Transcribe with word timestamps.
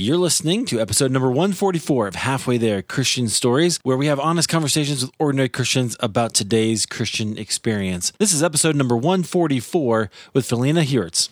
You're 0.00 0.16
listening 0.16 0.64
to 0.66 0.80
episode 0.80 1.10
number 1.10 1.26
144 1.26 2.06
of 2.06 2.14
Halfway 2.14 2.56
There 2.56 2.82
Christian 2.82 3.26
Stories, 3.26 3.80
where 3.82 3.96
we 3.96 4.06
have 4.06 4.20
honest 4.20 4.48
conversations 4.48 5.02
with 5.02 5.10
ordinary 5.18 5.48
Christians 5.48 5.96
about 5.98 6.34
today's 6.34 6.86
Christian 6.86 7.36
experience. 7.36 8.12
This 8.20 8.32
is 8.32 8.40
episode 8.40 8.76
number 8.76 8.96
144 8.96 10.08
with 10.34 10.48
Phileena 10.48 10.84
Heuertz. 10.84 11.30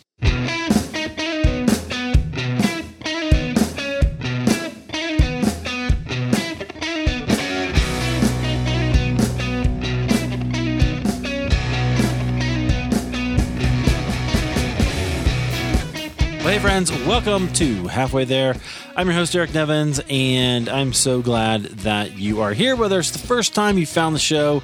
Hey, 16.57 16.63
friends, 16.63 16.91
welcome 17.05 17.53
to 17.53 17.87
Halfway 17.87 18.25
There. 18.25 18.57
I'm 18.97 19.07
your 19.07 19.15
host, 19.15 19.37
Eric 19.37 19.53
Nevins, 19.53 20.01
and 20.09 20.71
I'm 20.71 20.95
so 20.95 21.21
glad 21.21 21.65
that 21.65 22.17
you 22.17 22.41
are 22.41 22.55
here, 22.55 22.75
whether 22.77 22.99
it's 22.99 23.11
the 23.11 23.19
first 23.19 23.55
time 23.55 23.77
you 23.77 23.85
found 23.85 24.15
the 24.15 24.21
show 24.21 24.63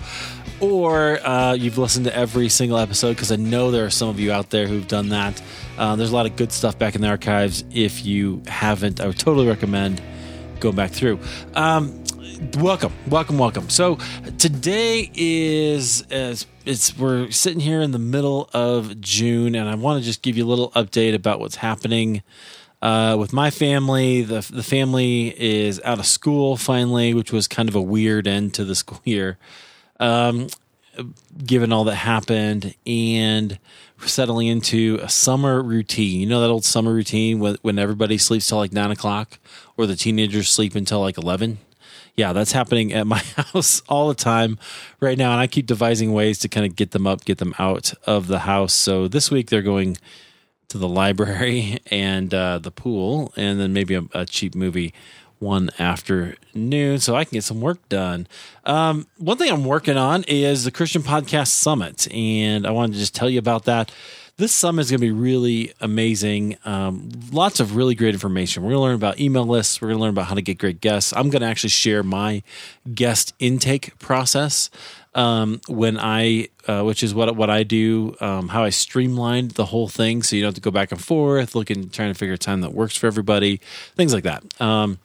or 0.59 1.19
uh, 1.21 1.53
you've 1.53 1.77
listened 1.77 2.07
to 2.07 2.17
every 2.17 2.49
single 2.49 2.79
episode, 2.79 3.11
because 3.11 3.31
I 3.31 3.37
know 3.37 3.71
there 3.71 3.85
are 3.85 3.91
some 3.91 4.09
of 4.09 4.19
you 4.19 4.33
out 4.33 4.49
there 4.49 4.67
who've 4.67 4.89
done 4.89 5.11
that. 5.11 5.43
Uh, 5.77 5.95
there's 5.95 6.13
a 6.13 6.15
lot 6.15 6.25
of 6.25 6.35
good 6.35 6.51
stuff 6.51 6.79
back 6.79 6.95
in 6.95 7.03
the 7.03 7.09
archives. 7.09 7.63
If 7.71 8.07
you 8.07 8.41
haven't, 8.47 8.99
I 8.99 9.07
would 9.07 9.19
totally 9.19 9.47
recommend 9.47 10.01
going 10.61 10.77
back 10.77 10.93
through. 10.93 11.21
Um, 11.53 12.03
welcome, 12.55 12.95
welcome, 13.07 13.37
welcome. 13.37 13.69
So 13.69 13.99
today 14.39 15.11
is 15.15 16.07
as 16.11 16.47
it's 16.65 16.97
we're 16.97 17.31
sitting 17.31 17.61
here 17.61 17.81
in 17.81 17.93
the 17.93 17.99
middle 17.99 18.49
of 18.53 19.01
June, 19.01 19.55
and 19.55 19.69
I 19.69 19.75
want 19.75 20.01
to 20.01 20.05
just 20.05 20.23
give 20.23 20.37
you 20.37 20.45
a 20.45 20.49
little 20.49 20.71
update 20.73 21.15
about 21.15 21.41
what's 21.41 21.57
happening 21.57 22.23
uh, 22.81 23.17
with 23.19 23.33
my 23.33 23.51
family. 23.51 24.23
the 24.23 24.47
The 24.51 24.63
family 24.63 25.35
is 25.39 25.81
out 25.85 25.99
of 25.99 26.07
school 26.07 26.57
finally, 26.57 27.15
which 27.15 27.33
was 27.33 27.49
kind 27.49 27.69
of 27.69 27.75
a 27.75 27.83
weird 27.83 28.27
end 28.27 28.55
to 28.55 28.65
the 28.65 28.75
school 28.83 29.01
year, 29.05 29.39
um, 30.01 30.49
given 31.45 31.73
all 31.73 31.85
that 31.85 31.97
happened, 31.97 32.75
and 32.87 33.59
we're 34.01 34.07
settling 34.07 34.49
into 34.49 34.99
a 35.03 35.09
summer 35.09 35.63
routine. 35.63 36.21
You 36.21 36.27
know 36.27 36.41
that 36.41 36.51
old 36.51 36.65
summer 36.65 36.93
routine 36.93 37.39
when 37.39 37.57
when 37.63 37.79
everybody 37.79 38.19
sleeps 38.19 38.47
till 38.47 38.59
like 38.59 38.73
nine 38.73 38.91
o'clock, 38.91 39.39
or 39.77 39.87
the 39.87 39.97
teenagers 39.97 40.49
sleep 40.49 40.75
until 40.75 41.01
like 41.01 41.19
eleven 41.19 41.59
yeah, 42.17 42.33
that's 42.33 42.53
happening 42.53 42.93
at 42.93 43.07
my 43.07 43.19
house 43.37 43.83
all 43.89 44.09
the 44.09 44.15
time 44.15 44.59
right 45.01 45.17
now. 45.17 45.33
And 45.33 45.41
I 45.41 45.47
keep 45.47 45.67
devising 45.67 46.13
ways 46.13 46.39
to 46.41 46.49
kind 46.49 46.67
of 46.67 46.77
get 46.77 46.91
them 46.91 47.07
up, 47.07 47.25
get 47.25 47.39
them 47.39 47.55
out 47.59 47.95
of 48.07 48.27
the 48.27 48.41
house. 48.41 48.73
So 48.73 49.09
this 49.09 49.31
week 49.31 49.51
they're 49.51 49.63
going 49.63 49.97
to 50.69 50.79
the 50.79 50.89
library 50.89 51.79
and 51.91 52.33
uh, 52.33 52.59
the 52.59 52.71
pool, 52.71 53.33
and 53.37 53.61
then 53.61 53.73
maybe 53.73 53.95
a, 53.95 54.03
a, 54.13 54.27
cheap 54.27 54.55
movie 54.55 54.93
one 55.39 55.71
afternoon 55.79 57.01
so 57.01 57.17
I 57.17 57.25
can 57.25 57.35
get 57.35 57.45
some 57.45 57.61
work 57.61 57.89
done. 57.89 58.29
Um, 58.65 59.07
one 59.19 59.37
thing 59.39 59.51
I'm 59.51 59.65
working 59.65 59.97
on 59.97 60.25
is 60.29 60.65
the 60.65 60.71
Christian 60.71 61.03
Podcast 61.03 61.49
Summit, 61.49 62.11
and 62.13 62.67
I 62.67 62.71
wanted 62.71 62.95
to 62.95 62.99
just 63.01 63.15
tell 63.15 63.29
you 63.29 63.39
about 63.39 63.65
that 63.65 63.91
this 64.37 64.53
summit 64.53 64.83
is 64.83 64.91
going 64.91 65.01
to 65.01 65.07
be 65.07 65.13
really 65.13 65.73
amazing. 65.81 66.57
Um, 66.65 67.11
lots 67.31 67.61
of 67.61 67.77
really 67.77 67.95
great 67.95 68.15
information. 68.15 68.63
We're 68.63 68.71
going 68.71 68.79
to 68.79 68.83
learn 68.83 68.95
about 68.95 69.21
email 69.21 69.45
lists. 69.45 69.81
We're 69.81 69.89
going 69.89 69.99
to 69.99 70.03
learn 70.03 70.11
about 70.11 70.27
how 70.27 70.35
to 70.35 70.43
get 70.43 70.59
great 70.59 70.81
guests. 70.81 71.13
I'm 71.13 71.31
going 71.31 71.43
to 71.43 71.49
actually 71.49 71.71
share 71.71 72.03
my 72.03 72.43
guest 72.95 73.35
intake 73.39 73.99
process 73.99 74.71
um, 75.15 75.61
when 75.69 75.99
I, 75.99 76.49
uh, 76.67 76.83
which 76.83 77.03
is 77.03 77.15
what 77.15 77.37
what 77.37 77.51
I 77.51 77.63
do, 77.63 78.17
um, 78.21 78.49
how 78.49 78.65
I 78.65 78.71
streamlined 78.71 79.53
the 79.53 79.67
whole 79.67 79.89
thing, 79.89 80.23
so 80.23 80.37
you 80.37 80.43
don't 80.43 80.49
have 80.49 80.55
to 80.55 80.61
go 80.61 80.71
back 80.71 80.91
and 80.91 81.03
forth, 81.03 81.55
looking, 81.55 81.91
trying 81.91 82.13
to 82.13 82.19
figure 82.19 82.35
a 82.35 82.39
time 82.39 82.63
that 82.63 82.73
works 82.73 82.97
for 82.97 83.07
everybody, 83.07 83.61
things 83.95 84.15
like 84.15 84.25
that. 84.25 84.43
Um, 84.61 84.99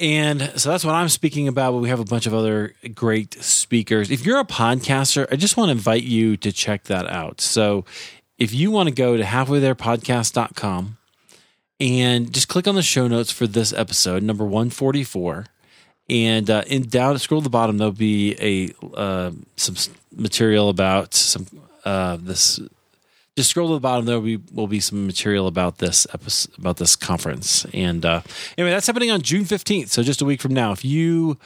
and 0.00 0.52
so 0.56 0.68
that's 0.70 0.84
what 0.84 0.94
I'm 0.94 1.08
speaking 1.08 1.48
about. 1.48 1.72
But 1.72 1.78
we 1.78 1.88
have 1.88 2.00
a 2.00 2.04
bunch 2.04 2.26
of 2.26 2.34
other 2.34 2.74
great 2.94 3.34
speakers. 3.42 4.10
If 4.10 4.26
you're 4.26 4.40
a 4.40 4.44
podcaster, 4.44 5.26
I 5.30 5.36
just 5.36 5.56
want 5.56 5.68
to 5.68 5.72
invite 5.72 6.02
you 6.02 6.36
to 6.38 6.52
check 6.52 6.84
that 6.84 7.06
out. 7.06 7.40
So 7.40 7.84
if 8.38 8.54
you 8.54 8.70
want 8.70 8.88
to 8.88 8.94
go 8.94 9.16
to 9.16 9.22
halfwaytherepodcast.com 9.22 10.96
and 11.80 12.32
just 12.32 12.48
click 12.48 12.66
on 12.66 12.74
the 12.74 12.82
show 12.82 13.08
notes 13.08 13.30
for 13.30 13.46
this 13.46 13.72
episode, 13.72 14.22
number 14.22 14.44
144. 14.44 15.46
And 16.10 16.48
uh, 16.48 16.62
in 16.66 16.88
down, 16.88 17.18
scroll 17.18 17.40
to 17.40 17.44
the 17.44 17.50
bottom, 17.50 17.76
there'll 17.76 17.92
be 17.92 18.34
a 18.40 18.96
uh, 18.96 19.32
some 19.56 19.76
material 20.16 20.70
about 20.70 21.12
some 21.12 21.46
uh, 21.84 22.16
this. 22.18 22.58
Just 23.36 23.50
scroll 23.50 23.68
to 23.68 23.74
the 23.74 23.80
bottom. 23.80 24.06
There 24.06 24.16
will 24.16 24.24
be 24.24 24.40
will 24.52 24.66
be 24.66 24.80
some 24.80 25.06
material 25.06 25.46
about 25.46 25.78
this 25.78 26.06
episode, 26.14 26.56
about 26.58 26.78
this 26.78 26.96
conference. 26.96 27.66
And 27.74 28.06
uh, 28.06 28.22
anyway, 28.56 28.70
that's 28.70 28.86
happening 28.86 29.10
on 29.10 29.20
June 29.20 29.44
fifteenth, 29.44 29.90
so 29.90 30.02
just 30.02 30.22
a 30.22 30.24
week 30.24 30.40
from 30.40 30.54
now. 30.54 30.72
If 30.72 30.82
you 30.82 31.36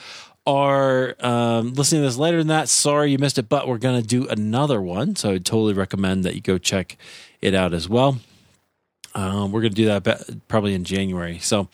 are 0.46 1.14
um, 1.20 1.74
listening 1.74 2.02
to 2.02 2.08
this 2.08 2.16
later 2.16 2.38
than 2.38 2.48
that, 2.48 2.68
sorry 2.68 3.12
you 3.12 3.18
missed 3.18 3.38
it, 3.38 3.48
but 3.48 3.68
we're 3.68 3.78
going 3.78 4.00
to 4.00 4.06
do 4.06 4.28
another 4.28 4.80
one. 4.80 5.16
So 5.16 5.30
I 5.30 5.38
totally 5.38 5.74
recommend 5.74 6.24
that 6.24 6.34
you 6.34 6.40
go 6.40 6.58
check 6.58 6.96
it 7.40 7.54
out 7.54 7.72
as 7.72 7.88
well. 7.88 8.18
Um, 9.14 9.52
we're 9.52 9.60
going 9.60 9.74
to 9.74 9.76
do 9.76 9.86
that 9.86 10.48
probably 10.48 10.74
in 10.74 10.84
January. 10.84 11.38
So, 11.38 11.68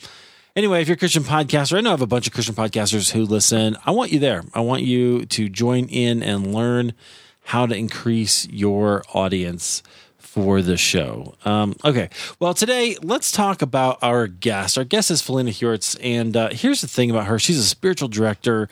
anyway, 0.57 0.83
if 0.83 0.89
you're 0.89 0.97
a 0.97 0.99
Christian 0.99 1.23
podcaster, 1.23 1.78
I 1.78 1.81
know 1.81 1.91
I 1.91 1.93
have 1.93 2.03
a 2.03 2.07
bunch 2.07 2.27
of 2.27 2.33
Christian 2.33 2.55
podcasters 2.55 3.12
who 3.12 3.25
listen. 3.25 3.77
I 3.87 3.93
want 3.93 4.12
you 4.12 4.19
there. 4.19 4.45
I 4.55 4.61
want 4.61 4.83
you 4.83 5.25
to 5.27 5.49
join 5.49 5.87
in 5.87 6.23
and 6.23 6.53
learn 6.53 6.95
how 7.45 7.67
to 7.67 7.75
increase 7.75 8.47
your 8.49 9.05
audience 9.15 9.83
for 10.28 10.61
the 10.61 10.77
show. 10.77 11.34
Um, 11.44 11.75
okay, 11.84 12.11
well, 12.39 12.53
today 12.53 12.97
let's 13.03 13.33
talk 13.33 13.62
about 13.62 13.99
our 14.03 14.27
guest. 14.27 14.77
Our 14.77 14.84
guest 14.84 15.11
is 15.11 15.22
Phileena 15.22 15.50
Heuertz, 15.50 15.99
and 16.03 16.37
uh, 16.37 16.50
here's 16.50 16.83
the 16.83 16.87
thing 16.87 17.11
about 17.11 17.27
her: 17.27 17.39
she's 17.39 17.59
a 17.59 17.65
spiritual 17.65 18.09
director. 18.09 18.69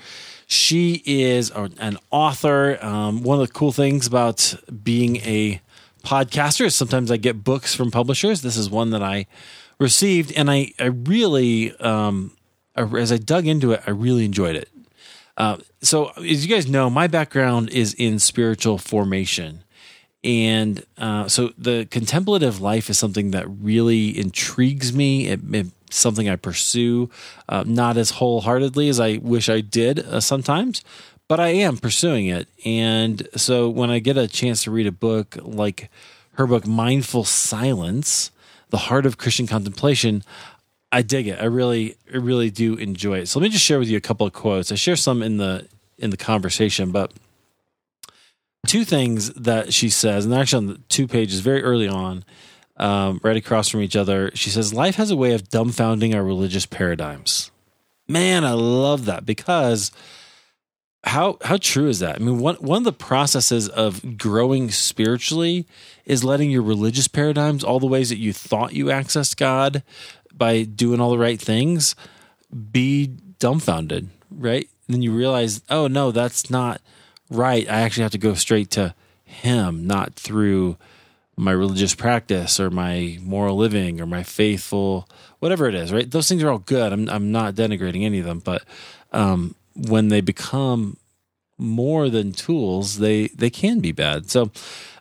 She 0.46 1.02
is 1.06 1.50
an 1.50 1.98
author. 2.10 2.78
Um, 2.84 3.22
one 3.22 3.40
of 3.40 3.46
the 3.46 3.52
cool 3.52 3.72
things 3.72 4.06
about 4.06 4.54
being 4.84 5.16
a 5.16 5.60
podcaster 6.04 6.66
is 6.66 6.74
sometimes 6.74 7.10
I 7.10 7.16
get 7.16 7.42
books 7.42 7.74
from 7.74 7.90
publishers. 7.90 8.42
This 8.42 8.56
is 8.56 8.70
one 8.70 8.90
that 8.90 9.02
I 9.02 9.26
received, 9.78 10.32
and 10.36 10.50
I, 10.50 10.72
I 10.78 10.86
really, 10.86 11.74
um, 11.78 12.36
as 12.76 13.10
I 13.10 13.16
dug 13.16 13.46
into 13.46 13.72
it, 13.72 13.82
I 13.86 13.90
really 13.90 14.24
enjoyed 14.24 14.56
it. 14.56 14.68
Uh, 15.36 15.56
so, 15.82 16.10
as 16.16 16.46
you 16.46 16.54
guys 16.54 16.68
know, 16.68 16.88
my 16.88 17.06
background 17.08 17.70
is 17.70 17.92
in 17.94 18.18
spiritual 18.18 18.78
formation. 18.78 19.64
And 20.26 20.84
uh, 20.98 21.28
so 21.28 21.52
the 21.56 21.86
contemplative 21.88 22.60
life 22.60 22.90
is 22.90 22.98
something 22.98 23.30
that 23.30 23.46
really 23.48 24.18
intrigues 24.18 24.92
me. 24.92 25.28
It, 25.28 25.40
it's 25.52 25.96
something 25.96 26.28
I 26.28 26.34
pursue, 26.34 27.10
uh, 27.48 27.62
not 27.64 27.96
as 27.96 28.10
wholeheartedly 28.10 28.88
as 28.88 28.98
I 28.98 29.18
wish 29.18 29.48
I 29.48 29.60
did 29.60 30.00
uh, 30.00 30.18
sometimes, 30.18 30.82
but 31.28 31.38
I 31.38 31.48
am 31.50 31.76
pursuing 31.76 32.26
it. 32.26 32.48
And 32.64 33.28
so 33.36 33.68
when 33.68 33.88
I 33.88 34.00
get 34.00 34.16
a 34.16 34.26
chance 34.26 34.64
to 34.64 34.72
read 34.72 34.88
a 34.88 34.92
book 34.92 35.36
like 35.42 35.90
her 36.32 36.46
book, 36.48 36.66
Mindful 36.66 37.22
Silence 37.22 38.32
The 38.70 38.78
Heart 38.78 39.06
of 39.06 39.18
Christian 39.18 39.46
Contemplation, 39.46 40.24
I 40.90 41.02
dig 41.02 41.28
it. 41.28 41.40
I 41.40 41.44
really, 41.44 41.96
really 42.12 42.50
do 42.50 42.74
enjoy 42.74 43.18
it. 43.18 43.28
So 43.28 43.38
let 43.38 43.44
me 43.44 43.50
just 43.50 43.64
share 43.64 43.78
with 43.78 43.88
you 43.88 43.96
a 43.96 44.00
couple 44.00 44.26
of 44.26 44.32
quotes. 44.32 44.72
I 44.72 44.74
share 44.74 44.96
some 44.96 45.22
in 45.22 45.36
the 45.36 45.68
in 45.98 46.10
the 46.10 46.16
conversation, 46.16 46.90
but 46.90 47.12
two 48.66 48.84
things 48.84 49.32
that 49.34 49.72
she 49.72 49.88
says, 49.88 50.24
and 50.24 50.34
actually 50.34 50.58
on 50.58 50.66
the 50.66 50.80
two 50.88 51.06
pages 51.06 51.40
very 51.40 51.62
early 51.62 51.88
on, 51.88 52.24
um, 52.76 53.20
right 53.22 53.36
across 53.36 53.68
from 53.68 53.80
each 53.80 53.96
other. 53.96 54.30
She 54.34 54.50
says, 54.50 54.74
Life 54.74 54.96
has 54.96 55.10
a 55.10 55.16
way 55.16 55.32
of 55.32 55.48
dumbfounding 55.48 56.14
our 56.14 56.22
religious 56.22 56.66
paradigms. 56.66 57.50
Man, 58.08 58.44
I 58.44 58.52
love 58.52 59.06
that 59.06 59.26
because 59.26 59.90
how 61.04 61.38
how 61.42 61.56
true 61.56 61.88
is 61.88 62.00
that? 62.00 62.16
I 62.16 62.18
mean, 62.18 62.38
one 62.38 62.56
one 62.56 62.78
of 62.78 62.84
the 62.84 62.92
processes 62.92 63.68
of 63.68 64.18
growing 64.18 64.70
spiritually 64.70 65.66
is 66.04 66.24
letting 66.24 66.50
your 66.50 66.62
religious 66.62 67.08
paradigms, 67.08 67.64
all 67.64 67.80
the 67.80 67.86
ways 67.86 68.08
that 68.10 68.18
you 68.18 68.32
thought 68.32 68.74
you 68.74 68.86
accessed 68.86 69.36
God 69.36 69.82
by 70.34 70.64
doing 70.64 71.00
all 71.00 71.10
the 71.10 71.18
right 71.18 71.40
things, 71.40 71.94
be 72.72 73.06
dumbfounded, 73.38 74.08
right? 74.30 74.68
And 74.86 74.94
then 74.94 75.02
you 75.02 75.12
realize, 75.12 75.62
oh 75.70 75.86
no, 75.86 76.10
that's 76.10 76.50
not 76.50 76.80
right, 77.30 77.68
I 77.68 77.80
actually 77.82 78.02
have 78.02 78.12
to 78.12 78.18
go 78.18 78.34
straight 78.34 78.70
to 78.72 78.94
Him, 79.24 79.86
not 79.86 80.14
through 80.14 80.76
my 81.36 81.52
religious 81.52 81.94
practice 81.94 82.58
or 82.58 82.70
my 82.70 83.18
moral 83.22 83.56
living 83.56 84.00
or 84.00 84.06
my 84.06 84.22
faithful 84.22 85.08
whatever 85.38 85.68
it 85.68 85.74
is 85.74 85.92
right? 85.92 86.10
Those 86.10 86.28
things 86.28 86.42
are 86.42 86.50
all 86.50 86.58
good. 86.58 86.92
I'm, 86.92 87.08
I'm 87.10 87.30
not 87.30 87.54
denigrating 87.54 88.04
any 88.04 88.18
of 88.18 88.24
them 88.24 88.38
but 88.38 88.64
um, 89.12 89.54
when 89.74 90.08
they 90.08 90.20
become 90.20 90.96
more 91.58 92.08
than 92.10 92.32
tools 92.32 92.98
they 92.98 93.28
they 93.28 93.50
can 93.50 93.80
be 93.80 93.92
bad. 93.92 94.30
So 94.30 94.50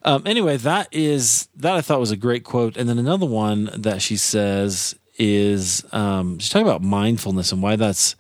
um, 0.04 0.24
anyway 0.26 0.58
that 0.58 0.88
is 0.92 1.48
that 1.56 1.76
i 1.76 1.82
thought 1.82 2.00
was 2.00 2.12
a 2.12 2.18
great 2.18 2.44
quote. 2.44 2.76
And 2.76 2.90
then 2.90 3.00
another 3.00 3.26
one 3.26 3.70
that 3.74 4.02
she 4.02 4.18
says 4.18 4.96
is 5.18 5.86
um, 5.94 6.40
she's 6.40 6.50
talking 6.50 6.68
about 6.68 6.82
mindfulness 6.82 7.54
and 7.54 7.62
why 7.62 7.78
that's 7.78 8.16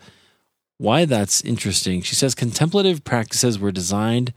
why 0.77 1.05
that's 1.05 1.41
interesting. 1.41 2.01
She 2.01 2.15
says 2.15 2.35
contemplative 2.35 3.03
practices 3.03 3.57
were 3.57 3.71
designed 3.71 4.33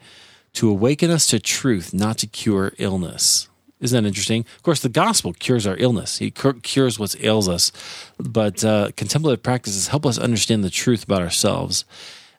to 0.55 0.69
awaken 0.69 1.11
us 1.11 1.27
to 1.29 1.39
truth, 1.39 1.93
not 1.93 2.19
to 2.19 2.27
cure 2.27 2.73
illness. 2.79 3.49
Isn't 3.81 4.03
that 4.03 4.09
interesting? 4.09 4.45
Of 4.57 4.63
course, 4.63 4.81
the 4.81 4.89
gospel 4.89 5.33
cures 5.33 5.67
our 5.67 5.77
illness. 5.77 6.19
He 6.19 6.31
cures 6.31 6.99
what 6.99 7.15
ails 7.23 7.49
us, 7.49 7.71
but 8.19 8.65
uh, 8.65 8.91
contemplative 8.97 9.43
practices 9.43 9.89
help 9.89 10.05
us 10.05 10.19
understand 10.19 10.65
the 10.65 10.71
truth 10.71 11.05
about 11.05 11.23
ourselves. 11.23 11.85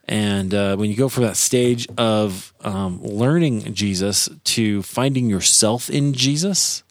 And 0.06 0.54
uh, 0.54 0.76
when 0.76 0.90
you 0.90 0.98
go 0.98 1.08
from 1.08 1.24
that 1.24 1.38
stage 1.38 1.88
of 1.98 2.52
um, 2.62 3.02
learning 3.04 3.74
Jesus 3.74 4.28
to 4.46 4.82
finding 4.82 5.30
yourself 5.30 5.90
in 5.90 6.14
Jesus, 6.14 6.84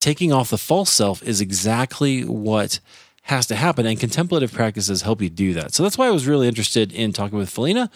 taking 0.00 0.32
off 0.32 0.50
the 0.50 0.56
false 0.56 0.90
self 0.90 1.22
is 1.22 1.40
exactly 1.40 2.24
what 2.24 2.80
has 3.22 3.46
to 3.46 3.56
happen. 3.56 3.86
And 3.86 3.98
contemplative 3.98 4.52
practices 4.52 5.02
help 5.02 5.22
you 5.22 5.30
do 5.30 5.54
that. 5.54 5.74
So 5.74 5.82
that's 5.82 5.98
why 5.98 6.06
I 6.06 6.10
was 6.10 6.26
really 6.26 6.48
interested 6.48 6.92
in 6.92 7.12
talking 7.12 7.38
with 7.38 7.50
Phileena 7.50 7.90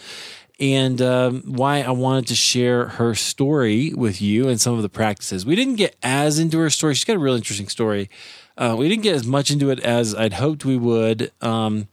and 0.59 1.01
um, 1.01 1.41
why 1.45 1.81
I 1.81 1.91
wanted 1.91 2.27
to 2.27 2.35
share 2.35 2.87
her 2.87 3.13
story 3.15 3.93
with 3.93 4.21
you 4.21 4.47
and 4.47 4.59
some 4.59 4.75
of 4.75 4.81
the 4.81 4.89
practices. 4.89 5.45
We 5.45 5.55
didn't 5.55 5.75
get 5.75 5.97
as 6.01 6.39
into 6.39 6.59
her 6.59 6.69
story. 6.69 6.93
She's 6.93 7.03
got 7.03 7.17
a 7.17 7.19
real 7.19 7.35
interesting 7.35 7.67
story. 7.67 8.09
Uh, 8.57 8.75
we 8.77 8.87
didn't 8.87 9.03
get 9.03 9.15
as 9.15 9.25
much 9.25 9.51
into 9.51 9.69
it 9.69 9.79
as 9.81 10.15
I'd 10.15 10.33
hoped 10.33 10.63
we 10.63 10.77
would. 10.77 11.31
Um, 11.41 11.89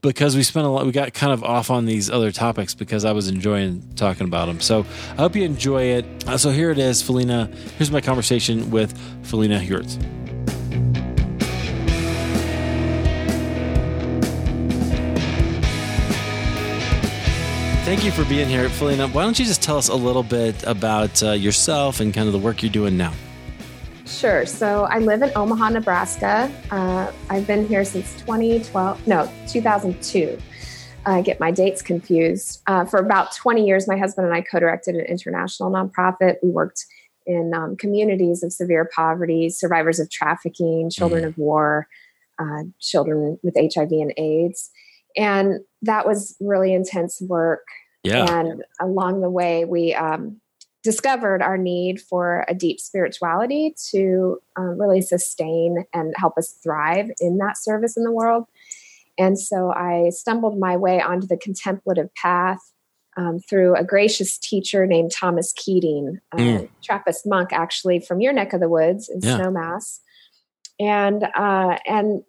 because 0.00 0.34
we 0.34 0.42
spent 0.42 0.66
a 0.66 0.68
lot, 0.68 0.86
we 0.86 0.92
got 0.92 1.12
kind 1.14 1.32
of 1.32 1.44
off 1.44 1.70
on 1.70 1.84
these 1.84 2.10
other 2.10 2.32
topics 2.32 2.74
because 2.74 3.04
I 3.04 3.12
was 3.12 3.28
enjoying 3.28 3.92
talking 3.94 4.26
about 4.26 4.46
them. 4.46 4.60
So 4.60 4.80
I 5.12 5.16
hope 5.16 5.36
you 5.36 5.44
enjoy 5.44 5.82
it. 5.82 6.04
Uh, 6.26 6.36
so 6.36 6.50
here 6.50 6.70
it 6.70 6.78
is, 6.78 7.02
Phileena. 7.02 7.54
Here's 7.72 7.90
my 7.90 8.00
conversation 8.00 8.70
with 8.70 8.98
Phileena 9.22 9.64
Heuertz. 9.64 10.17
Thank 17.88 18.04
you 18.04 18.10
for 18.10 18.26
being 18.26 18.50
here, 18.50 18.68
Phileena. 18.68 19.10
Why 19.14 19.22
don't 19.22 19.38
you 19.38 19.46
just 19.46 19.62
tell 19.62 19.78
us 19.78 19.88
a 19.88 19.94
little 19.94 20.22
bit 20.22 20.62
about 20.64 21.22
uh, 21.22 21.30
yourself 21.30 22.00
and 22.00 22.12
kind 22.12 22.26
of 22.26 22.34
the 22.34 22.38
work 22.38 22.62
you're 22.62 22.70
doing 22.70 22.98
now? 22.98 23.14
Sure. 24.04 24.44
So 24.44 24.84
I 24.84 24.98
live 24.98 25.22
in 25.22 25.32
Omaha, 25.34 25.70
Nebraska. 25.70 26.52
Uh, 26.70 27.10
I've 27.30 27.46
been 27.46 27.66
here 27.66 27.86
since 27.86 28.12
2012, 28.20 29.06
no, 29.06 29.32
2002. 29.48 30.38
I 31.06 31.22
get 31.22 31.40
my 31.40 31.50
dates 31.50 31.80
confused. 31.80 32.60
Uh, 32.66 32.84
for 32.84 33.00
about 33.00 33.34
20 33.34 33.66
years, 33.66 33.88
my 33.88 33.96
husband 33.96 34.26
and 34.26 34.36
I 34.36 34.42
co 34.42 34.60
directed 34.60 34.94
an 34.94 35.06
international 35.06 35.70
nonprofit. 35.70 36.36
We 36.42 36.50
worked 36.50 36.84
in 37.24 37.54
um, 37.54 37.74
communities 37.74 38.42
of 38.42 38.52
severe 38.52 38.90
poverty, 38.94 39.48
survivors 39.48 39.98
of 39.98 40.10
trafficking, 40.10 40.90
children 40.90 41.24
mm. 41.24 41.28
of 41.28 41.38
war, 41.38 41.88
uh, 42.38 42.64
children 42.80 43.38
with 43.42 43.56
HIV 43.56 43.92
and 43.92 44.12
AIDS. 44.18 44.68
And 45.16 45.60
that 45.82 46.06
was 46.06 46.36
really 46.40 46.72
intense 46.72 47.20
work. 47.20 47.66
Yeah. 48.04 48.24
And 48.32 48.64
along 48.80 49.20
the 49.20 49.30
way, 49.30 49.64
we 49.64 49.94
um, 49.94 50.40
discovered 50.82 51.42
our 51.42 51.58
need 51.58 52.00
for 52.00 52.44
a 52.48 52.54
deep 52.54 52.80
spirituality 52.80 53.74
to 53.90 54.38
um, 54.56 54.78
really 54.78 55.02
sustain 55.02 55.84
and 55.92 56.14
help 56.16 56.38
us 56.38 56.52
thrive 56.62 57.10
in 57.20 57.38
that 57.38 57.58
service 57.58 57.96
in 57.96 58.04
the 58.04 58.12
world. 58.12 58.44
And 59.18 59.38
so 59.38 59.72
I 59.72 60.10
stumbled 60.10 60.58
my 60.58 60.76
way 60.76 61.00
onto 61.00 61.26
the 61.26 61.36
contemplative 61.36 62.08
path 62.14 62.60
um, 63.16 63.40
through 63.40 63.74
a 63.74 63.82
gracious 63.82 64.38
teacher 64.38 64.86
named 64.86 65.10
Thomas 65.10 65.52
Keating, 65.52 66.20
a 66.32 66.36
mm. 66.36 66.68
Trappist 66.84 67.26
monk, 67.26 67.52
actually 67.52 67.98
from 67.98 68.20
your 68.20 68.32
neck 68.32 68.52
of 68.52 68.60
the 68.60 68.68
woods 68.68 69.08
in 69.08 69.20
yeah. 69.20 69.38
Snowmass. 69.38 69.98
And 70.78 71.24
uh, 71.34 71.78
and 71.84 72.22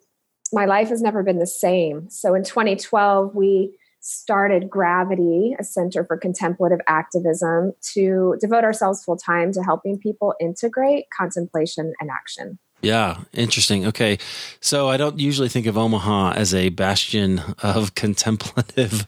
my 0.52 0.64
life 0.64 0.88
has 0.88 1.02
never 1.02 1.22
been 1.22 1.38
the 1.38 1.46
same. 1.46 2.08
So 2.10 2.34
in 2.34 2.44
2012, 2.44 3.34
we 3.34 3.72
started 4.00 4.70
Gravity, 4.70 5.54
a 5.58 5.64
center 5.64 6.04
for 6.04 6.16
contemplative 6.16 6.80
activism, 6.88 7.72
to 7.92 8.36
devote 8.40 8.64
ourselves 8.64 9.04
full 9.04 9.16
time 9.16 9.52
to 9.52 9.62
helping 9.62 9.98
people 9.98 10.34
integrate 10.40 11.06
contemplation 11.16 11.92
and 12.00 12.10
action. 12.10 12.58
Yeah, 12.82 13.18
interesting. 13.34 13.86
Okay. 13.86 14.18
So 14.60 14.88
I 14.88 14.96
don't 14.96 15.18
usually 15.18 15.50
think 15.50 15.66
of 15.66 15.76
Omaha 15.76 16.32
as 16.32 16.54
a 16.54 16.70
bastion 16.70 17.40
of 17.62 17.94
contemplative 17.94 19.06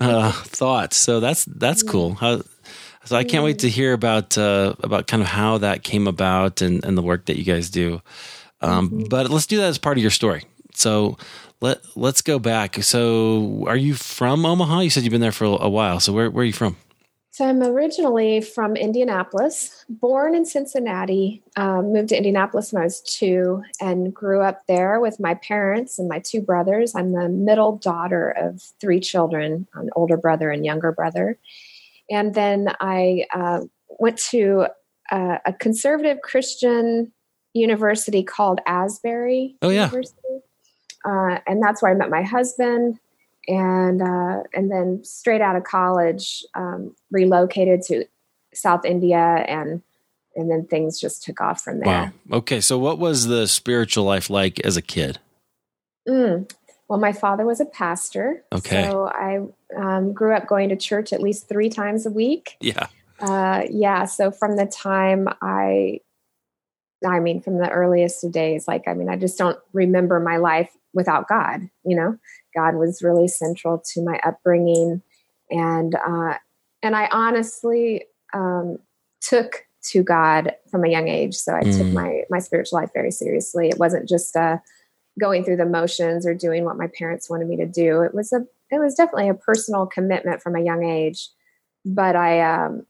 uh, 0.00 0.32
thought. 0.32 0.92
So 0.92 1.20
that's 1.20 1.46
that's 1.46 1.82
mm-hmm. 1.82 1.92
cool. 1.92 2.14
How, 2.14 2.42
so 3.04 3.16
I 3.16 3.24
can't 3.24 3.44
wait 3.44 3.60
to 3.60 3.70
hear 3.70 3.92
about 3.92 4.36
uh, 4.36 4.74
about 4.80 5.06
kind 5.06 5.22
of 5.22 5.28
how 5.28 5.58
that 5.58 5.82
came 5.82 6.06
about 6.06 6.60
and, 6.60 6.84
and 6.84 6.98
the 6.98 7.02
work 7.02 7.26
that 7.26 7.38
you 7.38 7.44
guys 7.44 7.70
do. 7.70 8.02
Um, 8.60 8.90
mm-hmm. 8.90 9.04
But 9.08 9.30
let's 9.30 9.46
do 9.46 9.58
that 9.58 9.68
as 9.68 9.78
part 9.78 9.96
of 9.96 10.02
your 10.02 10.10
story. 10.10 10.44
So 10.78 11.16
let 11.60 11.78
let's 11.96 12.22
go 12.22 12.38
back. 12.38 12.82
So, 12.82 13.64
are 13.66 13.76
you 13.76 13.94
from 13.94 14.44
Omaha? 14.44 14.80
You 14.80 14.90
said 14.90 15.04
you've 15.04 15.12
been 15.12 15.20
there 15.20 15.32
for 15.32 15.44
a 15.44 15.68
while. 15.68 16.00
So, 16.00 16.12
where 16.12 16.30
where 16.30 16.42
are 16.42 16.46
you 16.46 16.52
from? 16.52 16.76
So, 17.30 17.46
I'm 17.46 17.62
originally 17.62 18.40
from 18.40 18.76
Indianapolis, 18.76 19.84
born 19.88 20.34
in 20.34 20.44
Cincinnati, 20.44 21.42
um, 21.56 21.92
moved 21.92 22.10
to 22.10 22.16
Indianapolis 22.16 22.72
when 22.72 22.82
I 22.82 22.84
was 22.84 23.00
two, 23.00 23.62
and 23.80 24.12
grew 24.14 24.42
up 24.42 24.66
there 24.66 25.00
with 25.00 25.18
my 25.18 25.34
parents 25.34 25.98
and 25.98 26.08
my 26.08 26.18
two 26.18 26.40
brothers. 26.40 26.94
I'm 26.94 27.12
the 27.12 27.28
middle 27.28 27.76
daughter 27.76 28.30
of 28.30 28.62
three 28.80 29.00
children, 29.00 29.66
an 29.74 29.90
older 29.96 30.16
brother 30.16 30.50
and 30.50 30.64
younger 30.64 30.92
brother. 30.92 31.38
And 32.10 32.34
then 32.34 32.68
I 32.80 33.26
uh, 33.34 33.62
went 33.98 34.18
to 34.30 34.66
a, 35.10 35.40
a 35.46 35.52
conservative 35.52 36.20
Christian 36.22 37.12
university 37.54 38.22
called 38.22 38.60
Asbury. 38.66 39.56
Oh, 39.62 39.70
yeah. 39.70 39.86
University 39.86 40.42
uh, 41.06 41.38
and 41.46 41.62
that's 41.62 41.80
where 41.82 41.92
I 41.92 41.94
met 41.94 42.10
my 42.10 42.22
husband. 42.22 42.98
And 43.48 44.02
uh, 44.02 44.42
and 44.52 44.72
then 44.72 45.04
straight 45.04 45.40
out 45.40 45.54
of 45.54 45.62
college, 45.62 46.44
um, 46.54 46.96
relocated 47.12 47.80
to 47.82 48.04
South 48.52 48.84
India, 48.84 49.16
and 49.16 49.82
and 50.34 50.50
then 50.50 50.66
things 50.66 51.00
just 51.00 51.22
took 51.22 51.40
off 51.40 51.60
from 51.60 51.78
there. 51.78 52.12
Wow. 52.28 52.38
Okay, 52.38 52.60
so 52.60 52.76
what 52.76 52.98
was 52.98 53.26
the 53.26 53.46
spiritual 53.46 54.02
life 54.02 54.30
like 54.30 54.58
as 54.60 54.76
a 54.76 54.82
kid? 54.82 55.20
Mm. 56.08 56.50
Well, 56.88 56.98
my 56.98 57.12
father 57.12 57.44
was 57.44 57.60
a 57.60 57.66
pastor. 57.66 58.44
Okay. 58.52 58.84
So 58.84 59.08
I 59.08 59.40
um, 59.76 60.12
grew 60.12 60.34
up 60.34 60.46
going 60.46 60.68
to 60.68 60.76
church 60.76 61.12
at 61.12 61.20
least 61.20 61.48
three 61.48 61.68
times 61.68 62.06
a 62.06 62.10
week. 62.10 62.56
Yeah. 62.60 62.86
Uh, 63.18 63.62
yeah. 63.70 64.04
So 64.04 64.30
from 64.30 64.56
the 64.56 64.66
time 64.66 65.28
I, 65.42 66.00
I 67.04 67.18
mean, 67.18 67.40
from 67.40 67.58
the 67.58 67.68
earliest 67.68 68.22
of 68.22 68.30
days, 68.30 68.68
like, 68.68 68.86
I 68.86 68.94
mean, 68.94 69.08
I 69.08 69.16
just 69.16 69.36
don't 69.36 69.58
remember 69.72 70.20
my 70.20 70.36
life 70.36 70.70
without 70.96 71.28
God. 71.28 71.68
You 71.84 71.96
know, 71.96 72.18
God 72.56 72.74
was 72.74 73.02
really 73.02 73.28
central 73.28 73.80
to 73.92 74.02
my 74.02 74.18
upbringing, 74.24 75.02
and 75.50 75.94
uh, 75.94 76.34
and 76.82 76.96
I 76.96 77.08
honestly 77.12 78.04
um, 78.34 78.78
took 79.20 79.66
to 79.90 80.02
God 80.02 80.52
from 80.68 80.84
a 80.84 80.88
young 80.88 81.06
age. 81.06 81.34
So 81.34 81.54
I 81.54 81.60
mm. 81.60 81.78
took 81.78 81.86
my 81.92 82.22
my 82.30 82.40
spiritual 82.40 82.80
life 82.80 82.90
very 82.92 83.12
seriously. 83.12 83.68
It 83.68 83.78
wasn't 83.78 84.08
just 84.08 84.34
uh, 84.34 84.56
going 85.20 85.44
through 85.44 85.58
the 85.58 85.66
motions 85.66 86.26
or 86.26 86.34
doing 86.34 86.64
what 86.64 86.78
my 86.78 86.88
parents 86.98 87.30
wanted 87.30 87.46
me 87.46 87.56
to 87.58 87.66
do. 87.66 88.00
It 88.02 88.14
was 88.14 88.32
a 88.32 88.44
it 88.70 88.80
was 88.80 88.94
definitely 88.94 89.28
a 89.28 89.34
personal 89.34 89.86
commitment 89.86 90.42
from 90.42 90.56
a 90.56 90.64
young 90.64 90.82
age. 90.82 91.28
But 91.84 92.16
I 92.16 92.40
um, 92.40 92.86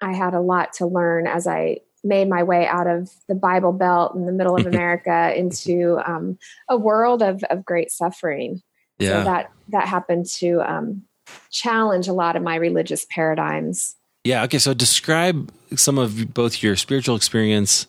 I 0.00 0.14
had 0.14 0.34
a 0.34 0.40
lot 0.40 0.72
to 0.74 0.86
learn 0.86 1.26
as 1.26 1.46
I 1.46 1.78
made 2.04 2.28
my 2.28 2.42
way 2.42 2.66
out 2.66 2.86
of 2.86 3.10
the 3.28 3.34
Bible 3.34 3.72
Belt 3.72 4.14
in 4.14 4.26
the 4.26 4.32
middle 4.32 4.56
of 4.56 4.66
America 4.72 5.32
into 5.36 6.00
um, 6.04 6.38
a 6.68 6.76
world 6.76 7.22
of, 7.22 7.42
of 7.44 7.64
great 7.64 7.90
suffering. 7.90 8.62
Yeah. 8.98 9.20
So 9.20 9.24
that 9.24 9.52
that 9.68 9.88
happened 9.88 10.26
to 10.26 10.60
um, 10.60 11.02
challenge 11.50 12.08
a 12.08 12.12
lot 12.12 12.36
of 12.36 12.42
my 12.42 12.56
religious 12.56 13.06
paradigms. 13.10 13.96
Yeah. 14.24 14.44
Okay. 14.44 14.58
So 14.58 14.74
describe 14.74 15.52
some 15.74 15.98
of 15.98 16.32
both 16.32 16.62
your 16.62 16.76
spiritual 16.76 17.16
experience 17.16 17.86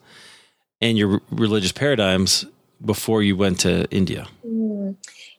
and 0.82 0.98
your 0.98 1.22
religious 1.30 1.72
paradigms 1.72 2.46
before 2.84 3.22
you 3.22 3.38
went 3.38 3.60
to 3.62 3.90
India. 3.92 4.28
Mm. 4.46 4.96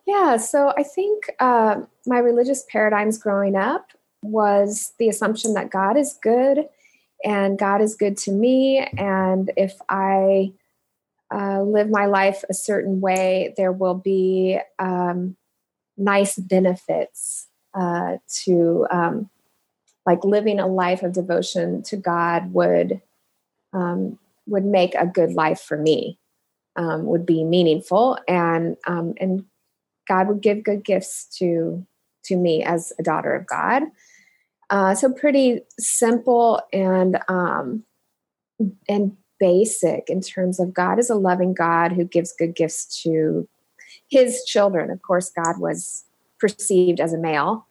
Yeah. 0.06 0.36
So 0.36 0.72
I 0.76 0.82
think 0.82 1.30
uh, 1.40 1.82
my 2.06 2.18
religious 2.18 2.64
paradigms 2.70 3.18
growing 3.18 3.56
up 3.56 3.88
was 4.22 4.92
the 4.98 5.08
assumption 5.08 5.54
that 5.54 5.70
God 5.70 5.96
is 5.96 6.18
good 6.22 6.68
and 7.24 7.58
God 7.58 7.80
is 7.80 7.94
good 7.94 8.16
to 8.18 8.32
me. 8.32 8.78
And 8.78 9.50
if 9.56 9.74
I 9.88 10.52
uh, 11.34 11.62
live 11.62 11.88
my 11.88 12.06
life 12.06 12.44
a 12.48 12.54
certain 12.54 13.00
way, 13.00 13.54
there 13.56 13.72
will 13.72 13.94
be 13.94 14.58
um, 14.78 15.36
nice 15.96 16.36
benefits 16.36 17.48
uh, 17.72 18.18
to 18.44 18.86
um, 18.90 19.30
like 20.06 20.24
living 20.24 20.60
a 20.60 20.66
life 20.66 21.02
of 21.02 21.12
devotion 21.12 21.82
to 21.84 21.96
God 21.96 22.52
would 22.52 23.00
um, 23.72 24.18
would 24.46 24.64
make 24.64 24.94
a 24.94 25.06
good 25.06 25.32
life 25.32 25.60
for 25.60 25.76
me. 25.76 26.18
Um, 26.76 27.06
would 27.06 27.24
be 27.24 27.44
meaningful, 27.44 28.18
and 28.26 28.76
um, 28.88 29.14
and 29.20 29.44
God 30.08 30.26
would 30.26 30.40
give 30.40 30.64
good 30.64 30.84
gifts 30.84 31.24
to 31.38 31.86
to 32.24 32.36
me 32.36 32.64
as 32.64 32.92
a 32.98 33.02
daughter 33.04 33.32
of 33.32 33.46
God. 33.46 33.84
Uh, 34.70 34.94
so 34.94 35.12
pretty 35.12 35.60
simple 35.78 36.60
and 36.72 37.18
um, 37.28 37.84
and 38.88 39.16
basic 39.40 40.08
in 40.08 40.20
terms 40.20 40.60
of 40.60 40.72
God 40.72 40.98
is 40.98 41.10
a 41.10 41.14
loving 41.14 41.54
God 41.54 41.92
who 41.92 42.04
gives 42.04 42.32
good 42.32 42.54
gifts 42.54 43.02
to 43.02 43.48
His 44.08 44.44
children. 44.44 44.90
Of 44.90 45.02
course, 45.02 45.30
God 45.30 45.58
was 45.58 46.04
perceived 46.38 47.00
as 47.00 47.12
a 47.12 47.18
male, 47.18 47.66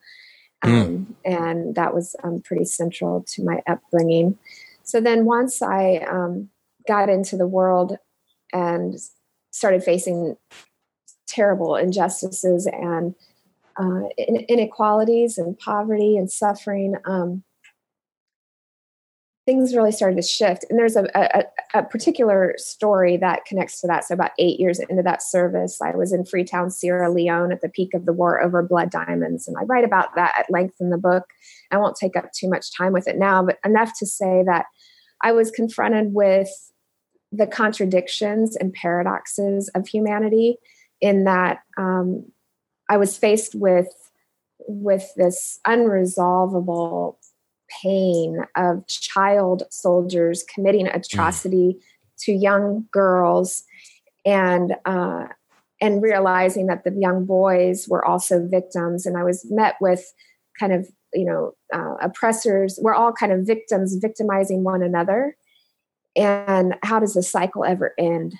hmm. 0.62 0.70
um, 0.70 0.86
mm. 0.86 1.06
and 1.24 1.74
that 1.74 1.94
was 1.94 2.14
um, 2.22 2.40
pretty 2.42 2.64
central 2.64 3.24
to 3.28 3.44
my 3.44 3.60
upbringing. 3.66 4.38
So 4.82 5.00
then, 5.00 5.24
once 5.24 5.62
I 5.62 6.04
um, 6.10 6.50
got 6.86 7.08
into 7.08 7.36
the 7.36 7.46
world 7.46 7.96
and 8.52 8.98
started 9.50 9.82
facing 9.82 10.36
terrible 11.26 11.76
injustices 11.76 12.66
and 12.66 13.14
uh, 13.76 14.08
inequalities 14.16 15.38
and 15.38 15.58
poverty 15.58 16.16
and 16.16 16.30
suffering, 16.30 16.96
um, 17.04 17.42
things 19.46 19.74
really 19.74 19.92
started 19.92 20.16
to 20.16 20.22
shift. 20.22 20.64
And 20.70 20.78
there's 20.78 20.96
a, 20.96 21.04
a, 21.14 21.44
a, 21.74 21.82
particular 21.82 22.54
story 22.56 23.16
that 23.18 23.44
connects 23.44 23.80
to 23.80 23.86
that. 23.88 24.04
So, 24.04 24.14
about 24.14 24.30
eight 24.38 24.58
years 24.58 24.80
into 24.88 25.02
that 25.02 25.22
service, 25.22 25.80
I 25.82 25.94
was 25.94 26.12
in 26.12 26.24
Freetown, 26.24 26.70
Sierra 26.70 27.10
Leone 27.10 27.52
at 27.52 27.60
the 27.60 27.68
peak 27.68 27.94
of 27.94 28.06
the 28.06 28.12
war 28.12 28.42
over 28.42 28.62
blood 28.62 28.90
diamonds. 28.90 29.46
And 29.46 29.56
I 29.58 29.64
write 29.64 29.84
about 29.84 30.14
that 30.14 30.34
at 30.38 30.50
length 30.50 30.76
in 30.80 30.90
the 30.90 30.98
book. 30.98 31.24
I 31.70 31.76
won't 31.76 31.96
take 31.96 32.16
up 32.16 32.32
too 32.32 32.48
much 32.48 32.74
time 32.76 32.92
with 32.92 33.06
it 33.06 33.18
now, 33.18 33.42
but 33.44 33.58
enough 33.64 33.92
to 33.98 34.06
say 34.06 34.42
that 34.46 34.66
I 35.22 35.32
was 35.32 35.50
confronted 35.50 36.14
with 36.14 36.48
the 37.32 37.46
contradictions 37.46 38.56
and 38.56 38.72
paradoxes 38.72 39.68
of 39.74 39.88
humanity 39.88 40.56
in 41.00 41.24
that 41.24 41.58
um, 41.76 42.24
I 42.88 42.96
was 42.96 43.16
faced 43.16 43.54
with 43.54 43.88
with 44.66 45.10
this 45.16 45.60
unresolvable 45.66 47.16
pain 47.82 48.38
of 48.56 48.86
child 48.86 49.64
soldiers 49.70 50.44
committing 50.54 50.86
atrocity 50.86 51.76
mm. 51.76 51.82
to 52.20 52.32
young 52.32 52.86
girls 52.92 53.64
and 54.24 54.74
uh, 54.84 55.26
and 55.80 56.02
realizing 56.02 56.66
that 56.66 56.84
the 56.84 56.92
young 56.98 57.24
boys 57.24 57.86
were 57.88 58.04
also 58.04 58.46
victims. 58.46 59.06
And 59.06 59.16
i 59.16 59.24
was 59.24 59.46
met 59.50 59.74
with 59.80 60.04
kind 60.58 60.72
of 60.72 60.88
you 61.12 61.24
know 61.24 61.52
uh, 61.72 61.94
oppressors. 62.00 62.78
We're 62.80 62.94
all 62.94 63.12
kind 63.12 63.32
of 63.32 63.46
victims 63.46 63.96
victimizing 64.00 64.64
one 64.64 64.82
another. 64.82 65.36
And 66.16 66.76
how 66.82 67.00
does 67.00 67.14
the 67.14 67.22
cycle 67.22 67.64
ever 67.64 67.92
end? 67.98 68.36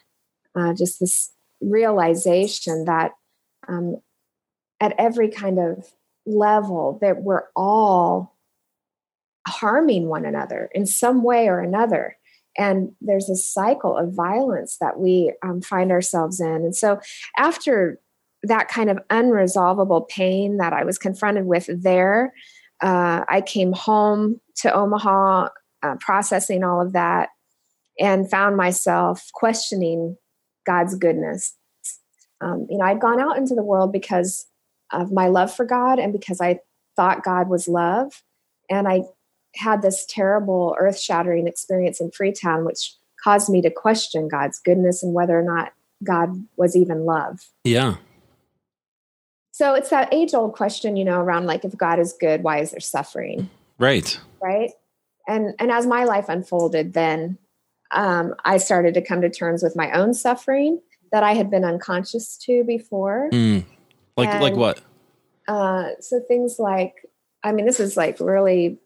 Uh, 0.54 0.72
just 0.72 1.00
this 1.00 1.32
realization 1.60 2.84
that 2.84 3.12
um, 3.66 3.96
at 4.80 4.94
every 4.98 5.28
kind 5.28 5.58
of 5.58 5.92
level 6.26 6.98
that 7.00 7.22
we're 7.22 7.44
all 7.54 8.36
harming 9.46 10.08
one 10.08 10.24
another 10.24 10.70
in 10.74 10.86
some 10.86 11.22
way 11.22 11.48
or 11.48 11.60
another. 11.60 12.16
And 12.56 12.92
there's 13.00 13.28
a 13.28 13.36
cycle 13.36 13.96
of 13.96 14.14
violence 14.14 14.78
that 14.80 14.98
we 14.98 15.32
um, 15.42 15.60
find 15.60 15.90
ourselves 15.90 16.40
in. 16.40 16.46
And 16.46 16.74
so 16.74 17.00
after 17.36 18.00
that 18.44 18.68
kind 18.68 18.90
of 18.90 18.98
unresolvable 19.10 20.08
pain 20.08 20.58
that 20.58 20.72
i 20.72 20.84
was 20.84 20.98
confronted 20.98 21.46
with 21.46 21.68
there 21.82 22.32
uh, 22.82 23.24
i 23.28 23.40
came 23.40 23.72
home 23.72 24.40
to 24.56 24.72
omaha 24.72 25.48
uh, 25.82 25.94
processing 26.00 26.62
all 26.62 26.80
of 26.80 26.92
that 26.92 27.30
and 27.98 28.30
found 28.30 28.56
myself 28.56 29.30
questioning 29.32 30.16
god's 30.66 30.94
goodness. 30.94 31.54
Um, 32.40 32.66
you 32.70 32.78
know 32.78 32.84
i'd 32.84 33.00
gone 33.00 33.20
out 33.20 33.38
into 33.38 33.54
the 33.54 33.62
world 33.62 33.92
because 33.92 34.46
of 34.94 35.12
my 35.12 35.28
love 35.28 35.54
for 35.54 35.64
God 35.64 35.98
and 35.98 36.12
because 36.12 36.40
I 36.40 36.60
thought 36.96 37.24
God 37.24 37.48
was 37.48 37.68
love. 37.68 38.22
And 38.70 38.88
I 38.88 39.02
had 39.54 39.82
this 39.82 40.04
terrible 40.08 40.76
earth 40.78 40.98
shattering 40.98 41.46
experience 41.46 42.00
in 42.00 42.10
Freetown, 42.10 42.64
which 42.64 42.94
caused 43.22 43.48
me 43.48 43.62
to 43.62 43.70
question 43.70 44.28
God's 44.28 44.58
goodness 44.58 45.02
and 45.02 45.14
whether 45.14 45.38
or 45.38 45.42
not 45.42 45.72
God 46.02 46.44
was 46.56 46.76
even 46.76 47.04
love. 47.04 47.40
Yeah. 47.64 47.96
So 49.52 49.74
it's 49.74 49.90
that 49.90 50.12
age 50.12 50.34
old 50.34 50.54
question, 50.54 50.96
you 50.96 51.04
know, 51.04 51.20
around 51.20 51.46
like 51.46 51.64
if 51.64 51.76
God 51.76 52.00
is 52.00 52.12
good, 52.12 52.42
why 52.42 52.58
is 52.58 52.72
there 52.72 52.80
suffering? 52.80 53.48
Right. 53.78 54.18
Right. 54.42 54.72
And 55.28 55.54
and 55.58 55.70
as 55.70 55.86
my 55.86 56.04
life 56.04 56.28
unfolded, 56.28 56.92
then 56.92 57.38
um, 57.92 58.34
I 58.44 58.56
started 58.56 58.94
to 58.94 59.00
come 59.00 59.20
to 59.20 59.30
terms 59.30 59.62
with 59.62 59.76
my 59.76 59.90
own 59.92 60.12
suffering 60.12 60.80
that 61.12 61.22
I 61.22 61.34
had 61.34 61.50
been 61.50 61.64
unconscious 61.64 62.36
to 62.38 62.64
before. 62.64 63.30
Mm. 63.32 63.64
Like 64.16 64.28
and, 64.28 64.42
like 64.42 64.54
what? 64.54 64.80
Uh, 65.48 65.90
so 66.00 66.20
things 66.20 66.56
like, 66.58 66.94
I 67.42 67.52
mean, 67.52 67.66
this 67.66 67.80
is 67.80 67.96
like 67.96 68.20
really, 68.20 68.78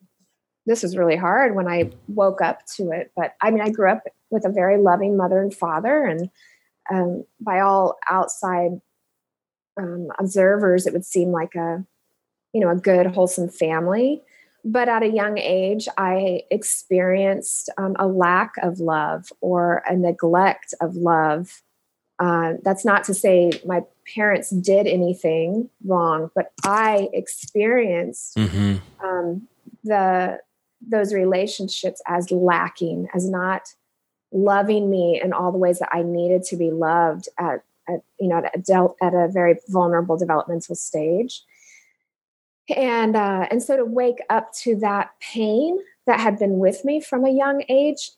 this 0.66 0.84
is 0.84 0.96
really 0.96 1.16
hard 1.16 1.54
when 1.54 1.68
I 1.68 1.90
woke 2.08 2.40
up 2.40 2.64
to 2.76 2.90
it. 2.90 3.12
But 3.16 3.34
I 3.40 3.50
mean, 3.50 3.62
I 3.62 3.70
grew 3.70 3.90
up 3.90 4.02
with 4.30 4.44
a 4.44 4.52
very 4.52 4.78
loving 4.78 5.16
mother 5.16 5.40
and 5.40 5.54
father, 5.54 6.04
and 6.04 6.30
um, 6.92 7.24
by 7.40 7.60
all 7.60 7.98
outside 8.10 8.80
um, 9.78 10.08
observers, 10.18 10.86
it 10.86 10.92
would 10.92 11.04
seem 11.04 11.30
like 11.30 11.54
a, 11.54 11.84
you 12.52 12.60
know, 12.60 12.70
a 12.70 12.76
good, 12.76 13.06
wholesome 13.06 13.48
family. 13.48 14.22
But 14.64 14.88
at 14.88 15.02
a 15.02 15.08
young 15.08 15.38
age, 15.38 15.88
I 15.96 16.42
experienced 16.50 17.70
um, 17.78 17.94
a 17.98 18.06
lack 18.06 18.52
of 18.62 18.80
love 18.80 19.32
or 19.40 19.82
a 19.88 19.96
neglect 19.96 20.74
of 20.80 20.96
love 20.96 21.62
uh, 22.18 22.54
that's 22.64 22.84
not 22.84 23.04
to 23.04 23.14
say 23.14 23.52
my 23.64 23.82
parents 24.14 24.50
did 24.50 24.86
anything 24.86 25.70
wrong, 25.84 26.30
but 26.34 26.52
I 26.64 27.08
experienced 27.12 28.36
mm-hmm. 28.36 29.06
um, 29.06 29.46
the 29.84 30.40
those 30.80 31.12
relationships 31.12 32.00
as 32.06 32.30
lacking, 32.30 33.08
as 33.14 33.28
not 33.28 33.74
loving 34.32 34.90
me 34.90 35.20
in 35.22 35.32
all 35.32 35.52
the 35.52 35.58
ways 35.58 35.78
that 35.78 35.88
I 35.92 36.02
needed 36.02 36.42
to 36.44 36.56
be 36.56 36.70
loved 36.70 37.28
at, 37.38 37.62
at 37.88 38.02
you 38.18 38.28
know 38.28 38.38
at 38.38 38.56
a, 38.56 38.58
del- 38.58 38.96
at 39.00 39.14
a 39.14 39.28
very 39.28 39.56
vulnerable 39.68 40.16
developmental 40.16 40.74
stage. 40.74 41.42
And 42.74 43.16
uh, 43.16 43.46
and 43.50 43.62
so 43.62 43.76
to 43.76 43.84
wake 43.84 44.18
up 44.28 44.52
to 44.64 44.74
that 44.76 45.10
pain 45.20 45.78
that 46.06 46.20
had 46.20 46.38
been 46.38 46.58
with 46.58 46.84
me 46.84 47.00
from 47.00 47.24
a 47.24 47.30
young 47.30 47.62
age 47.68 48.10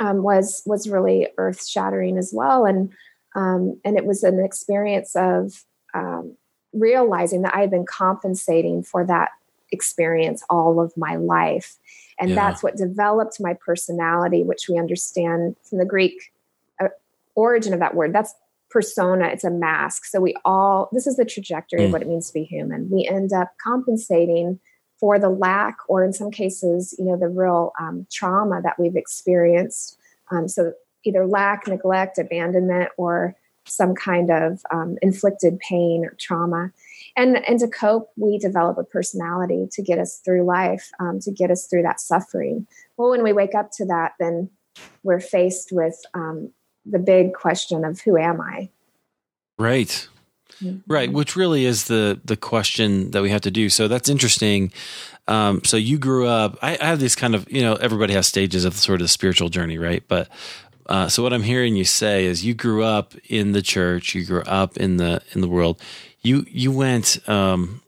um, 0.00 0.22
was 0.22 0.62
was 0.64 0.88
really 0.88 1.28
earth 1.38 1.66
shattering 1.66 2.18
as 2.18 2.30
well. 2.32 2.64
And 2.64 2.92
um, 3.34 3.80
and 3.84 3.96
it 3.96 4.04
was 4.04 4.22
an 4.22 4.44
experience 4.44 5.14
of 5.16 5.64
um, 5.94 6.36
realizing 6.72 7.42
that 7.42 7.54
I 7.54 7.60
had 7.60 7.70
been 7.70 7.86
compensating 7.86 8.82
for 8.82 9.04
that 9.06 9.30
experience 9.70 10.42
all 10.50 10.80
of 10.80 10.94
my 10.96 11.16
life. 11.16 11.76
And 12.20 12.30
yeah. 12.30 12.36
that's 12.36 12.62
what 12.62 12.76
developed 12.76 13.40
my 13.40 13.54
personality, 13.54 14.42
which 14.42 14.68
we 14.68 14.78
understand 14.78 15.56
from 15.62 15.78
the 15.78 15.84
Greek 15.84 16.32
uh, 16.80 16.88
origin 17.34 17.72
of 17.72 17.80
that 17.80 17.94
word. 17.94 18.12
That's 18.12 18.34
persona, 18.70 19.26
it's 19.26 19.44
a 19.44 19.50
mask. 19.50 20.04
So 20.06 20.20
we 20.20 20.34
all, 20.44 20.88
this 20.92 21.06
is 21.06 21.16
the 21.16 21.24
trajectory 21.24 21.80
mm. 21.80 21.86
of 21.86 21.92
what 21.92 22.02
it 22.02 22.08
means 22.08 22.28
to 22.28 22.34
be 22.34 22.44
human. 22.44 22.90
We 22.90 23.06
end 23.06 23.32
up 23.32 23.52
compensating 23.62 24.60
for 24.98 25.18
the 25.18 25.28
lack, 25.28 25.76
or 25.88 26.04
in 26.04 26.12
some 26.12 26.30
cases, 26.30 26.94
you 26.98 27.04
know, 27.06 27.16
the 27.16 27.28
real 27.28 27.72
um, 27.78 28.06
trauma 28.10 28.62
that 28.62 28.78
we've 28.78 28.94
experienced. 28.94 29.98
Um, 30.30 30.48
so 30.48 30.72
either 31.04 31.26
lack, 31.26 31.66
neglect, 31.66 32.18
abandonment, 32.18 32.90
or 32.96 33.36
some 33.66 33.94
kind 33.94 34.30
of 34.30 34.60
um, 34.72 34.98
inflicted 35.02 35.58
pain 35.60 36.04
or 36.04 36.14
trauma. 36.18 36.72
And, 37.16 37.36
and 37.48 37.58
to 37.60 37.68
cope, 37.68 38.10
we 38.16 38.38
develop 38.38 38.78
a 38.78 38.84
personality 38.84 39.68
to 39.72 39.82
get 39.82 39.98
us 39.98 40.20
through 40.24 40.44
life, 40.44 40.90
um, 40.98 41.20
to 41.20 41.30
get 41.30 41.50
us 41.50 41.66
through 41.66 41.82
that 41.82 42.00
suffering. 42.00 42.66
Well, 42.96 43.10
when 43.10 43.22
we 43.22 43.32
wake 43.32 43.54
up 43.54 43.70
to 43.76 43.86
that, 43.86 44.12
then 44.18 44.50
we're 45.02 45.20
faced 45.20 45.70
with 45.72 45.94
um, 46.14 46.50
the 46.84 46.98
big 46.98 47.34
question 47.34 47.84
of 47.84 48.00
who 48.00 48.16
am 48.16 48.40
I? 48.40 48.70
Right. 49.58 50.08
Mm-hmm. 50.62 50.92
Right, 50.92 51.12
which 51.12 51.34
really 51.34 51.64
is 51.64 51.84
the 51.84 52.20
the 52.24 52.36
question 52.36 53.10
that 53.12 53.22
we 53.22 53.30
have 53.30 53.40
to 53.42 53.50
do. 53.50 53.68
So 53.68 53.88
that's 53.88 54.08
interesting. 54.08 54.72
Um, 55.26 55.64
so 55.64 55.76
you 55.76 55.98
grew 55.98 56.26
up. 56.26 56.58
I, 56.62 56.76
I, 56.80 56.86
have 56.86 57.00
this 57.00 57.14
kind 57.14 57.34
of 57.34 57.50
you 57.50 57.62
know 57.62 57.74
everybody 57.74 58.12
has 58.12 58.26
stages 58.26 58.64
of 58.64 58.74
sort 58.74 59.00
of 59.00 59.06
the 59.06 59.08
spiritual 59.08 59.48
journey, 59.48 59.78
right? 59.78 60.04
But 60.06 60.28
uh, 60.86 61.08
so 61.08 61.22
what 61.22 61.32
I'm 61.32 61.42
hearing 61.42 61.76
you 61.76 61.84
say 61.84 62.24
is 62.24 62.44
you 62.44 62.54
grew 62.54 62.82
up 62.82 63.14
in 63.28 63.52
the 63.52 63.62
church, 63.62 64.14
you 64.14 64.24
grew 64.24 64.42
up 64.42 64.76
in 64.76 64.96
the 64.96 65.22
in 65.32 65.40
the 65.40 65.48
world. 65.48 65.80
You 66.20 66.44
you 66.48 66.72
went 66.72 67.26
um, 67.28 67.82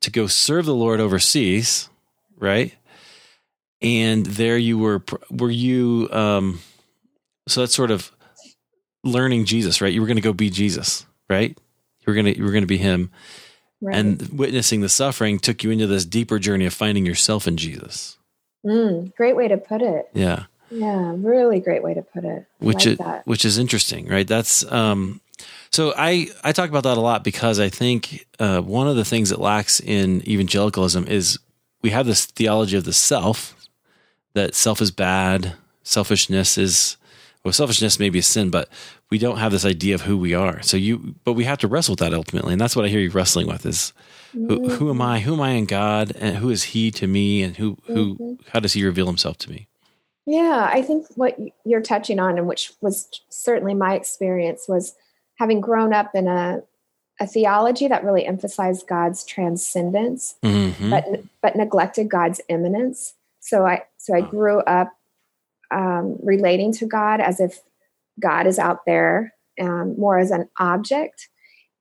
to 0.00 0.10
go 0.10 0.26
serve 0.26 0.66
the 0.66 0.74
Lord 0.74 1.00
overseas, 1.00 1.88
right? 2.36 2.74
And 3.80 4.26
there 4.26 4.58
you 4.58 4.78
were. 4.78 5.02
Were 5.30 5.50
you? 5.50 6.08
Um, 6.10 6.60
so 7.46 7.60
that's 7.60 7.74
sort 7.74 7.90
of 7.90 8.10
learning 9.04 9.44
Jesus, 9.44 9.80
right? 9.80 9.92
You 9.92 10.00
were 10.00 10.06
going 10.06 10.16
to 10.16 10.22
go 10.22 10.32
be 10.32 10.50
Jesus, 10.50 11.06
right? 11.28 11.50
You 11.50 12.04
were 12.06 12.14
gonna 12.14 12.30
you 12.30 12.44
were 12.44 12.50
going 12.52 12.62
to 12.62 12.66
be 12.66 12.78
Him, 12.78 13.10
right. 13.80 13.96
and 13.96 14.20
witnessing 14.30 14.80
the 14.80 14.88
suffering 14.88 15.38
took 15.38 15.62
you 15.62 15.70
into 15.70 15.86
this 15.86 16.04
deeper 16.04 16.38
journey 16.38 16.66
of 16.66 16.74
finding 16.74 17.06
yourself 17.06 17.46
in 17.46 17.56
Jesus. 17.56 18.18
Mm, 18.66 19.14
great 19.14 19.36
way 19.36 19.48
to 19.48 19.56
put 19.56 19.82
it. 19.82 20.08
Yeah. 20.14 20.44
Yeah, 20.70 21.14
really 21.16 21.60
great 21.60 21.82
way 21.82 21.94
to 21.94 22.02
put 22.02 22.24
it. 22.24 22.46
which 22.58 22.84
like 22.84 22.86
is 22.86 22.98
that. 22.98 23.26
which 23.26 23.44
is 23.44 23.58
interesting, 23.58 24.06
right? 24.08 24.26
That's 24.26 24.70
um 24.70 25.20
so 25.70 25.94
I 25.96 26.28
I 26.42 26.52
talk 26.52 26.70
about 26.70 26.84
that 26.84 26.98
a 26.98 27.00
lot 27.00 27.24
because 27.24 27.60
I 27.60 27.68
think 27.68 28.26
uh, 28.38 28.60
one 28.60 28.88
of 28.88 28.96
the 28.96 29.04
things 29.04 29.30
that 29.30 29.40
lacks 29.40 29.80
in 29.80 30.28
evangelicalism 30.28 31.06
is 31.06 31.38
we 31.82 31.90
have 31.90 32.06
this 32.06 32.26
theology 32.26 32.76
of 32.76 32.84
the 32.84 32.92
self 32.92 33.54
that 34.34 34.54
self 34.54 34.80
is 34.80 34.90
bad, 34.90 35.54
selfishness 35.82 36.58
is 36.58 36.96
well, 37.44 37.52
selfishness 37.52 37.98
may 37.98 38.10
be 38.10 38.18
a 38.18 38.22
sin, 38.22 38.50
but 38.50 38.68
we 39.10 39.18
don't 39.18 39.38
have 39.38 39.52
this 39.52 39.64
idea 39.64 39.94
of 39.94 40.02
who 40.02 40.18
we 40.18 40.34
are. 40.34 40.60
So 40.62 40.76
you, 40.76 41.14
but 41.24 41.34
we 41.34 41.44
have 41.44 41.58
to 41.58 41.68
wrestle 41.68 41.92
with 41.92 42.00
that 42.00 42.12
ultimately, 42.12 42.52
and 42.52 42.60
that's 42.60 42.74
what 42.74 42.84
I 42.84 42.88
hear 42.88 43.00
you 43.00 43.10
wrestling 43.10 43.46
with: 43.46 43.64
is 43.64 43.92
who, 44.32 44.68
who 44.68 44.90
am 44.90 45.00
I? 45.00 45.20
Who 45.20 45.34
am 45.34 45.40
I 45.40 45.50
in 45.50 45.64
God? 45.64 46.12
And 46.16 46.36
who 46.36 46.50
is 46.50 46.64
He 46.64 46.90
to 46.90 47.06
me? 47.06 47.42
And 47.42 47.56
who 47.56 47.78
who 47.84 48.14
mm-hmm. 48.16 48.50
how 48.50 48.60
does 48.60 48.72
He 48.72 48.84
reveal 48.84 49.06
Himself 49.06 49.38
to 49.38 49.50
me? 49.50 49.68
Yeah, 50.28 50.68
I 50.70 50.82
think 50.82 51.06
what 51.14 51.38
you're 51.64 51.80
touching 51.80 52.20
on, 52.20 52.36
and 52.36 52.46
which 52.46 52.74
was 52.82 53.08
certainly 53.30 53.72
my 53.72 53.94
experience, 53.94 54.66
was 54.68 54.94
having 55.36 55.62
grown 55.62 55.94
up 55.94 56.10
in 56.14 56.28
a 56.28 56.62
a 57.18 57.26
theology 57.26 57.88
that 57.88 58.04
really 58.04 58.26
emphasized 58.26 58.86
God's 58.86 59.24
transcendence, 59.24 60.34
mm-hmm. 60.44 60.90
but 60.90 61.22
but 61.40 61.56
neglected 61.56 62.10
God's 62.10 62.42
immanence. 62.50 63.14
So 63.40 63.64
I 63.64 63.84
so 63.96 64.14
I 64.14 64.20
grew 64.20 64.58
up 64.58 64.92
um, 65.70 66.18
relating 66.22 66.74
to 66.74 66.86
God 66.86 67.22
as 67.22 67.40
if 67.40 67.60
God 68.20 68.46
is 68.46 68.58
out 68.58 68.84
there, 68.84 69.32
um, 69.58 69.98
more 69.98 70.18
as 70.18 70.30
an 70.30 70.50
object, 70.60 71.30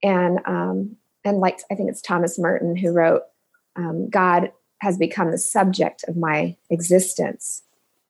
and 0.01 0.39
um, 0.45 0.95
and 1.25 1.39
like 1.39 1.59
I 1.69 1.75
think 1.75 1.89
it's 1.89 2.01
Thomas 2.01 2.39
Merton 2.39 2.77
who 2.77 2.93
wrote, 2.93 3.23
um, 3.75 4.09
God 4.09 4.53
has 4.79 4.97
become 4.97 5.31
the 5.31 5.37
subject 5.37 6.05
of 6.07 6.15
my 6.15 6.55
existence. 6.69 7.63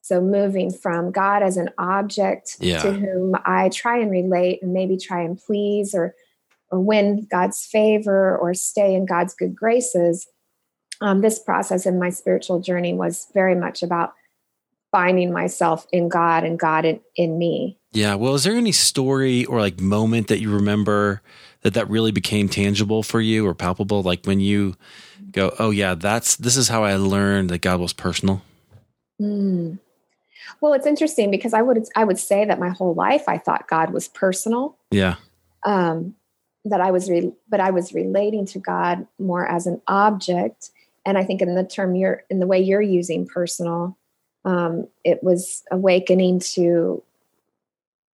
So 0.07 0.21
moving 0.21 0.71
from 0.71 1.11
God 1.11 1.43
as 1.43 1.57
an 1.57 1.69
object 1.77 2.55
yeah. 2.61 2.81
to 2.81 2.93
whom 2.93 3.35
I 3.45 3.67
try 3.67 3.99
and 3.99 4.09
relate 4.09 4.59
and 4.61 4.71
maybe 4.71 4.95
try 4.95 5.21
and 5.21 5.37
please 5.37 5.93
or 5.93 6.15
or 6.71 6.79
win 6.79 7.27
God's 7.29 7.65
favor 7.65 8.37
or 8.37 8.53
stay 8.53 8.95
in 8.95 9.05
God's 9.05 9.33
good 9.33 9.55
graces. 9.55 10.27
Um, 11.01 11.21
this 11.21 11.39
process 11.39 11.85
in 11.85 11.99
my 11.99 12.09
spiritual 12.09 12.59
journey 12.59 12.93
was 12.93 13.27
very 13.33 13.55
much 13.55 13.83
about 13.83 14.13
finding 14.91 15.31
myself 15.31 15.85
in 15.91 16.09
God 16.09 16.43
and 16.43 16.57
God 16.57 16.85
in, 16.85 16.99
in 17.15 17.37
me. 17.37 17.77
Yeah. 17.91 18.15
Well, 18.15 18.35
is 18.35 18.43
there 18.43 18.55
any 18.55 18.71
story 18.71 19.45
or 19.45 19.59
like 19.59 19.79
moment 19.79 20.27
that 20.27 20.39
you 20.39 20.53
remember 20.53 21.21
that 21.61 21.73
that 21.73 21.89
really 21.89 22.11
became 22.11 22.47
tangible 22.47 23.03
for 23.03 23.19
you 23.19 23.45
or 23.45 23.53
palpable? 23.53 24.03
Like 24.03 24.25
when 24.25 24.39
you 24.39 24.75
go, 25.31 25.53
oh 25.59 25.69
yeah, 25.69 25.95
that's 25.95 26.35
this 26.37 26.55
is 26.55 26.69
how 26.69 26.83
I 26.83 26.95
learned 26.95 27.49
that 27.49 27.59
God 27.59 27.79
was 27.79 27.93
personal. 27.93 28.41
Mm. 29.21 29.79
Well, 30.61 30.73
it's 30.73 30.87
interesting 30.87 31.31
because 31.31 31.53
I 31.53 31.61
would 31.61 31.87
I 31.95 32.03
would 32.03 32.19
say 32.19 32.45
that 32.45 32.59
my 32.59 32.69
whole 32.69 32.93
life 32.93 33.23
I 33.27 33.37
thought 33.37 33.67
God 33.67 33.91
was 33.91 34.07
personal. 34.07 34.77
Yeah. 34.91 35.15
Um, 35.65 36.15
that 36.69 36.81
I 36.81 36.91
was, 36.91 37.09
re- 37.09 37.33
but 37.49 37.59
I 37.59 37.71
was 37.71 37.93
relating 37.93 38.45
to 38.47 38.59
God 38.59 39.07
more 39.19 39.47
as 39.47 39.67
an 39.67 39.81
object. 39.87 40.71
And 41.05 41.17
I 41.17 41.23
think 41.23 41.41
in 41.41 41.55
the 41.55 41.63
term 41.63 41.95
you're 41.95 42.23
in 42.29 42.39
the 42.39 42.47
way 42.47 42.59
you're 42.59 42.81
using 42.81 43.25
personal, 43.25 43.97
um, 44.45 44.87
it 45.03 45.23
was 45.23 45.63
awakening 45.71 46.39
to 46.39 47.03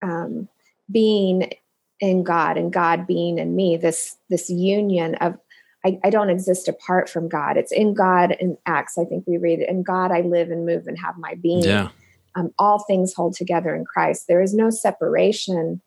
um, 0.01 0.47
being 0.91 1.51
in 1.99 2.23
God 2.23 2.57
and 2.57 2.71
God 2.71 3.07
being 3.07 3.39
in 3.39 3.55
me. 3.55 3.77
This 3.77 4.17
this 4.29 4.49
union 4.49 5.15
of 5.15 5.37
I, 5.85 5.99
I, 6.03 6.09
don't 6.09 6.29
exist 6.29 6.67
apart 6.67 7.09
from 7.09 7.27
God. 7.27 7.57
It's 7.57 7.71
in 7.71 7.93
God 7.93 8.35
and 8.39 8.57
Acts. 8.65 8.97
I 8.97 9.03
think 9.03 9.25
we 9.27 9.37
read 9.37 9.59
it. 9.59 9.69
In 9.69 9.83
God 9.83 10.11
I 10.11 10.21
live 10.21 10.49
and 10.49 10.65
move 10.65 10.87
and 10.87 10.97
have 10.99 11.17
my 11.17 11.35
being. 11.35 11.63
Yeah 11.63 11.89
um, 12.35 12.51
all 12.57 12.79
things 12.79 13.13
hold 13.13 13.35
together 13.35 13.75
in 13.75 13.85
Christ. 13.85 14.27
There 14.27 14.41
is 14.41 14.53
no 14.53 14.69
separation 14.69 15.81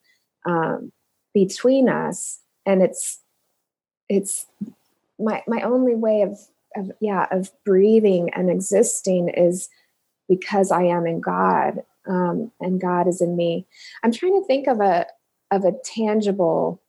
um, 0.46 0.92
between 1.34 1.88
us, 1.88 2.40
and 2.64 2.82
it's 2.82 3.20
it's 4.08 4.46
my 5.18 5.42
my 5.46 5.62
only 5.62 5.94
way 5.94 6.22
of 6.22 6.38
of 6.76 6.92
yeah 7.00 7.26
of 7.30 7.50
breathing 7.64 8.30
and 8.34 8.50
existing 8.50 9.28
is 9.28 9.68
because 10.28 10.70
I 10.70 10.82
am 10.82 11.06
in 11.06 11.20
God 11.20 11.82
um, 12.06 12.50
and 12.60 12.80
God 12.80 13.08
is 13.08 13.20
in 13.20 13.36
me. 13.36 13.66
I'm 14.02 14.12
trying 14.12 14.40
to 14.40 14.46
think 14.46 14.66
of 14.66 14.80
a 14.80 15.06
of 15.50 15.64
a 15.64 15.72
tangible 15.84 16.80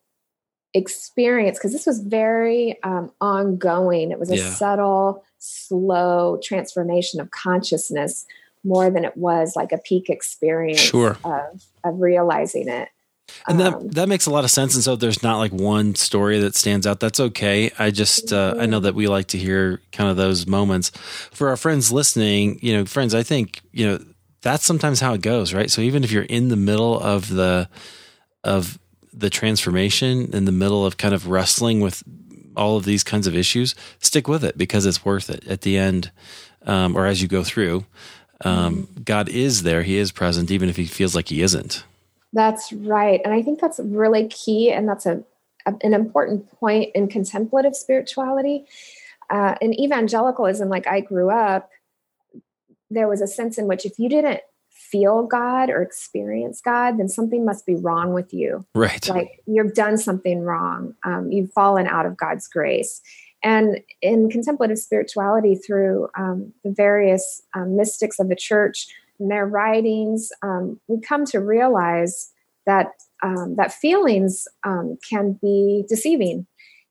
experience 0.74 1.58
because 1.58 1.74
this 1.74 1.86
was 1.86 2.00
very 2.00 2.82
um, 2.84 3.12
ongoing. 3.22 4.12
It 4.12 4.20
was 4.20 4.32
a 4.32 4.38
yeah. 4.38 4.50
subtle, 4.50 5.24
slow 5.40 6.40
transformation 6.44 7.20
of 7.20 7.32
consciousness 7.32 8.26
more 8.68 8.90
than 8.90 9.06
it 9.06 9.16
was 9.16 9.56
like 9.56 9.72
a 9.72 9.78
peak 9.78 10.10
experience 10.10 10.80
sure. 10.80 11.18
of, 11.24 11.64
of 11.84 12.00
realizing 12.00 12.68
it. 12.68 12.90
And 13.48 13.60
that 13.60 13.74
um, 13.74 13.88
that 13.90 14.10
makes 14.10 14.26
a 14.26 14.32
lot 14.32 14.44
of 14.44 14.52
sense. 14.52 14.74
And 14.76 14.84
so 14.84 14.96
there's 14.96 15.22
not 15.22 15.38
like 15.38 15.52
one 15.52 15.96
story 15.96 16.40
that 16.40 16.56
stands 16.56 16.88
out. 16.88 17.00
That's 17.00 17.20
okay. 17.20 17.72
I 17.78 17.92
just 17.92 18.32
uh, 18.32 18.56
I 18.58 18.66
know 18.66 18.80
that 18.80 18.96
we 18.96 19.08
like 19.08 19.28
to 19.28 19.38
hear 19.38 19.82
kind 19.92 20.10
of 20.10 20.18
those 20.18 20.48
moments. 20.48 20.92
For 21.32 21.50
our 21.50 21.58
friends 21.58 21.92
listening, 21.92 22.60
you 22.62 22.74
know, 22.74 22.86
friends, 22.86 23.14
I 23.14 23.24
think 23.24 23.62
you 23.72 23.86
know 23.86 24.00
that's 24.42 24.66
sometimes 24.66 25.02
how 25.02 25.14
it 25.14 25.22
goes, 25.22 25.54
right? 25.54 25.70
So 25.70 25.82
even 25.82 26.04
if 26.04 26.12
you're 26.12 26.24
in 26.24 26.48
the 26.48 26.56
middle 26.56 27.00
of 27.00 27.28
the 27.28 27.70
of 28.44 28.80
the 29.14 29.30
transformation, 29.30 30.34
in 30.34 30.46
the 30.46 30.52
middle 30.52 30.86
of 30.86 30.98
kind 30.98 31.14
of 31.14 31.28
wrestling 31.28 31.82
with 31.82 32.04
all 32.56 32.78
of 32.78 32.86
these 32.86 33.04
kinds 33.04 33.28
of 33.28 33.36
issues, 33.36 33.76
stick 34.00 34.28
with 34.28 34.44
it 34.44 34.58
because 34.58 34.86
it's 34.86 35.04
worth 35.04 35.30
it 35.30 35.46
at 35.48 35.62
the 35.62 35.78
end, 35.78 36.12
um, 36.66 36.96
or 36.96 37.06
as 37.06 37.22
you 37.22 37.28
go 37.28 37.44
through 37.44 37.86
um, 38.42 38.88
God 39.04 39.30
is 39.30 39.64
there. 39.64 39.84
He 39.84 39.98
is 39.98 40.12
present, 40.12 40.52
even 40.52 40.70
if 40.70 40.76
he 40.76 40.86
feels 40.86 41.16
like 41.16 41.30
he 41.30 41.42
isn't. 41.42 41.84
That's 42.34 42.72
right. 42.74 43.22
And 43.24 43.34
I 43.34 43.42
think 43.42 43.60
that's 43.60 43.80
really 43.80 44.28
key. 44.28 44.72
And 44.72 44.88
that's 44.88 45.06
a, 45.06 45.24
a 45.66 45.74
an 45.82 45.94
important 45.94 46.50
point 46.52 46.92
in 46.94 47.08
contemplative 47.08 47.76
spirituality. 47.76 48.66
Uh, 49.30 49.56
in 49.62 49.78
evangelicalism, 49.80 50.70
like 50.70 50.88
I 50.88 51.02
grew 51.02 51.30
up, 51.30 51.70
there 52.90 53.08
was 53.08 53.22
a 53.22 53.28
sense 53.28 53.58
in 53.58 53.68
which 53.68 53.86
if 53.86 54.00
you 54.00 54.08
didn't 54.08 54.42
feel 54.70 55.24
God 55.24 55.70
or 55.70 55.82
experience 55.82 56.62
God, 56.62 56.98
then 56.98 57.10
something 57.10 57.44
must 57.44 57.66
be 57.66 57.76
wrong 57.76 58.14
with 58.14 58.34
you. 58.34 58.66
Right. 58.74 59.08
Like 59.10 59.42
you've 59.46 59.74
done 59.74 59.98
something 59.98 60.42
wrong. 60.42 60.96
Um, 61.04 61.32
you've 61.32 61.52
fallen 61.52 61.88
out 61.88 62.06
of 62.06 62.16
God's 62.16 62.48
grace. 62.48 63.02
And 63.48 63.80
in 64.02 64.30
contemplative 64.30 64.78
spirituality, 64.78 65.56
through 65.56 66.10
um, 66.18 66.52
the 66.66 66.74
various 66.76 67.42
um, 67.56 67.78
mystics 67.78 68.20
of 68.20 68.28
the 68.28 68.36
church 68.36 68.88
and 69.20 69.32
their 69.32 69.46
writings, 69.46 70.34
um, 70.42 70.82
we 70.90 71.00
come 71.00 71.24
to 71.28 71.40
realize 71.40 72.30
that 72.66 72.88
um, 73.24 73.56
that 73.56 73.72
feelings 73.72 74.50
um, 74.66 74.98
can 75.10 75.40
be 75.42 75.86
deceiving, 75.88 76.46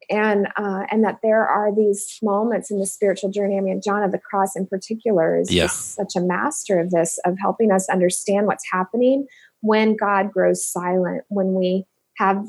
and 0.09 0.47
uh, 0.57 0.85
and 0.90 1.05
that 1.05 1.19
there 1.23 1.47
are 1.47 1.75
these 1.75 2.19
moments 2.23 2.71
in 2.71 2.79
the 2.79 2.87
spiritual 2.87 3.31
journey. 3.31 3.59
I 3.59 3.61
mean, 3.61 3.83
John 3.85 4.03
of 4.03 4.11
the 4.11 4.19
Cross 4.19 4.57
in 4.57 4.66
particular 4.66 5.38
is 5.38 5.53
yeah. 5.53 5.66
such 5.66 6.16
a 6.16 6.21
master 6.21 6.81
of 6.81 6.90
this, 6.90 7.19
of 7.27 7.37
helping 7.38 7.71
us 7.71 7.87
understand 7.90 8.47
what's 8.47 8.64
happening 8.73 9.27
when 9.61 9.95
God 9.95 10.33
grows 10.33 10.66
silent, 10.66 11.25
when 11.29 11.53
we 11.53 11.85
have 12.16 12.49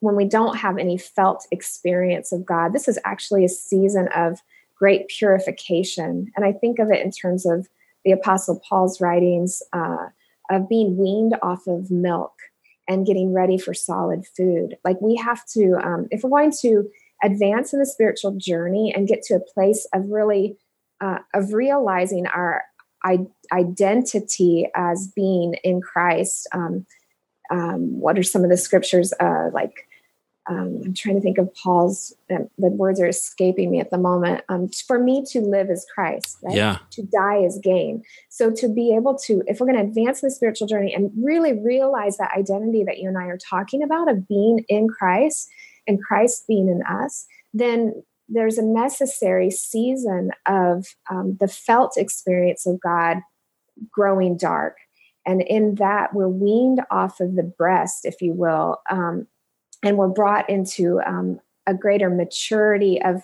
when 0.00 0.16
we 0.16 0.24
don't 0.24 0.56
have 0.56 0.78
any 0.78 0.98
felt 0.98 1.46
experience 1.50 2.32
of 2.32 2.44
God, 2.44 2.72
this 2.72 2.88
is 2.88 2.98
actually 3.04 3.44
a 3.44 3.48
season 3.48 4.08
of 4.14 4.40
great 4.76 5.08
purification. 5.08 6.32
And 6.34 6.44
I 6.44 6.52
think 6.52 6.78
of 6.78 6.90
it 6.90 7.04
in 7.04 7.10
terms 7.10 7.46
of 7.46 7.68
the 8.04 8.12
Apostle 8.12 8.60
Paul's 8.66 9.00
writings 9.00 9.62
uh, 9.72 10.06
of 10.50 10.68
being 10.68 10.96
weaned 10.96 11.36
off 11.42 11.66
of 11.66 11.90
milk 11.90 12.32
and 12.88 13.06
getting 13.06 13.32
ready 13.32 13.58
for 13.58 13.74
solid 13.74 14.24
food. 14.36 14.76
Like 14.84 15.00
we 15.00 15.16
have 15.16 15.46
to, 15.52 15.74
um, 15.82 16.08
if 16.10 16.22
we're 16.22 16.30
going 16.30 16.52
to 16.62 16.88
advance 17.22 17.72
in 17.72 17.78
the 17.78 17.86
spiritual 17.86 18.32
journey 18.32 18.92
and 18.94 19.06
get 19.06 19.22
to 19.22 19.34
a 19.34 19.52
place 19.54 19.86
of 19.94 20.08
really 20.08 20.56
uh, 21.00 21.18
of 21.34 21.52
realizing 21.52 22.26
our 22.26 22.62
I- 23.04 23.26
identity 23.52 24.68
as 24.74 25.10
being 25.14 25.54
in 25.64 25.80
Christ. 25.80 26.46
Um, 26.52 26.86
um, 27.50 27.98
what 27.98 28.18
are 28.18 28.22
some 28.22 28.44
of 28.44 28.50
the 28.50 28.56
scriptures 28.56 29.12
uh, 29.18 29.48
like 29.52 29.88
um, 30.50 30.80
I'm 30.84 30.94
trying 30.94 31.14
to 31.14 31.20
think 31.20 31.38
of 31.38 31.54
Paul's, 31.54 32.12
um, 32.28 32.48
the 32.58 32.70
words 32.70 33.00
are 33.00 33.06
escaping 33.06 33.70
me 33.70 33.78
at 33.78 33.90
the 33.90 33.98
moment. 33.98 34.42
Um, 34.48 34.68
for 34.68 34.98
me 34.98 35.24
to 35.30 35.40
live 35.40 35.70
is 35.70 35.86
Christ, 35.94 36.38
right? 36.42 36.56
Yeah. 36.56 36.78
To 36.90 37.02
die 37.04 37.38
is 37.38 37.60
gain. 37.62 38.02
So 38.30 38.50
to 38.50 38.68
be 38.68 38.92
able 38.96 39.16
to, 39.18 39.44
if 39.46 39.60
we're 39.60 39.70
going 39.70 39.78
to 39.78 39.88
advance 39.88 40.22
the 40.22 40.30
spiritual 40.30 40.66
journey 40.66 40.92
and 40.92 41.12
really 41.16 41.52
realize 41.52 42.16
that 42.16 42.32
identity 42.36 42.82
that 42.82 42.98
you 42.98 43.08
and 43.08 43.16
I 43.16 43.26
are 43.26 43.38
talking 43.38 43.84
about 43.84 44.10
of 44.10 44.26
being 44.26 44.64
in 44.68 44.88
Christ 44.88 45.48
and 45.86 46.02
Christ 46.02 46.46
being 46.48 46.68
in 46.68 46.82
us, 46.82 47.26
then 47.54 48.02
there's 48.28 48.58
a 48.58 48.64
necessary 48.64 49.52
season 49.52 50.32
of 50.46 50.86
um, 51.08 51.36
the 51.38 51.48
felt 51.48 51.96
experience 51.96 52.66
of 52.66 52.80
God 52.80 53.18
growing 53.92 54.36
dark. 54.36 54.78
And 55.24 55.42
in 55.42 55.76
that, 55.76 56.12
we're 56.12 56.28
weaned 56.28 56.80
off 56.90 57.20
of 57.20 57.36
the 57.36 57.44
breast, 57.44 58.04
if 58.04 58.20
you 58.20 58.32
will, 58.32 58.78
um, 58.90 59.28
and 59.82 59.96
we're 59.96 60.08
brought 60.08 60.48
into 60.48 61.00
um, 61.06 61.40
a 61.66 61.74
greater 61.74 62.10
maturity 62.10 63.00
of 63.02 63.22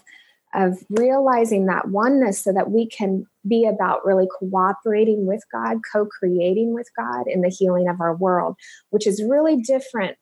of 0.54 0.78
realizing 0.88 1.66
that 1.66 1.88
oneness 1.88 2.42
so 2.42 2.50
that 2.52 2.70
we 2.70 2.88
can 2.88 3.26
be 3.46 3.66
about 3.66 4.06
really 4.06 4.26
cooperating 4.38 5.26
with 5.26 5.42
God, 5.52 5.78
co-creating 5.92 6.72
with 6.72 6.88
God 6.96 7.24
in 7.26 7.42
the 7.42 7.50
healing 7.50 7.88
of 7.88 8.00
our 8.00 8.16
world, 8.16 8.56
which 8.88 9.06
is 9.06 9.22
really 9.28 9.60
different 9.60 10.16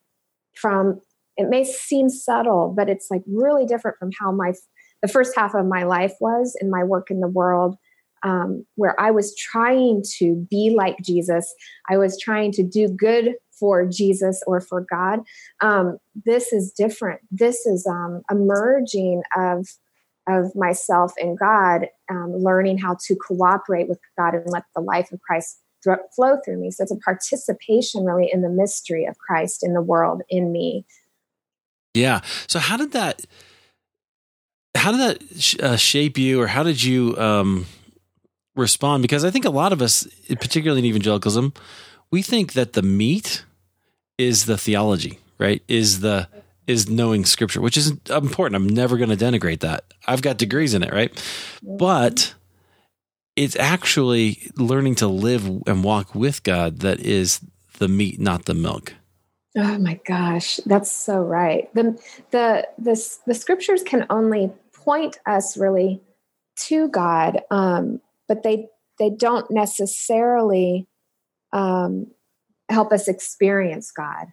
from 0.53 0.99
it 1.37 1.49
may 1.49 1.63
seem 1.63 2.09
subtle, 2.09 2.73
but 2.75 2.89
it's 2.89 3.07
like 3.11 3.21
really 3.27 3.65
different 3.65 3.97
from 3.97 4.09
how 4.19 4.31
my 4.31 4.53
the 5.01 5.07
first 5.07 5.35
half 5.35 5.53
of 5.53 5.65
my 5.65 5.83
life 5.83 6.13
was 6.19 6.57
in 6.59 6.69
my 6.69 6.83
work 6.83 7.11
in 7.11 7.19
the 7.19 7.27
world 7.27 7.77
um, 8.23 8.65
where 8.75 8.99
I 8.99 9.11
was 9.11 9.35
trying 9.35 10.03
to 10.17 10.47
be 10.49 10.73
like 10.75 10.97
Jesus. 11.03 11.53
I 11.89 11.97
was 11.97 12.19
trying 12.19 12.51
to 12.53 12.63
do 12.63 12.87
good 12.87 13.35
for 13.59 13.85
Jesus 13.85 14.41
or 14.47 14.61
for 14.61 14.85
God. 14.89 15.19
Um, 15.61 15.97
this 16.25 16.53
is 16.53 16.71
different. 16.71 17.21
This 17.31 17.65
is 17.65 17.87
um, 17.87 18.21
a 18.29 18.35
merging 18.35 19.23
of 19.35 19.67
of 20.27 20.55
myself 20.55 21.13
and 21.19 21.37
God, 21.37 21.87
um, 22.09 22.33
learning 22.33 22.79
how 22.79 22.97
to 23.05 23.15
cooperate 23.15 23.87
with 23.87 23.99
God 24.17 24.33
and 24.33 24.43
let 24.47 24.63
the 24.75 24.81
life 24.81 25.11
of 25.11 25.21
Christ 25.21 25.59
flow 26.15 26.37
through 26.43 26.59
me. 26.59 26.71
So 26.71 26.83
it's 26.83 26.91
a 26.91 26.97
participation 26.97 28.03
really 28.03 28.29
in 28.31 28.41
the 28.41 28.49
mystery 28.49 29.05
of 29.05 29.17
Christ 29.19 29.63
in 29.63 29.73
the 29.73 29.81
world 29.81 30.23
in 30.29 30.51
me. 30.51 30.85
Yeah. 31.93 32.21
So 32.47 32.59
how 32.59 32.77
did 32.77 32.91
that 32.93 33.21
how 34.75 34.91
did 34.91 34.99
that 34.99 35.39
sh- 35.39 35.55
uh, 35.61 35.77
shape 35.77 36.17
you 36.17 36.41
or 36.41 36.47
how 36.47 36.63
did 36.63 36.83
you 36.83 37.17
um 37.17 37.65
respond 38.55 39.01
because 39.01 39.23
I 39.23 39.31
think 39.31 39.45
a 39.45 39.49
lot 39.49 39.73
of 39.73 39.81
us 39.81 40.07
particularly 40.27 40.79
in 40.79 40.85
evangelicalism 40.85 41.53
we 42.15 42.21
think 42.21 42.53
that 42.53 42.71
the 42.71 42.81
meat 42.81 43.43
is 44.17 44.45
the 44.45 44.57
theology, 44.57 45.19
right? 45.37 45.61
Is 45.67 45.99
the 45.99 46.29
is 46.65 46.89
knowing 46.89 47.25
scripture, 47.25 47.59
which 47.59 47.75
is 47.75 47.91
important. 48.09 48.55
I'm 48.55 48.69
never 48.69 48.95
going 48.95 49.09
to 49.09 49.17
denigrate 49.17 49.59
that. 49.59 49.83
I've 50.07 50.21
got 50.21 50.37
degrees 50.37 50.73
in 50.73 50.81
it, 50.81 50.93
right? 50.93 51.11
But 51.61 52.33
it's 53.35 53.57
actually 53.57 54.49
learning 54.55 54.95
to 54.95 55.07
live 55.07 55.45
and 55.67 55.83
walk 55.83 56.15
with 56.15 56.41
God 56.43 56.79
that 56.79 57.01
is 57.01 57.41
the 57.79 57.89
meat, 57.89 58.17
not 58.17 58.45
the 58.45 58.53
milk. 58.53 58.93
Oh 59.57 59.77
my 59.77 59.99
gosh, 60.07 60.61
that's 60.65 60.89
so 60.89 61.19
right. 61.19 61.67
The 61.73 62.01
the 62.31 62.65
the, 62.77 62.95
the 63.27 63.33
scriptures 63.33 63.83
can 63.83 64.05
only 64.09 64.53
point 64.71 65.19
us 65.25 65.57
really 65.57 65.99
to 66.67 66.87
God, 66.87 67.41
um, 67.51 67.99
but 68.29 68.43
they 68.43 68.69
they 68.99 69.09
don't 69.09 69.51
necessarily 69.51 70.87
um, 71.55 72.07
help 72.69 72.91
us 72.91 73.07
experience 73.07 73.89
God. 73.91 74.27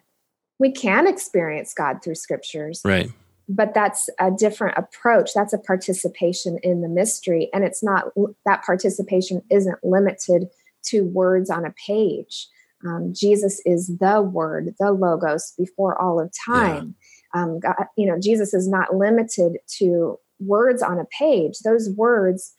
We 0.59 0.71
can 0.71 1.07
experience 1.07 1.73
God 1.73 2.03
through 2.03 2.15
scriptures, 2.15 2.81
right? 2.85 3.11
But 3.49 3.73
that's 3.73 4.09
a 4.19 4.29
different 4.29 4.77
approach. 4.77 5.31
That's 5.33 5.53
a 5.53 5.57
participation 5.57 6.59
in 6.61 6.81
the 6.81 6.89
mystery, 6.89 7.49
and 7.53 7.63
it's 7.63 7.83
not 7.83 8.11
that 8.45 8.63
participation 8.63 9.41
isn't 9.49 9.79
limited 9.83 10.49
to 10.85 11.01
words 11.01 11.49
on 11.49 11.65
a 11.65 11.73
page. 11.87 12.47
Um, 12.85 13.13
Jesus 13.15 13.61
is 13.65 13.97
the 13.99 14.21
Word, 14.21 14.75
the 14.77 14.91
Logos 14.91 15.53
before 15.57 15.99
all 15.99 16.19
of 16.19 16.31
time. 16.45 16.95
Yeah. 17.33 17.41
Um, 17.41 17.59
God, 17.59 17.75
you 17.97 18.05
know, 18.05 18.19
Jesus 18.19 18.53
is 18.53 18.67
not 18.67 18.95
limited 18.95 19.57
to 19.79 20.19
words 20.39 20.81
on 20.81 20.99
a 20.99 21.05
page. 21.05 21.59
Those 21.63 21.89
words 21.89 22.53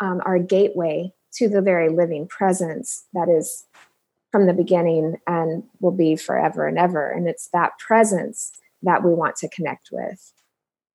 um, 0.00 0.20
are 0.26 0.36
a 0.36 0.42
gateway 0.42 1.12
to 1.34 1.48
the 1.48 1.62
very 1.62 1.88
living 1.88 2.28
presence 2.28 3.04
that 3.14 3.28
is 3.30 3.64
from 4.32 4.46
the 4.46 4.54
beginning 4.54 5.16
and 5.26 5.62
will 5.80 5.92
be 5.92 6.16
forever 6.16 6.66
and 6.66 6.78
ever. 6.78 7.10
And 7.10 7.28
it's 7.28 7.48
that 7.52 7.78
presence 7.78 8.50
that 8.82 9.04
we 9.04 9.12
want 9.12 9.36
to 9.36 9.48
connect 9.48 9.90
with. 9.92 10.32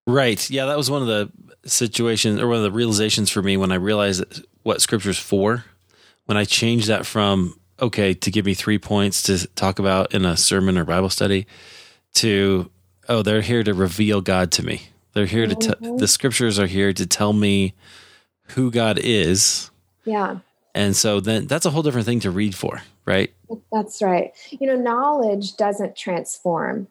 Right. 0.08 0.50
Yeah, 0.50 0.66
that 0.66 0.78
was 0.78 0.90
one 0.90 1.02
of 1.02 1.08
the 1.08 1.32
situations 1.70 2.42
or 2.42 2.48
one 2.48 2.58
of 2.58 2.64
the 2.64 2.72
realizations 2.72 3.30
for 3.30 3.42
me 3.42 3.56
when 3.56 3.72
I 3.72 3.76
realized 3.76 4.46
what 4.64 4.82
scripture's 4.82 5.20
for. 5.20 5.66
When 6.26 6.38
I 6.38 6.46
changed 6.46 6.88
that 6.88 7.06
from 7.06 7.58
okay 7.80 8.14
to 8.14 8.32
give 8.32 8.46
me 8.46 8.54
three 8.54 8.80
points 8.80 9.22
to 9.24 9.48
talk 9.50 9.80
about 9.80 10.14
in 10.14 10.26
a 10.26 10.36
sermon 10.36 10.78
or 10.78 10.84
Bible 10.84 11.10
study 11.10 11.46
to 12.16 12.72
oh 13.08 13.22
they're 13.22 13.42
here 13.42 13.64
to 13.64 13.74
reveal 13.74 14.22
God 14.22 14.52
to 14.54 14.66
me. 14.66 14.82
They're 15.14 15.26
here 15.26 15.48
mm-hmm. 15.48 15.60
to 15.60 15.76
t- 15.76 15.98
the 15.98 16.08
scriptures 16.08 16.58
are 16.58 16.68
here 16.68 16.92
to 16.92 17.06
tell 17.06 17.34
me 17.34 17.76
who 18.50 18.72
God 18.72 19.00
is. 19.00 19.72
Yeah. 20.06 20.40
And 20.78 20.96
so 20.96 21.20
then 21.20 21.48
that's 21.48 21.66
a 21.66 21.72
whole 21.72 21.82
different 21.82 22.06
thing 22.06 22.20
to 22.20 22.30
read 22.30 22.54
for, 22.54 22.84
right? 23.04 23.34
That's 23.72 24.00
right. 24.00 24.32
You 24.52 24.68
know, 24.68 24.76
knowledge 24.76 25.58
doesn't 25.58 25.96
transform. 25.96 26.88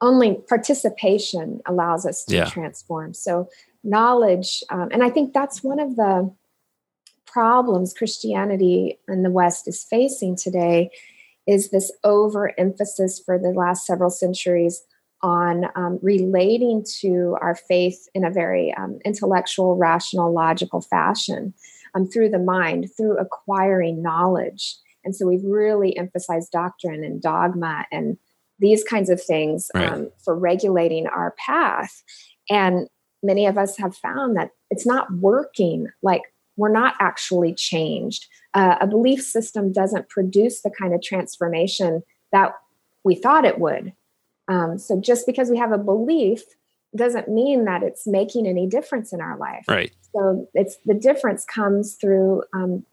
Only 0.00 0.42
participation 0.48 1.60
allows 1.64 2.04
us 2.04 2.24
to 2.24 2.34
yeah. 2.34 2.46
transform. 2.46 3.14
So 3.14 3.48
knowledge, 3.84 4.64
um, 4.70 4.88
and 4.90 5.04
I 5.04 5.10
think 5.10 5.34
that's 5.34 5.62
one 5.62 5.78
of 5.78 5.94
the 5.94 6.34
problems 7.26 7.94
Christianity 7.94 8.98
in 9.06 9.22
the 9.22 9.30
West 9.30 9.68
is 9.68 9.84
facing 9.84 10.34
today 10.34 10.90
is 11.46 11.70
this 11.70 11.92
overemphasis 12.02 13.20
for 13.24 13.38
the 13.38 13.50
last 13.50 13.86
several 13.86 14.10
centuries 14.10 14.82
on 15.22 15.66
um, 15.76 16.00
relating 16.02 16.84
to 17.02 17.36
our 17.40 17.54
faith 17.54 18.08
in 18.14 18.24
a 18.24 18.30
very 18.30 18.74
um, 18.74 18.98
intellectual, 19.04 19.76
rational, 19.76 20.32
logical 20.32 20.80
fashion 20.80 21.54
um, 21.94 22.06
through 22.06 22.30
the 22.30 22.38
mind, 22.38 22.88
through 22.96 23.18
acquiring 23.18 24.02
knowledge. 24.02 24.76
And 25.04 25.14
so 25.14 25.26
we've 25.26 25.44
really 25.44 25.96
emphasized 25.96 26.52
doctrine 26.52 27.04
and 27.04 27.20
dogma 27.20 27.86
and 27.90 28.16
these 28.58 28.82
kinds 28.84 29.08
of 29.08 29.22
things 29.22 29.70
right. 29.74 29.90
Um, 29.90 30.10
for 30.24 30.36
regulating 30.36 31.06
our 31.06 31.34
path. 31.38 32.02
And 32.50 32.88
many 33.22 33.46
of 33.46 33.56
us 33.56 33.76
have 33.78 33.96
found 33.96 34.36
that 34.36 34.50
it's 34.70 34.86
not 34.86 35.12
working 35.14 35.88
like 36.02 36.22
we're 36.56 36.72
not 36.72 36.94
actually 36.98 37.54
changed. 37.54 38.26
Uh, 38.52 38.76
a 38.80 38.86
belief 38.86 39.22
system 39.22 39.72
doesn't 39.72 40.08
produce 40.08 40.62
the 40.62 40.70
kind 40.70 40.92
of 40.92 41.00
transformation 41.00 42.02
that 42.32 42.52
we 43.04 43.14
thought 43.14 43.44
it 43.44 43.60
would. 43.60 43.92
Um, 44.48 44.78
so 44.78 45.00
just 45.00 45.24
because 45.26 45.50
we 45.50 45.58
have 45.58 45.72
a 45.72 45.78
belief 45.78 46.42
doesn't 46.96 47.28
mean 47.28 47.64
that 47.64 47.82
it's 47.82 48.06
making 48.06 48.46
any 48.46 48.66
difference 48.66 49.12
in 49.12 49.20
our 49.20 49.36
life. 49.36 49.64
Right. 49.68 49.92
So 50.14 50.48
it's 50.54 50.78
the 50.84 50.94
difference 50.94 51.44
comes 51.44 51.94
through 51.94 52.42
um, 52.52 52.84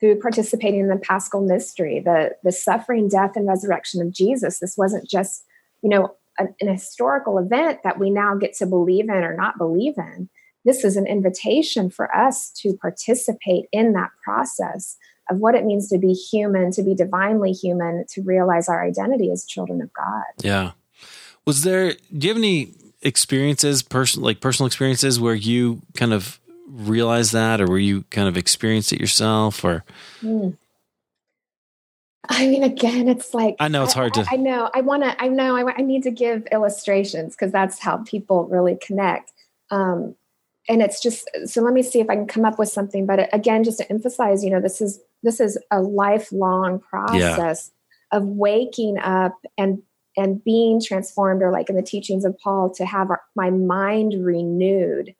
through 0.00 0.20
participating 0.20 0.80
in 0.80 0.88
the 0.88 0.96
Paschal 0.96 1.40
mystery, 1.40 2.00
the 2.00 2.36
the 2.42 2.52
suffering, 2.52 3.08
death, 3.08 3.32
and 3.36 3.46
resurrection 3.46 4.02
of 4.02 4.12
Jesus. 4.12 4.58
This 4.58 4.76
wasn't 4.76 5.08
just 5.08 5.44
you 5.82 5.88
know 5.88 6.14
an, 6.38 6.54
an 6.60 6.68
historical 6.68 7.38
event 7.38 7.80
that 7.84 7.98
we 7.98 8.10
now 8.10 8.34
get 8.34 8.54
to 8.54 8.66
believe 8.66 9.08
in 9.08 9.24
or 9.24 9.36
not 9.36 9.58
believe 9.58 9.94
in 9.96 10.28
this 10.64 10.82
is 10.82 10.96
an 10.96 11.06
invitation 11.06 11.90
for 11.90 12.14
us 12.14 12.50
to 12.50 12.76
participate 12.76 13.66
in 13.70 13.92
that 13.92 14.10
process 14.22 14.96
of 15.30 15.38
what 15.38 15.54
it 15.54 15.64
means 15.64 15.88
to 15.88 15.98
be 15.98 16.12
human, 16.12 16.70
to 16.72 16.82
be 16.82 16.94
divinely 16.94 17.52
human, 17.52 18.04
to 18.10 18.22
realize 18.22 18.68
our 18.68 18.84
identity 18.84 19.30
as 19.30 19.44
children 19.44 19.80
of 19.80 19.92
God. 19.92 20.24
Yeah. 20.42 20.72
Was 21.46 21.62
there, 21.62 21.94
do 22.16 22.26
you 22.26 22.28
have 22.28 22.38
any 22.42 22.72
experiences, 23.04 23.82
person, 23.82 24.22
like 24.22 24.40
personal 24.40 24.66
experiences 24.66 25.20
where 25.20 25.34
you 25.34 25.82
kind 25.94 26.12
of 26.12 26.40
realize 26.68 27.30
that 27.30 27.60
or 27.60 27.66
where 27.66 27.78
you 27.78 28.02
kind 28.10 28.26
of 28.26 28.36
experienced 28.36 28.92
it 28.92 29.00
yourself 29.00 29.64
or? 29.64 29.84
Mm. 30.22 30.56
I 32.26 32.48
mean, 32.48 32.62
again, 32.62 33.08
it's 33.08 33.34
like 33.34 33.56
I 33.60 33.68
know 33.68 33.84
it's 33.84 33.92
hard 33.92 34.16
I, 34.18 34.22
to. 34.22 34.30
I, 34.30 34.34
I 34.34 34.36
know. 34.36 34.70
I 34.74 34.80
want 34.80 35.02
to. 35.02 35.22
I 35.22 35.28
know. 35.28 35.56
I, 35.56 35.74
I, 35.76 35.82
need 35.82 36.04
to 36.04 36.10
give 36.10 36.46
illustrations 36.50 37.36
because 37.36 37.52
that's 37.52 37.78
how 37.78 37.98
people 37.98 38.46
really 38.46 38.76
connect. 38.76 39.30
Um, 39.70 40.16
and 40.68 40.82
it's 40.82 41.00
just 41.00 41.28
so 41.44 41.60
let 41.62 41.74
me 41.74 41.82
see 41.82 42.00
if 42.00 42.08
i 42.08 42.14
can 42.14 42.26
come 42.26 42.44
up 42.44 42.58
with 42.58 42.68
something 42.68 43.06
but 43.06 43.32
again 43.34 43.64
just 43.64 43.78
to 43.78 43.90
emphasize 43.90 44.44
you 44.44 44.50
know 44.50 44.60
this 44.60 44.80
is 44.80 45.00
this 45.22 45.40
is 45.40 45.58
a 45.70 45.80
lifelong 45.80 46.78
process 46.78 47.70
yeah. 48.12 48.18
of 48.18 48.24
waking 48.24 48.98
up 48.98 49.34
and 49.58 49.82
and 50.16 50.42
being 50.44 50.80
transformed 50.80 51.42
or 51.42 51.50
like 51.50 51.68
in 51.68 51.76
the 51.76 51.82
teachings 51.82 52.24
of 52.24 52.36
paul 52.38 52.70
to 52.70 52.84
have 52.84 53.10
our, 53.10 53.22
my 53.36 53.50
mind 53.50 54.14
renewed 54.24 55.14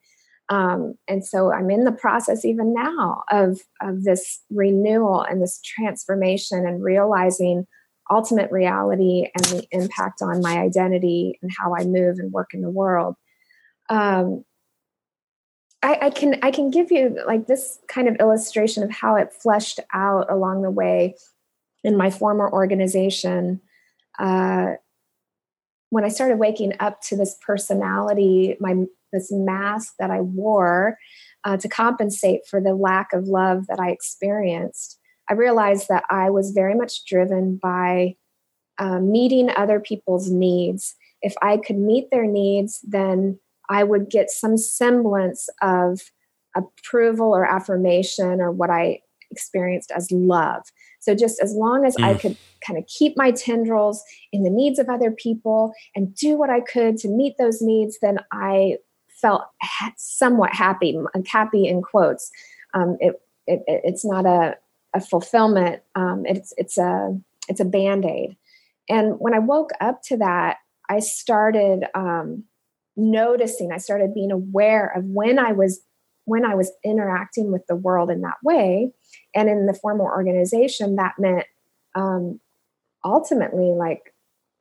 um, 0.48 0.94
and 1.08 1.24
so 1.24 1.52
i'm 1.52 1.70
in 1.70 1.84
the 1.84 1.92
process 1.92 2.44
even 2.44 2.74
now 2.74 3.22
of 3.30 3.60
of 3.80 4.04
this 4.04 4.42
renewal 4.50 5.22
and 5.22 5.42
this 5.42 5.60
transformation 5.62 6.66
and 6.66 6.82
realizing 6.82 7.66
ultimate 8.10 8.50
reality 8.50 9.26
and 9.34 9.44
the 9.46 9.66
impact 9.70 10.20
on 10.20 10.42
my 10.42 10.58
identity 10.58 11.38
and 11.42 11.50
how 11.58 11.74
i 11.74 11.84
move 11.84 12.18
and 12.18 12.32
work 12.32 12.52
in 12.52 12.60
the 12.60 12.70
world 12.70 13.16
um, 13.90 14.44
I, 15.84 16.06
I, 16.06 16.10
can 16.10 16.38
I 16.42 16.50
can 16.50 16.70
give 16.70 16.90
you 16.90 17.20
like 17.26 17.46
this 17.46 17.78
kind 17.88 18.08
of 18.08 18.16
illustration 18.16 18.82
of 18.82 18.90
how 18.90 19.16
it 19.16 19.34
fleshed 19.34 19.80
out 19.92 20.30
along 20.32 20.62
the 20.62 20.70
way 20.70 21.14
in 21.84 21.94
my 21.94 22.10
former 22.10 22.50
organization. 22.50 23.60
Uh, 24.18 24.72
when 25.94 26.04
I 26.04 26.08
started 26.08 26.40
waking 26.40 26.72
up 26.80 27.00
to 27.02 27.16
this 27.16 27.36
personality, 27.46 28.56
my 28.58 28.74
this 29.12 29.30
mask 29.30 29.94
that 30.00 30.10
I 30.10 30.22
wore 30.22 30.98
uh, 31.44 31.56
to 31.58 31.68
compensate 31.68 32.40
for 32.50 32.60
the 32.60 32.74
lack 32.74 33.12
of 33.12 33.28
love 33.28 33.68
that 33.68 33.78
I 33.78 33.90
experienced, 33.90 34.98
I 35.30 35.34
realized 35.34 35.86
that 35.88 36.02
I 36.10 36.30
was 36.30 36.50
very 36.50 36.74
much 36.74 37.04
driven 37.06 37.60
by 37.62 38.16
uh, 38.78 38.98
meeting 38.98 39.50
other 39.50 39.78
people's 39.78 40.28
needs. 40.28 40.96
If 41.22 41.34
I 41.40 41.58
could 41.58 41.78
meet 41.78 42.10
their 42.10 42.26
needs, 42.26 42.80
then 42.82 43.38
I 43.70 43.84
would 43.84 44.10
get 44.10 44.30
some 44.30 44.56
semblance 44.56 45.48
of 45.62 46.00
approval 46.56 47.28
or 47.28 47.46
affirmation 47.46 48.40
or 48.40 48.50
what 48.50 48.70
I 48.70 48.98
experienced 49.30 49.92
as 49.92 50.10
love. 50.10 50.64
So, 51.04 51.14
just 51.14 51.40
as 51.40 51.52
long 51.52 51.84
as 51.84 51.96
mm. 51.96 52.04
I 52.04 52.14
could 52.14 52.36
kind 52.66 52.78
of 52.78 52.86
keep 52.86 53.16
my 53.16 53.30
tendrils 53.30 54.02
in 54.32 54.42
the 54.42 54.50
needs 54.50 54.78
of 54.78 54.88
other 54.88 55.10
people 55.10 55.72
and 55.94 56.14
do 56.14 56.36
what 56.36 56.50
I 56.50 56.60
could 56.60 56.96
to 56.98 57.08
meet 57.08 57.36
those 57.38 57.60
needs, 57.60 57.98
then 58.00 58.18
I 58.32 58.78
felt 59.08 59.42
somewhat 59.96 60.54
happy, 60.54 60.98
happy 61.26 61.66
in 61.66 61.82
quotes. 61.82 62.30
Um, 62.72 62.96
it, 63.00 63.20
it, 63.46 63.62
it's 63.66 64.04
not 64.04 64.26
a, 64.26 64.56
a 64.94 65.00
fulfillment. 65.00 65.82
Um, 65.94 66.24
it's, 66.26 66.54
it's 66.56 66.78
a, 66.78 67.18
it's 67.48 67.60
a 67.60 67.64
band-aid. 67.64 68.36
And 68.88 69.14
when 69.18 69.34
I 69.34 69.38
woke 69.38 69.70
up 69.80 70.02
to 70.04 70.16
that, 70.18 70.58
I 70.88 71.00
started 71.00 71.84
um, 71.94 72.44
noticing, 72.96 73.72
I 73.72 73.78
started 73.78 74.14
being 74.14 74.32
aware 74.32 74.92
of 74.96 75.04
when 75.04 75.38
I 75.38 75.52
was 75.52 75.80
when 76.24 76.44
I 76.44 76.54
was 76.54 76.72
interacting 76.84 77.52
with 77.52 77.66
the 77.66 77.76
world 77.76 78.10
in 78.10 78.22
that 78.22 78.42
way, 78.42 78.92
and 79.34 79.48
in 79.48 79.66
the 79.66 79.74
formal 79.74 80.06
organization, 80.06 80.96
that 80.96 81.14
meant 81.18 81.46
um, 81.94 82.40
ultimately 83.04 83.70
like 83.70 84.14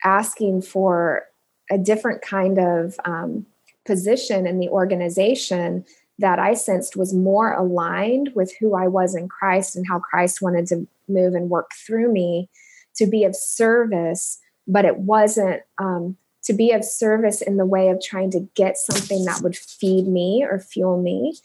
asking 0.04 0.62
for 0.62 1.24
a 1.72 1.78
different 1.78 2.22
kind 2.22 2.60
of 2.60 2.96
um, 3.06 3.46
position 3.86 4.46
in 4.46 4.60
the 4.60 4.70
organization 4.70 5.86
that 6.20 6.40
I 6.40 6.54
sensed 6.54 6.96
was 6.96 7.14
more 7.14 7.54
aligned 7.54 8.32
with 8.36 8.54
who 8.60 8.76
I 8.76 8.88
was 8.88 9.16
in 9.16 9.28
Christ 9.28 9.76
and 9.76 9.88
how 9.88 10.00
Christ 10.00 10.42
wanted 10.42 10.68
to 10.68 10.88
move 11.08 11.34
and 11.34 11.50
work 11.50 11.72
through 11.74 12.12
me 12.12 12.50
to 12.96 13.08
be 13.08 13.24
of 13.24 13.36
service, 13.36 14.40
but 14.68 14.86
it 14.86 15.00
wasn't 15.00 15.64
um, 15.80 16.16
to 16.44 16.54
be 16.54 16.72
of 16.72 16.84
service 16.84 17.42
in 17.42 17.58
the 17.58 17.66
way 17.66 17.90
of 17.90 18.02
trying 18.02 18.30
to 18.32 18.48
get 18.56 18.78
something 18.78 19.26
that 19.26 19.42
would 19.42 19.58
feed 19.58 20.08
me 20.08 20.46
or 20.48 20.60
fuel 20.60 21.02
me. 21.02 21.36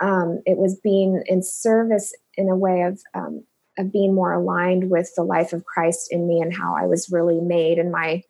Um, 0.00 0.42
it 0.44 0.58
was 0.58 0.78
being 0.78 1.22
in 1.26 1.42
service 1.42 2.14
in 2.34 2.48
a 2.48 2.56
way 2.56 2.82
of 2.82 3.00
um, 3.14 3.44
of 3.78 3.92
being 3.92 4.14
more 4.14 4.32
aligned 4.32 4.90
with 4.90 5.10
the 5.16 5.22
life 5.22 5.52
of 5.52 5.64
Christ 5.64 6.08
in 6.10 6.26
me 6.26 6.40
and 6.40 6.54
how 6.54 6.74
I 6.74 6.86
was 6.86 7.10
really 7.10 7.40
made 7.40 7.78
in 7.78 7.90
my 7.90 8.22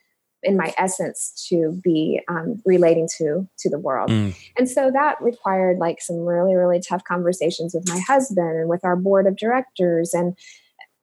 in 0.43 0.57
my 0.57 0.73
essence 0.79 1.47
to 1.49 1.81
be 1.83 2.21
um, 2.29 2.63
relating 2.65 3.09
to 3.19 3.49
to 3.59 3.71
the 3.71 3.79
world 3.79 4.11
mm. 4.11 4.37
and 4.57 4.69
so 4.69 4.91
that 4.93 5.21
required 5.21 5.79
like 5.79 6.01
some 6.01 6.19
really 6.19 6.55
really 6.55 6.79
tough 6.79 7.03
conversations 7.05 7.75
with 7.75 7.89
my 7.89 7.99
husband 8.07 8.59
and 8.59 8.69
with 8.69 8.85
our 8.85 8.97
board 8.97 9.27
of 9.27 9.37
directors 9.37 10.13
and 10.13 10.37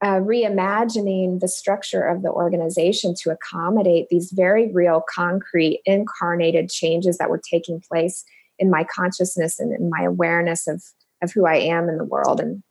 uh, 0.01 0.19
reimagining 0.19 1.39
the 1.39 1.47
structure 1.47 2.03
of 2.03 2.23
the 2.23 2.29
organization 2.29 3.15
to 3.15 3.31
accommodate 3.31 4.07
these 4.09 4.31
very 4.31 4.71
real 4.71 5.03
concrete 5.13 5.81
incarnated 5.85 6.69
changes 6.69 7.17
that 7.17 7.29
were 7.29 7.41
taking 7.51 7.81
place 7.81 8.25
in 8.59 8.69
my 8.69 8.83
consciousness 8.83 9.59
and 9.59 9.73
in 9.73 9.89
my 9.89 10.03
awareness 10.03 10.67
of 10.67 10.83
of 11.21 11.31
who 11.31 11.45
i 11.45 11.55
am 11.55 11.89
in 11.89 11.97
the 11.97 12.05
world 12.05 12.39
and 12.39 12.63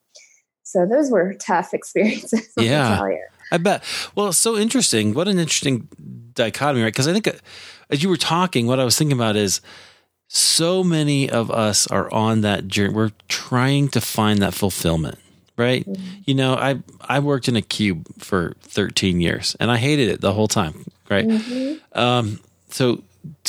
so 0.62 0.86
those 0.86 1.10
were 1.10 1.34
tough 1.34 1.74
experiences 1.74 2.48
yeah 2.56 3.04
I 3.52 3.58
bet. 3.58 3.84
Well, 4.14 4.28
it's 4.28 4.38
so 4.38 4.56
interesting. 4.56 5.12
What 5.12 5.28
an 5.28 5.38
interesting 5.38 5.86
dichotomy, 6.32 6.82
right? 6.82 6.88
Because 6.88 7.06
I 7.06 7.12
think 7.12 7.28
uh, 7.28 7.32
as 7.90 8.02
you 8.02 8.08
were 8.08 8.16
talking, 8.16 8.66
what 8.66 8.80
I 8.80 8.84
was 8.84 8.96
thinking 8.96 9.16
about 9.16 9.36
is 9.36 9.60
so 10.28 10.82
many 10.82 11.28
of 11.28 11.50
us 11.50 11.86
are 11.86 12.12
on 12.12 12.40
that 12.40 12.66
journey. 12.66 12.94
We're 12.94 13.12
trying 13.28 13.88
to 13.88 14.00
find 14.00 14.40
that 14.40 14.54
fulfillment, 14.54 15.18
right? 15.58 15.86
Mm-hmm. 15.86 16.20
You 16.24 16.34
know, 16.34 16.54
I 16.54 16.82
I 17.02 17.18
worked 17.18 17.48
in 17.48 17.56
a 17.56 17.62
cube 17.62 18.06
for 18.18 18.54
13 18.62 19.20
years, 19.20 19.54
and 19.60 19.70
I 19.70 19.76
hated 19.76 20.08
it 20.08 20.22
the 20.22 20.32
whole 20.32 20.48
time, 20.48 20.86
right? 21.10 21.28
Mm-hmm. 21.28 21.98
Um, 21.98 22.40
so 22.70 23.02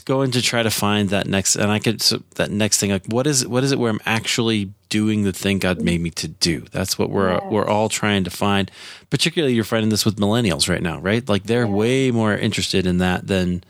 going 0.04 0.32
to 0.32 0.42
try 0.42 0.62
to 0.63 0.70
find 0.70 1.10
that 1.10 1.28
next 1.28 1.56
and 1.56 1.72
i 1.72 1.80
could 1.80 2.02
so 2.02 2.22
that 2.36 2.52
next 2.52 2.80
thing 2.80 2.92
like 2.92 3.06
what 3.08 3.26
is 3.26 3.48
what 3.48 3.63
is 3.63 3.72
it 3.72 3.80
where 3.80 3.92
i'm 3.92 4.00
actually 4.06 4.72
doing 4.89 5.24
the 5.24 5.34
thing 5.34 5.60
god 5.60 5.82
made 5.82 6.02
me 6.02 6.10
to 6.10 6.28
do 6.28 6.62
that's 6.72 7.00
what 7.00 7.10
we're 7.10 7.39
we're 7.50 7.68
all 7.68 7.89
trying 7.89 8.24
to 8.24 8.30
find 8.30 8.70
particularly 9.10 9.54
you're 9.54 9.63
finding 9.63 9.89
this 9.89 10.06
with 10.06 10.18
millennials 10.18 10.70
right 10.70 10.82
now 10.82 11.00
right 11.00 11.28
like 11.28 11.44
they're 11.44 11.66
yeah. 11.66 11.72
way 11.72 12.12
more 12.12 12.36
interested 12.36 12.86
in 12.86 13.00
that 13.00 13.28
than 13.28 13.63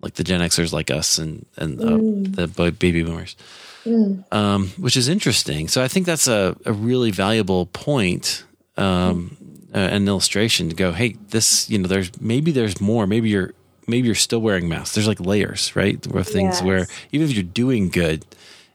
like 0.00 0.14
the 0.14 0.24
gen 0.24 0.40
xers 0.40 0.72
like 0.72 0.90
us 0.90 1.18
and 1.18 1.46
and 1.56 1.80
uh, 1.80 1.84
mm. 1.84 2.34
the 2.34 2.72
baby 2.72 3.02
boomers 3.02 3.36
mm. 3.84 4.24
um, 4.32 4.68
which 4.78 4.96
is 4.96 5.08
interesting 5.08 5.68
so 5.68 5.82
i 5.82 5.88
think 5.88 6.06
that's 6.06 6.26
a, 6.26 6.56
a 6.64 6.72
really 6.72 7.10
valuable 7.10 7.66
point 7.66 8.44
um, 8.76 9.36
mm. 9.42 9.76
uh, 9.76 9.78
an 9.78 10.08
illustration 10.08 10.68
to 10.68 10.74
go 10.74 10.92
hey 10.92 11.16
this 11.28 11.68
you 11.68 11.78
know 11.78 11.88
there's 11.88 12.10
maybe 12.20 12.50
there's 12.50 12.80
more 12.80 13.06
maybe 13.06 13.28
you're 13.28 13.52
maybe 13.88 14.06
you're 14.06 14.14
still 14.14 14.40
wearing 14.40 14.68
masks. 14.68 14.94
There's 14.94 15.08
like 15.08 15.20
layers, 15.20 15.74
right? 15.74 16.04
Of 16.06 16.26
things 16.26 16.56
yes. 16.56 16.62
where 16.62 16.86
even 17.10 17.28
if 17.28 17.34
you're 17.34 17.42
doing 17.42 17.88
good 17.88 18.24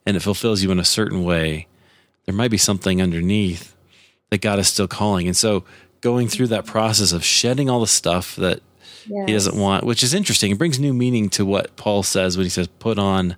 and 0.06 0.18
it 0.18 0.22
fulfills 0.22 0.64
you 0.64 0.72
in 0.72 0.80
a 0.80 0.86
certain 0.86 1.24
way, 1.24 1.68
there 2.26 2.36
might 2.36 2.52
be 2.52 2.58
something 2.58 3.02
underneath 3.02 3.76
that 4.30 4.42
God 4.42 4.60
is 4.60 4.68
still 4.68 4.88
calling. 4.88 5.28
And 5.28 5.38
so 5.38 5.64
going 6.02 6.28
through 6.28 6.48
that 6.48 6.66
process 6.66 7.12
of 7.12 7.24
shedding 7.24 7.70
all 7.70 7.80
the 7.80 7.88
stuff 7.88 8.36
that 8.36 8.62
yes. 9.08 9.28
he 9.28 9.34
doesn't 9.34 9.56
want, 9.56 9.86
which 9.86 10.04
is 10.04 10.14
interesting. 10.14 10.52
It 10.52 10.58
brings 10.58 10.80
new 10.80 10.94
meaning 10.94 11.30
to 11.32 11.46
what 11.46 11.76
Paul 11.76 12.04
says 12.04 12.36
when 12.36 12.46
he 12.46 12.50
says 12.50 12.68
put 12.68 12.98
on 12.98 13.36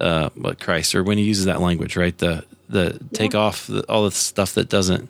uh, 0.00 0.30
what 0.34 0.60
Christ 0.60 0.94
or 0.94 1.02
when 1.02 1.18
he 1.18 1.24
uses 1.24 1.44
that 1.46 1.60
language, 1.60 1.96
right? 1.96 2.16
The 2.16 2.44
the 2.68 2.98
take 3.12 3.34
yeah. 3.34 3.40
off 3.40 3.66
the, 3.66 3.82
all 3.88 4.04
the 4.04 4.10
stuff 4.10 4.54
that 4.54 4.68
doesn't 4.68 5.08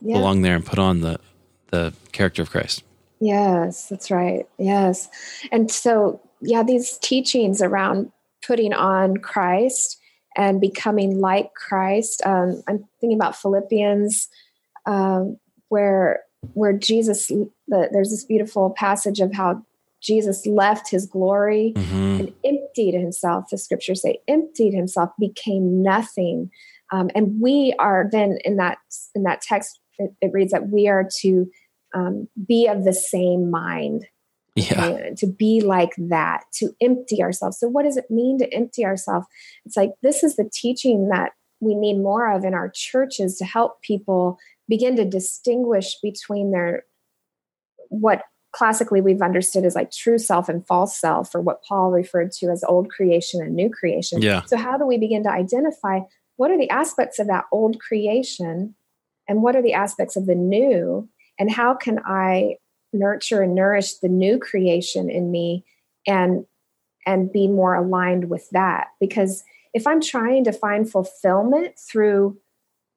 yeah. 0.00 0.14
belong 0.14 0.42
there 0.42 0.56
and 0.56 0.66
put 0.66 0.78
on 0.78 1.00
the 1.00 1.20
the 1.68 1.92
character 2.12 2.42
of 2.42 2.50
Christ. 2.50 2.82
Yes, 3.20 3.88
that's 3.88 4.10
right. 4.10 4.46
Yes. 4.58 5.08
And 5.52 5.70
so, 5.70 6.20
yeah, 6.40 6.62
these 6.62 6.98
teachings 6.98 7.62
around 7.62 8.12
putting 8.46 8.72
on 8.72 9.16
Christ 9.18 9.98
and 10.36 10.60
becoming 10.60 11.18
like 11.20 11.54
Christ. 11.54 12.22
Um, 12.26 12.62
I'm 12.68 12.84
thinking 13.00 13.16
about 13.16 13.36
Philippians, 13.36 14.28
um, 14.86 15.38
where 15.68 16.20
where 16.52 16.72
Jesus. 16.72 17.28
The, 17.28 17.88
there's 17.92 18.10
this 18.10 18.24
beautiful 18.24 18.70
passage 18.70 19.20
of 19.20 19.32
how 19.32 19.64
Jesus 20.02 20.46
left 20.46 20.90
his 20.90 21.06
glory 21.06 21.72
mm-hmm. 21.74 22.20
and 22.20 22.32
emptied 22.44 22.92
himself. 22.92 23.46
The 23.50 23.56
scriptures 23.56 24.02
say, 24.02 24.18
emptied 24.28 24.74
himself, 24.74 25.10
became 25.18 25.82
nothing. 25.82 26.50
Um, 26.92 27.10
and 27.14 27.40
we 27.40 27.74
are 27.78 28.06
then 28.12 28.38
in 28.44 28.56
that 28.56 28.78
in 29.14 29.22
that 29.22 29.40
text. 29.40 29.80
It, 29.98 30.12
it 30.20 30.32
reads 30.32 30.52
that 30.52 30.68
we 30.68 30.88
are 30.88 31.08
to 31.20 31.48
um, 31.94 32.28
be 32.46 32.66
of 32.66 32.84
the 32.84 32.92
same 32.92 33.50
mind. 33.50 34.06
Yeah. 34.56 35.10
To 35.16 35.26
be 35.26 35.60
like 35.60 35.90
that, 35.98 36.44
to 36.58 36.70
empty 36.80 37.20
ourselves. 37.20 37.58
So, 37.58 37.68
what 37.68 37.84
does 37.84 37.96
it 37.96 38.08
mean 38.08 38.38
to 38.38 38.54
empty 38.54 38.84
ourselves? 38.84 39.26
It's 39.64 39.76
like 39.76 39.90
this 40.00 40.22
is 40.22 40.36
the 40.36 40.48
teaching 40.52 41.08
that 41.08 41.32
we 41.60 41.74
need 41.74 41.98
more 41.98 42.30
of 42.30 42.44
in 42.44 42.54
our 42.54 42.70
churches 42.72 43.36
to 43.38 43.44
help 43.44 43.82
people 43.82 44.38
begin 44.68 44.94
to 44.96 45.04
distinguish 45.04 45.96
between 46.00 46.52
their 46.52 46.84
what 47.88 48.22
classically 48.54 49.00
we've 49.00 49.22
understood 49.22 49.64
as 49.64 49.74
like 49.74 49.90
true 49.90 50.18
self 50.18 50.48
and 50.48 50.64
false 50.66 50.98
self, 50.98 51.34
or 51.34 51.40
what 51.40 51.64
Paul 51.64 51.90
referred 51.90 52.30
to 52.32 52.46
as 52.50 52.62
old 52.62 52.90
creation 52.90 53.42
and 53.42 53.56
new 53.56 53.68
creation. 53.68 54.22
Yeah. 54.22 54.42
So, 54.44 54.56
how 54.56 54.78
do 54.78 54.86
we 54.86 54.98
begin 54.98 55.24
to 55.24 55.30
identify 55.30 56.00
what 56.36 56.50
are 56.50 56.58
the 56.58 56.70
aspects 56.70 57.18
of 57.18 57.26
that 57.26 57.44
old 57.52 57.80
creation 57.80 58.74
and 59.28 59.42
what 59.42 59.56
are 59.56 59.62
the 59.62 59.74
aspects 59.74 60.16
of 60.16 60.26
the 60.26 60.34
new? 60.34 61.08
And 61.38 61.50
how 61.50 61.74
can 61.74 61.98
i 62.06 62.56
nurture 62.92 63.42
and 63.42 63.54
nourish 63.54 63.94
the 63.94 64.08
new 64.08 64.38
creation 64.38 65.10
in 65.10 65.30
me 65.30 65.64
and 66.06 66.44
and 67.06 67.32
be 67.32 67.46
more 67.46 67.74
aligned 67.74 68.30
with 68.30 68.48
that? 68.50 68.88
Because 69.00 69.44
if 69.74 69.86
i'm 69.86 70.00
trying 70.00 70.44
to 70.44 70.52
find 70.52 70.90
fulfillment 70.90 71.78
through 71.78 72.38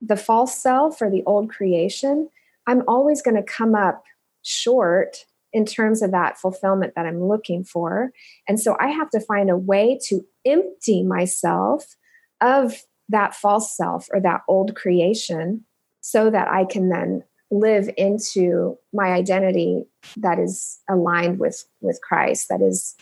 the 0.02 0.16
false 0.16 0.56
self 0.62 1.02
or 1.02 1.10
the 1.10 1.24
old 1.26 1.50
creation 1.50 2.30
i'm 2.68 2.84
always 2.88 3.22
going 3.22 3.36
to 3.36 3.44
come 3.44 3.76
up 3.76 4.04
short 4.44 5.26
in 5.54 5.66
terms 5.66 6.02
of 6.02 6.12
that 6.12 6.38
fulfillment 6.38 6.94
that 6.96 7.06
i'm 7.06 7.24
looking 7.24 7.64
for. 7.64 8.12
And 8.48 8.60
so 8.60 8.78
i 8.80 8.88
have 8.88 9.10
to 9.12 9.20
find 9.20 9.50
a 9.50 9.58
way 9.58 10.00
to 10.04 10.22
empty 10.46 11.04
myself 11.04 11.96
of 12.42 12.84
that 13.10 13.34
false 13.34 13.76
self 13.76 14.08
or 14.14 14.20
that 14.22 14.42
old 14.48 14.76
creation 14.76 15.66
so 16.02 16.30
that 16.30 16.48
i 16.50 16.64
can 16.64 16.90
then 16.90 17.24
live 17.50 17.90
into 17.98 18.78
my 18.94 19.08
identity 19.08 19.86
that 20.18 20.40
is 20.40 20.80
aligned 20.90 21.40
with 21.40 21.66
with 21.82 22.00
Christ 22.02 22.50
that 22.50 22.62
is 22.62 22.96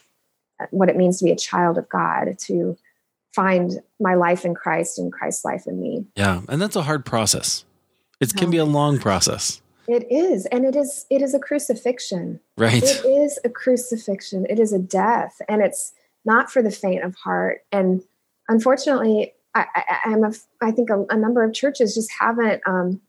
what 0.71 0.89
it 0.89 0.95
means 0.95 1.19
to 1.19 1.25
be 1.25 1.31
a 1.31 1.35
child 1.35 1.77
of 1.77 1.89
God 1.89 2.37
to 2.39 2.77
find 3.33 3.81
my 3.99 4.15
life 4.15 4.45
in 4.45 4.55
Christ 4.55 4.97
and 4.97 5.11
Christ's 5.11 5.43
life 5.43 5.67
in 5.67 5.81
me. 5.81 6.05
Yeah, 6.15 6.41
and 6.47 6.61
that's 6.61 6.77
a 6.77 6.83
hard 6.83 7.05
process. 7.05 7.65
It 8.21 8.33
can 8.33 8.49
be 8.49 8.57
a 8.57 8.65
long 8.65 8.97
process. 8.97 9.61
It 9.87 10.07
is, 10.09 10.45
and 10.47 10.65
it 10.65 10.75
is 10.75 11.05
it 11.09 11.21
is 11.21 11.33
a 11.33 11.39
crucifixion. 11.39 12.39
Right. 12.57 12.81
It 12.81 13.05
is 13.05 13.37
a 13.43 13.49
crucifixion. 13.49 14.45
It 14.49 14.59
is 14.59 14.73
a 14.73 14.79
death, 14.79 15.41
and 15.47 15.61
it's 15.61 15.93
not 16.23 16.51
for 16.51 16.63
the 16.63 16.71
faint 16.71 17.03
of 17.03 17.13
heart. 17.15 17.61
And 17.71 18.01
unfortunately, 18.47 19.33
I, 19.53 19.65
I, 19.75 20.11
am 20.11 20.23
a 20.23 20.31
I 20.61 20.71
think 20.71 20.89
a, 20.89 21.05
a 21.09 21.17
number 21.17 21.43
of 21.43 21.53
churches 21.53 21.93
just 21.93 22.09
haven't 22.19 22.63
um, 22.65 23.01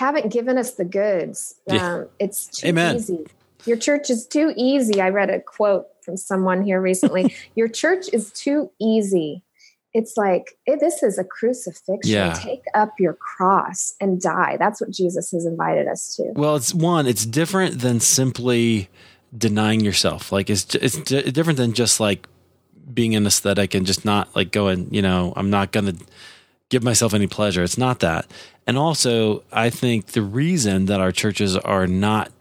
haven't 0.00 0.32
given 0.32 0.56
us 0.56 0.72
the 0.72 0.84
goods. 0.86 1.56
Yeah. 1.66 1.94
Um, 1.94 2.08
it's 2.18 2.46
too 2.46 2.68
Amen. 2.68 2.96
easy. 2.96 3.26
Your 3.66 3.76
church 3.76 4.08
is 4.08 4.26
too 4.26 4.54
easy. 4.56 4.98
I 5.02 5.10
read 5.10 5.28
a 5.28 5.40
quote 5.40 5.88
from 6.02 6.16
someone 6.16 6.62
here 6.62 6.80
recently. 6.80 7.34
Your 7.54 7.68
church 7.68 8.06
is 8.10 8.32
too 8.32 8.70
easy. 8.80 9.42
It's 9.92 10.16
like 10.16 10.56
it, 10.64 10.80
this 10.80 11.02
is 11.02 11.18
a 11.18 11.24
crucifixion. 11.24 12.10
Yeah. 12.10 12.32
Take 12.32 12.62
up 12.74 12.94
your 12.98 13.12
cross 13.12 13.94
and 14.00 14.20
die. 14.20 14.56
That's 14.56 14.80
what 14.80 14.90
Jesus 14.90 15.32
has 15.32 15.44
invited 15.44 15.86
us 15.86 16.14
to. 16.16 16.32
Well, 16.34 16.56
it's 16.56 16.72
one. 16.72 17.06
It's 17.06 17.26
different 17.26 17.80
than 17.80 18.00
simply 18.00 18.88
denying 19.36 19.80
yourself. 19.80 20.32
Like 20.32 20.48
it's 20.48 20.74
it's 20.76 20.96
different 21.02 21.58
than 21.58 21.74
just 21.74 22.00
like 22.00 22.26
being 22.94 23.14
an 23.16 23.26
aesthetic 23.26 23.74
and 23.74 23.84
just 23.84 24.04
not 24.04 24.34
like 24.34 24.52
going. 24.52 24.94
You 24.94 25.02
know, 25.02 25.34
I'm 25.36 25.50
not 25.50 25.72
going 25.72 25.86
to 25.86 26.04
give 26.70 26.82
myself 26.82 27.12
any 27.12 27.26
pleasure. 27.26 27.62
It's 27.62 27.78
not 27.78 28.00
that. 28.00 28.30
And 28.66 28.78
also, 28.78 29.42
I 29.52 29.68
think 29.68 30.06
the 30.06 30.22
reason 30.22 30.86
that 30.86 31.00
our 31.00 31.12
churches 31.12 31.56
are 31.56 31.86
not 31.86 32.32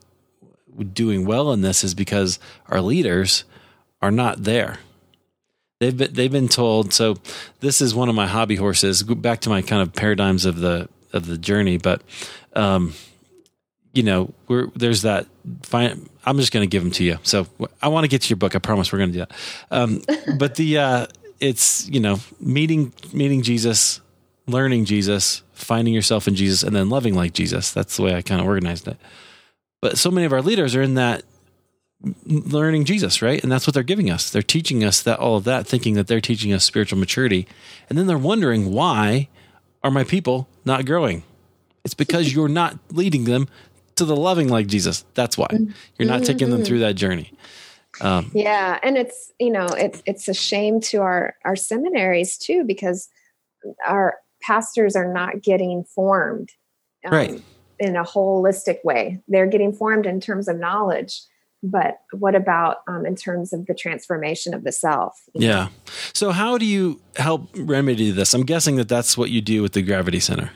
doing 0.93 1.25
well 1.25 1.51
in 1.51 1.61
this 1.61 1.83
is 1.83 1.93
because 1.93 2.39
our 2.69 2.79
leaders 2.79 3.43
are 4.01 4.11
not 4.11 4.43
there. 4.43 4.79
They've 5.79 5.95
been 5.95 6.13
they've 6.13 6.31
been 6.31 6.49
told. 6.49 6.93
So 6.93 7.17
this 7.61 7.81
is 7.81 7.95
one 7.95 8.09
of 8.09 8.15
my 8.15 8.27
hobby 8.27 8.55
horses. 8.55 9.03
Go 9.03 9.15
back 9.15 9.41
to 9.41 9.49
my 9.49 9.61
kind 9.61 9.81
of 9.81 9.93
paradigms 9.93 10.45
of 10.45 10.57
the 10.59 10.89
of 11.13 11.25
the 11.25 11.37
journey, 11.37 11.77
but 11.77 12.01
um, 12.53 12.93
you 13.93 14.03
know, 14.03 14.33
we're 14.47 14.67
there's 14.75 15.03
that. 15.03 15.25
Fine, 15.63 16.09
I'm 16.25 16.37
just 16.37 16.51
going 16.51 16.63
to 16.63 16.71
give 16.71 16.83
them 16.83 16.91
to 16.93 17.03
you. 17.03 17.17
So 17.23 17.47
I 17.81 17.87
want 17.87 18.03
to 18.03 18.07
get 18.07 18.23
to 18.23 18.29
your 18.29 18.37
book. 18.37 18.55
I 18.55 18.59
promise 18.59 18.91
we're 18.91 18.99
going 18.99 19.13
to 19.13 19.19
do 19.19 19.25
that. 19.25 19.31
Um, 19.71 20.01
but 20.37 20.55
the 20.55 20.77
uh, 20.77 21.07
it's 21.39 21.87
you 21.89 21.99
know 21.99 22.19
meeting 22.39 22.93
meeting 23.13 23.41
Jesus, 23.41 24.01
learning 24.51 24.85
Jesus, 24.85 25.43
finding 25.53 25.93
yourself 25.93 26.27
in 26.27 26.35
Jesus, 26.35 26.63
and 26.63 26.75
then 26.75 26.89
loving 26.89 27.13
like 27.13 27.33
Jesus. 27.33 27.71
That's 27.71 27.97
the 27.97 28.03
way 28.03 28.15
I 28.15 28.21
kind 28.21 28.41
of 28.41 28.47
organized 28.47 28.87
it. 28.87 28.97
But 29.81 29.97
so 29.97 30.11
many 30.11 30.25
of 30.25 30.33
our 30.33 30.41
leaders 30.41 30.75
are 30.75 30.81
in 30.81 30.95
that 30.95 31.23
learning 32.25 32.85
Jesus, 32.85 33.21
right? 33.21 33.41
And 33.41 33.51
that's 33.51 33.67
what 33.67 33.73
they're 33.73 33.83
giving 33.83 34.09
us. 34.09 34.29
They're 34.29 34.41
teaching 34.41 34.83
us 34.83 35.01
that 35.01 35.19
all 35.19 35.35
of 35.35 35.43
that, 35.45 35.67
thinking 35.67 35.95
that 35.95 36.07
they're 36.07 36.21
teaching 36.21 36.53
us 36.53 36.63
spiritual 36.63 36.99
maturity. 36.99 37.47
And 37.89 37.97
then 37.97 38.07
they're 38.07 38.17
wondering 38.17 38.71
why 38.71 39.27
are 39.83 39.91
my 39.91 40.03
people 40.03 40.47
not 40.65 40.85
growing? 40.85 41.23
It's 41.83 41.93
because 41.93 42.33
you're 42.33 42.47
not 42.47 42.79
leading 42.91 43.25
them 43.25 43.47
to 43.95 44.05
the 44.05 44.15
loving 44.15 44.47
like 44.47 44.67
Jesus. 44.67 45.05
That's 45.13 45.37
why 45.37 45.47
you're 45.97 46.07
not 46.07 46.23
taking 46.23 46.49
them 46.49 46.63
through 46.63 46.79
that 46.79 46.95
journey. 46.95 47.33
Um, 48.01 48.31
yeah, 48.33 48.79
and 48.81 48.97
it's 48.97 49.33
you 49.39 49.51
know 49.51 49.65
it, 49.65 50.01
it's 50.05 50.27
a 50.27 50.33
shame 50.33 50.79
to 50.81 51.01
our 51.01 51.35
our 51.43 51.55
seminaries 51.55 52.37
too 52.37 52.63
because 52.63 53.09
our 53.85 54.15
pastors 54.41 54.95
are 54.95 55.11
not 55.11 55.41
getting 55.41 55.83
formed 55.83 56.49
um, 57.05 57.13
right 57.13 57.43
in 57.79 57.95
a 57.95 58.03
holistic 58.03 58.83
way. 58.83 59.21
They're 59.27 59.47
getting 59.47 59.71
formed 59.71 60.05
in 60.05 60.19
terms 60.19 60.49
of 60.49 60.59
knowledge, 60.59 61.21
but 61.63 61.99
what 62.11 62.35
about 62.35 62.77
um, 62.87 63.05
in 63.05 63.15
terms 63.15 63.53
of 63.53 63.65
the 63.65 63.73
transformation 63.73 64.53
of 64.53 64.63
the 64.63 64.71
self 64.71 65.21
yeah 65.33 65.65
know? 65.65 65.69
so 66.13 66.31
how 66.31 66.57
do 66.57 66.65
you 66.65 67.01
help 67.17 67.49
remedy 67.55 68.11
this 68.11 68.33
i'm 68.33 68.43
guessing 68.43 68.77
that 68.77 68.87
that's 68.87 69.17
what 69.17 69.29
you 69.29 69.41
do 69.41 69.61
with 69.61 69.73
the 69.73 69.81
gravity 69.81 70.19
center 70.19 70.51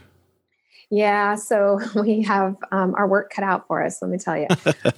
yeah 0.93 1.35
so 1.35 1.79
we 2.01 2.21
have 2.21 2.55
um, 2.71 2.93
our 2.95 3.07
work 3.07 3.31
cut 3.31 3.43
out 3.43 3.67
for 3.67 3.83
us 3.83 4.01
let 4.01 4.11
me 4.11 4.17
tell 4.17 4.37
you. 4.37 4.47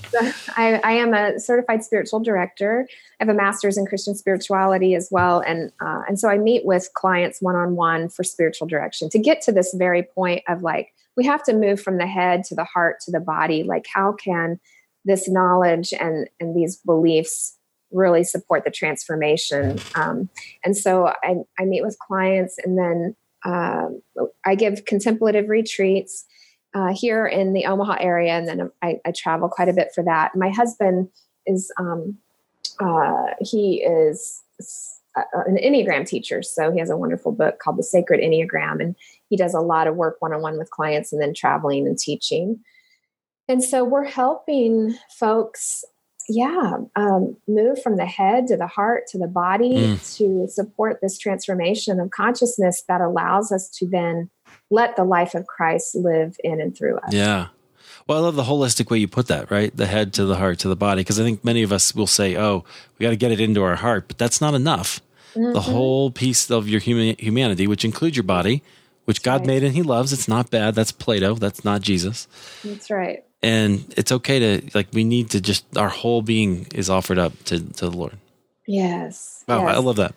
So 0.09 0.19
I, 0.57 0.79
I, 0.83 0.91
am 0.93 1.13
a 1.13 1.39
certified 1.39 1.83
spiritual 1.83 2.19
director. 2.19 2.87
I 3.19 3.23
have 3.23 3.29
a 3.29 3.33
master's 3.33 3.77
in 3.77 3.85
christian 3.85 4.15
spirituality 4.15 4.95
as 4.95 5.09
well 5.11 5.39
and 5.39 5.71
uh, 5.79 6.01
and 6.07 6.19
so 6.19 6.29
i 6.29 6.37
meet 6.37 6.65
with 6.65 6.89
clients 6.93 7.41
one-on-one 7.41 8.09
for 8.09 8.23
spiritual 8.23 8.67
direction 8.67 9.09
to 9.09 9.19
get 9.19 9.41
to 9.41 9.51
this 9.51 9.73
very 9.73 10.03
point 10.03 10.43
of 10.47 10.61
like 10.61 10.93
we 11.15 11.25
have 11.25 11.43
to 11.43 11.53
move 11.53 11.81
from 11.81 11.97
the 11.97 12.07
head 12.07 12.43
to 12.45 12.55
the 12.55 12.63
heart 12.63 12.99
to 13.01 13.11
the 13.11 13.19
body. 13.19 13.63
Like 13.63 13.85
how 13.93 14.13
can 14.13 14.59
this 15.05 15.29
knowledge 15.29 15.93
and 15.93 16.27
and 16.39 16.55
these 16.55 16.77
beliefs 16.77 17.57
really 17.91 18.23
support 18.23 18.65
the 18.65 18.71
transformation. 18.71 19.79
Um, 19.93 20.29
and 20.63 20.75
so 20.75 21.07
I, 21.07 21.35
I, 21.57 21.63
meet 21.63 21.83
with 21.83 21.97
clients, 21.99 22.57
and 22.65 22.77
then 22.77 23.15
uh, 23.45 23.87
I 24.45 24.55
give 24.55 24.85
contemplative 24.85 25.47
retreats 25.49 26.25
uh, 26.73 26.93
here 26.93 27.25
in 27.25 27.53
the 27.53 27.65
Omaha 27.65 27.97
area, 27.99 28.33
and 28.33 28.47
then 28.47 28.71
I, 28.81 28.99
I, 29.05 29.11
travel 29.11 29.47
quite 29.47 29.69
a 29.69 29.73
bit 29.73 29.89
for 29.95 30.03
that. 30.03 30.35
My 30.35 30.49
husband 30.49 31.07
is 31.45 31.71
um, 31.79 32.17
uh, 32.79 33.27
he 33.39 33.81
is 33.81 34.43
an 35.15 35.57
Enneagram 35.63 36.05
teacher, 36.05 36.41
so 36.43 36.71
he 36.71 36.79
has 36.79 36.89
a 36.89 36.97
wonderful 36.97 37.31
book 37.31 37.59
called 37.59 37.77
The 37.77 37.83
Sacred 37.83 38.19
Enneagram, 38.19 38.81
and 38.81 38.95
he 39.29 39.37
does 39.37 39.53
a 39.53 39.61
lot 39.61 39.87
of 39.87 39.95
work 39.95 40.17
one 40.19 40.33
on 40.33 40.41
one 40.41 40.57
with 40.57 40.69
clients, 40.71 41.13
and 41.13 41.21
then 41.21 41.33
traveling 41.33 41.87
and 41.87 41.97
teaching. 41.97 42.59
And 43.47 43.63
so 43.63 43.83
we're 43.83 44.05
helping 44.05 44.97
folks, 45.17 45.85
yeah, 46.27 46.77
um, 46.95 47.37
move 47.47 47.81
from 47.81 47.97
the 47.97 48.05
head 48.05 48.47
to 48.47 48.57
the 48.57 48.67
heart 48.67 49.07
to 49.07 49.17
the 49.17 49.27
body 49.27 49.75
mm. 49.75 50.17
to 50.17 50.47
support 50.47 50.99
this 51.01 51.17
transformation 51.17 51.99
of 51.99 52.11
consciousness 52.11 52.83
that 52.87 53.01
allows 53.01 53.51
us 53.51 53.69
to 53.69 53.87
then 53.87 54.29
let 54.69 54.95
the 54.95 55.03
life 55.03 55.35
of 55.35 55.45
Christ 55.47 55.95
live 55.95 56.35
in 56.43 56.59
and 56.59 56.75
through 56.75 56.97
us. 56.97 57.13
Yeah. 57.13 57.47
Well, 58.07 58.19
I 58.19 58.21
love 58.21 58.35
the 58.35 58.43
holistic 58.43 58.89
way 58.89 58.99
you 58.99 59.07
put 59.07 59.27
that, 59.27 59.49
right? 59.49 59.75
The 59.75 59.87
head 59.87 60.13
to 60.13 60.25
the 60.25 60.35
heart 60.35 60.59
to 60.59 60.67
the 60.67 60.75
body. 60.75 61.01
Because 61.01 61.19
I 61.19 61.23
think 61.23 61.43
many 61.43 61.63
of 61.63 61.71
us 61.71 61.93
will 61.95 62.07
say, 62.07 62.35
oh, 62.37 62.63
we 62.97 63.03
got 63.03 63.11
to 63.11 63.15
get 63.15 63.31
it 63.31 63.39
into 63.39 63.63
our 63.63 63.75
heart, 63.75 64.07
but 64.07 64.17
that's 64.17 64.41
not 64.41 64.53
enough. 64.53 65.01
Mm-hmm. 65.33 65.53
The 65.53 65.61
whole 65.61 66.11
piece 66.11 66.49
of 66.49 66.67
your 66.67 66.79
human, 66.79 67.15
humanity, 67.17 67.67
which 67.67 67.83
includes 67.83 68.15
your 68.15 68.23
body, 68.23 68.63
which 69.05 69.21
that's 69.21 69.25
God 69.25 69.41
right. 69.41 69.47
made 69.47 69.63
and 69.63 69.73
He 69.73 69.81
loves, 69.81 70.13
it's 70.13 70.27
not 70.27 70.51
bad. 70.51 70.75
That's 70.75 70.91
Plato. 70.91 71.35
That's 71.35 71.65
not 71.65 71.81
Jesus. 71.81 72.27
That's 72.63 72.89
right 72.89 73.23
and 73.45 73.93
it's 73.95 74.11
okay 74.11 74.39
to 74.39 74.69
like 74.73 74.87
we 74.91 75.03
need 75.03 75.29
to 75.29 75.39
just 75.39 75.65
our 75.77 75.87
whole 75.89 76.23
being 76.23 76.65
is 76.73 76.89
offered 76.89 77.19
up 77.19 77.31
to 77.45 77.59
to 77.59 77.89
the 77.89 77.95
Lord. 77.95 78.17
Yes. 78.67 79.43
Wow, 79.47 79.67
yes. 79.67 79.75
I 79.75 79.79
love 79.79 79.97
that. 79.97 80.15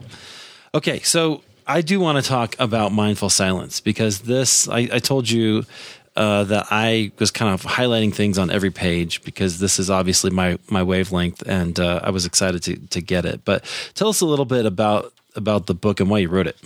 Okay, 0.75 1.01
so 1.01 1.43
I 1.67 1.83
do 1.83 2.01
want 2.01 2.23
to 2.23 2.27
talk 2.27 2.57
about 2.59 2.91
mindful 2.91 3.29
silence 3.29 3.81
because 3.81 4.21
this 4.21 4.67
I, 4.69 4.88
I 4.91 4.99
told 4.99 5.29
you 5.29 5.67
uh, 6.17 6.45
that 6.45 6.69
I 6.71 7.12
was 7.19 7.31
kind 7.31 7.53
of 7.53 7.62
highlighting 7.62 8.14
things 8.14 8.38
on 8.38 8.51
every 8.51 8.71
page 8.71 9.23
because 9.23 9.59
this 9.59 9.79
is 9.79 9.91
obviously 9.91 10.31
my 10.31 10.59
my 10.71 10.83
wavelength, 10.83 11.43
and 11.47 11.79
uh, 11.79 12.01
I 12.03 12.09
was 12.09 12.25
excited 12.25 12.62
to 12.62 12.77
to 12.77 13.03
get 13.03 13.27
it. 13.27 13.45
But 13.45 13.62
tell 13.93 14.09
us 14.09 14.23
a 14.23 14.27
little 14.27 14.47
bit 14.47 14.64
about 14.64 15.12
about 15.37 15.67
the 15.67 15.75
book 15.75 16.01
and 16.01 16.09
why 16.09 16.21
you 16.21 16.31
wrote 16.31 16.47
it. 16.47 16.57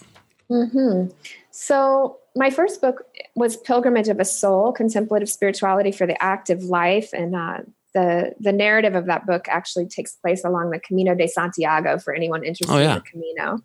Hmm. 0.49 1.07
So 1.51 2.19
my 2.35 2.51
first 2.51 2.81
book 2.81 3.05
was 3.35 3.57
Pilgrimage 3.57 4.09
of 4.09 4.21
a 4.21 4.25
Soul: 4.25 4.73
Contemplative 4.73 5.29
Spirituality 5.29 5.93
for 5.93 6.07
the 6.07 6.21
Active 6.23 6.65
Life, 6.65 7.11
and 7.13 7.35
uh, 7.35 7.59
the 7.95 8.35
the 8.41 8.53
narrative 8.53 8.95
of 8.95 9.07
that 9.07 9.27
book 9.27 9.47
actually 9.49 9.87
takes 9.87 10.13
place 10.13 10.45
along 10.45 10.71
the 10.71 10.81
Camino 10.81 11.15
de 11.15 11.27
Santiago 11.27 11.99
for 11.99 12.15
anyone 12.15 12.45
interested 12.45 12.75
oh, 12.75 12.79
yeah. 12.79 12.93
in 12.93 12.95
the 12.95 13.11
Camino. 13.11 13.59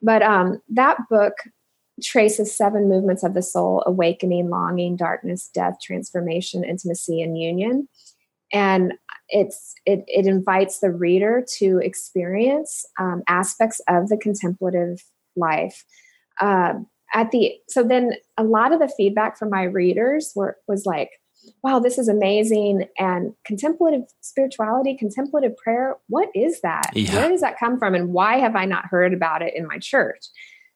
But 0.00 0.22
um, 0.22 0.60
that 0.70 0.98
book 1.10 1.34
traces 2.02 2.56
seven 2.56 2.88
movements 2.88 3.24
of 3.24 3.34
the 3.34 3.42
soul: 3.42 3.82
awakening, 3.86 4.48
longing, 4.48 4.96
darkness, 4.96 5.50
death, 5.52 5.78
transformation, 5.82 6.64
intimacy, 6.64 7.20
and 7.20 7.36
union. 7.38 7.88
And 8.52 8.94
it's 9.28 9.74
it, 9.86 10.04
it 10.06 10.26
invites 10.26 10.78
the 10.78 10.92
reader 10.92 11.44
to 11.58 11.78
experience 11.78 12.86
um, 13.00 13.22
aspects 13.28 13.80
of 13.88 14.08
the 14.08 14.16
contemplative 14.16 15.02
life. 15.34 15.84
Uh, 16.40 16.74
at 17.14 17.30
the 17.30 17.54
so 17.68 17.82
then 17.82 18.12
a 18.36 18.44
lot 18.44 18.72
of 18.72 18.80
the 18.80 18.92
feedback 18.96 19.38
from 19.38 19.50
my 19.50 19.62
readers 19.62 20.32
were 20.34 20.56
was 20.68 20.84
like 20.84 21.10
wow 21.62 21.78
this 21.78 21.98
is 21.98 22.08
amazing. 22.08 22.88
And 22.98 23.34
contemplative 23.44 24.02
spirituality 24.20 24.96
contemplative 24.96 25.56
prayer 25.56 25.96
what 26.08 26.28
is 26.34 26.60
that? 26.62 26.90
Yeah. 26.94 27.14
where 27.14 27.28
does 27.28 27.40
that 27.40 27.58
come 27.58 27.78
from? 27.78 27.94
And 27.94 28.12
why 28.12 28.38
have 28.38 28.56
i 28.56 28.64
not 28.64 28.86
heard 28.86 29.12
about 29.12 29.42
it 29.42 29.54
in 29.54 29.66
my 29.66 29.78
church? 29.78 30.26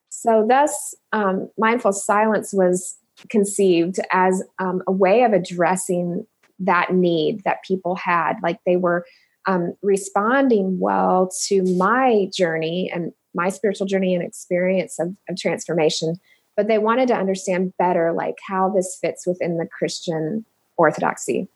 So 0.09 0.47
thus 0.49 0.95
um, 1.13 1.51
mindful 1.59 1.93
silence 1.93 2.53
was 2.53 2.97
conceived 3.29 3.97
as 4.13 4.43
um, 4.59 4.83
a 4.87 4.93
way 4.93 5.23
of 5.23 5.33
addressing 5.33 6.27
that 6.61 6.93
need 6.93 7.43
that 7.45 7.63
people 7.65 7.95
had. 7.97 8.35
Like 8.43 8.59
they 8.65 8.77
were 8.77 9.05
um, 9.47 9.75
responding 9.83 10.79
well 10.79 11.31
to 11.47 11.63
my 11.77 12.29
journey 12.33 12.91
and 12.93 13.13
my 13.35 13.49
spiritual 13.49 13.87
journey 13.87 14.15
and 14.15 14.25
experience 14.25 14.99
of, 14.99 15.15
of 15.29 15.37
transformation 15.37 16.19
but 16.57 16.67
they 16.67 16.79
wanted 16.79 17.07
to 17.09 17.15
understand 17.15 17.73
better 17.79 18.13
like 18.13 18.37
how 18.47 18.69
this 18.69 18.99
fits 19.01 19.27
within 19.27 19.59
the 19.59 19.67
christian 19.67 20.45
orthodoxy 20.77 21.49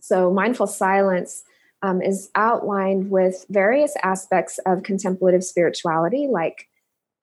so 0.00 0.32
mindful 0.32 0.66
silence 0.66 1.42
um, 1.80 2.02
is 2.02 2.30
outlined 2.34 3.10
with 3.10 3.46
various 3.50 3.94
aspects 4.02 4.58
of 4.66 4.82
contemplative 4.82 5.44
spirituality 5.44 6.26
like 6.30 6.68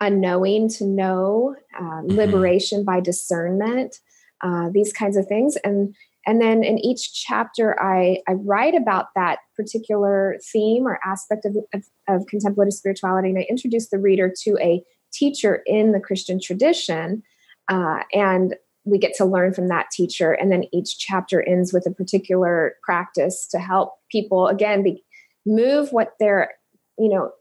unknowing 0.01 0.69
to 0.69 0.85
know 0.85 1.55
uh, 1.77 1.81
mm-hmm. 1.81 2.15
liberation 2.15 2.83
by 2.83 2.99
discernment 2.99 3.99
uh, 4.41 4.69
these 4.71 4.91
kinds 4.93 5.17
of 5.17 5.27
things 5.27 5.55
and 5.63 5.95
and 6.25 6.41
then 6.41 6.63
in 6.63 6.77
each 6.79 7.13
chapter 7.13 7.81
i 7.81 8.17
i 8.27 8.33
write 8.33 8.75
about 8.75 9.07
that 9.15 9.39
particular 9.55 10.37
theme 10.51 10.87
or 10.87 10.99
aspect 11.05 11.45
of, 11.45 11.57
of, 11.73 11.83
of 12.07 12.25
contemplative 12.27 12.73
spirituality 12.73 13.29
and 13.29 13.39
i 13.39 13.45
introduce 13.49 13.89
the 13.89 13.99
reader 13.99 14.31
to 14.43 14.57
a 14.61 14.83
teacher 15.15 15.63
in 15.65 15.91
the 15.91 15.99
Christian 15.99 16.39
tradition. 16.39 17.23
Uh, 17.69 17.99
and 18.13 18.55
we 18.83 18.99
get 18.99 19.15
to 19.15 19.25
learn 19.25 19.53
from 19.53 19.67
that 19.69 19.89
teacher. 19.91 20.33
And 20.33 20.51
then 20.51 20.65
each 20.71 20.99
chapter 20.99 21.41
ends 21.41 21.73
with 21.73 21.87
a 21.87 21.91
particular 21.91 22.75
practice 22.83 23.47
to 23.47 23.59
help 23.59 23.93
people, 24.11 24.47
again, 24.47 24.83
be, 24.83 25.03
move 25.45 25.91
what 25.91 26.13
they're, 26.19 26.53
you 26.99 27.09
know, 27.09 27.31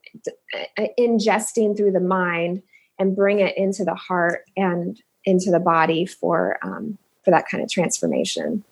uh, 0.78 0.86
ingesting 0.98 1.76
through 1.76 1.92
the 1.92 2.00
mind 2.00 2.62
and 2.98 3.16
bring 3.16 3.40
it 3.40 3.56
into 3.58 3.84
the 3.84 3.94
heart 3.94 4.44
and 4.56 5.02
into 5.24 5.50
the 5.50 5.60
body 5.60 6.06
for 6.06 6.58
um, 6.62 6.96
for 7.24 7.30
that 7.30 7.48
kind 7.48 7.62
of 7.62 7.70
transformation. 7.70 8.62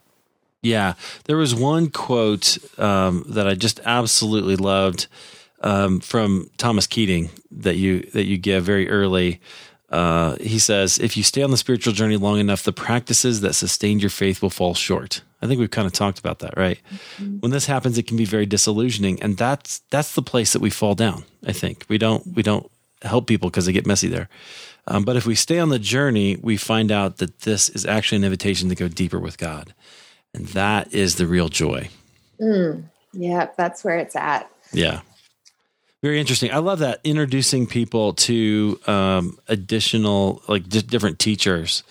Yeah, 0.62 0.94
there 1.24 1.36
was 1.36 1.54
one 1.54 1.90
quote 1.90 2.56
um, 2.78 3.24
that 3.28 3.48
I 3.48 3.54
just 3.54 3.80
absolutely 3.84 4.56
loved 4.56 5.08
um, 5.60 6.00
from 6.00 6.50
Thomas 6.56 6.86
Keating 6.86 7.30
that 7.50 7.76
you 7.76 8.02
that 8.12 8.26
you 8.26 8.38
give 8.38 8.64
very 8.64 8.88
early. 8.88 9.40
Uh, 9.90 10.36
he 10.40 10.58
says, 10.58 10.98
"If 10.98 11.16
you 11.16 11.22
stay 11.22 11.42
on 11.42 11.50
the 11.50 11.56
spiritual 11.56 11.92
journey 11.92 12.16
long 12.16 12.38
enough, 12.38 12.62
the 12.62 12.72
practices 12.72 13.40
that 13.40 13.54
sustained 13.54 14.02
your 14.02 14.10
faith 14.10 14.40
will 14.40 14.50
fall 14.50 14.74
short." 14.74 15.22
I 15.42 15.48
think 15.48 15.58
we've 15.58 15.70
kind 15.70 15.86
of 15.86 15.92
talked 15.92 16.20
about 16.20 16.38
that, 16.38 16.56
right? 16.56 16.78
Mm-hmm. 17.18 17.38
When 17.38 17.50
this 17.50 17.66
happens, 17.66 17.98
it 17.98 18.06
can 18.06 18.16
be 18.16 18.24
very 18.24 18.46
disillusioning, 18.46 19.20
and 19.20 19.36
that's 19.36 19.80
that's 19.90 20.14
the 20.14 20.22
place 20.22 20.52
that 20.52 20.62
we 20.62 20.70
fall 20.70 20.94
down. 20.94 21.24
I 21.44 21.52
think 21.52 21.84
we 21.88 21.98
don't 21.98 22.24
we 22.34 22.42
don't 22.42 22.70
help 23.02 23.26
people 23.26 23.50
because 23.50 23.66
they 23.66 23.72
get 23.72 23.86
messy 23.86 24.08
there. 24.08 24.28
Um, 24.86 25.04
but 25.04 25.16
if 25.16 25.26
we 25.26 25.34
stay 25.34 25.58
on 25.58 25.68
the 25.68 25.78
journey, 25.78 26.36
we 26.40 26.56
find 26.56 26.90
out 26.90 27.18
that 27.18 27.40
this 27.40 27.68
is 27.68 27.84
actually 27.84 28.18
an 28.18 28.24
invitation 28.24 28.68
to 28.68 28.74
go 28.74 28.88
deeper 28.88 29.18
with 29.18 29.38
God. 29.38 29.74
And 30.34 30.46
that 30.48 30.92
is 30.94 31.16
the 31.16 31.26
real 31.26 31.48
joy. 31.48 31.88
Mm, 32.40 32.84
yeah, 33.12 33.48
that's 33.56 33.84
where 33.84 33.98
it's 33.98 34.16
at. 34.16 34.50
Yeah. 34.72 35.00
Very 36.02 36.18
interesting. 36.18 36.50
I 36.50 36.58
love 36.58 36.80
that 36.80 37.00
introducing 37.04 37.66
people 37.66 38.14
to 38.14 38.80
um, 38.88 39.38
additional, 39.46 40.42
like 40.48 40.68
d- 40.68 40.82
different 40.82 41.20
teachers. 41.20 41.84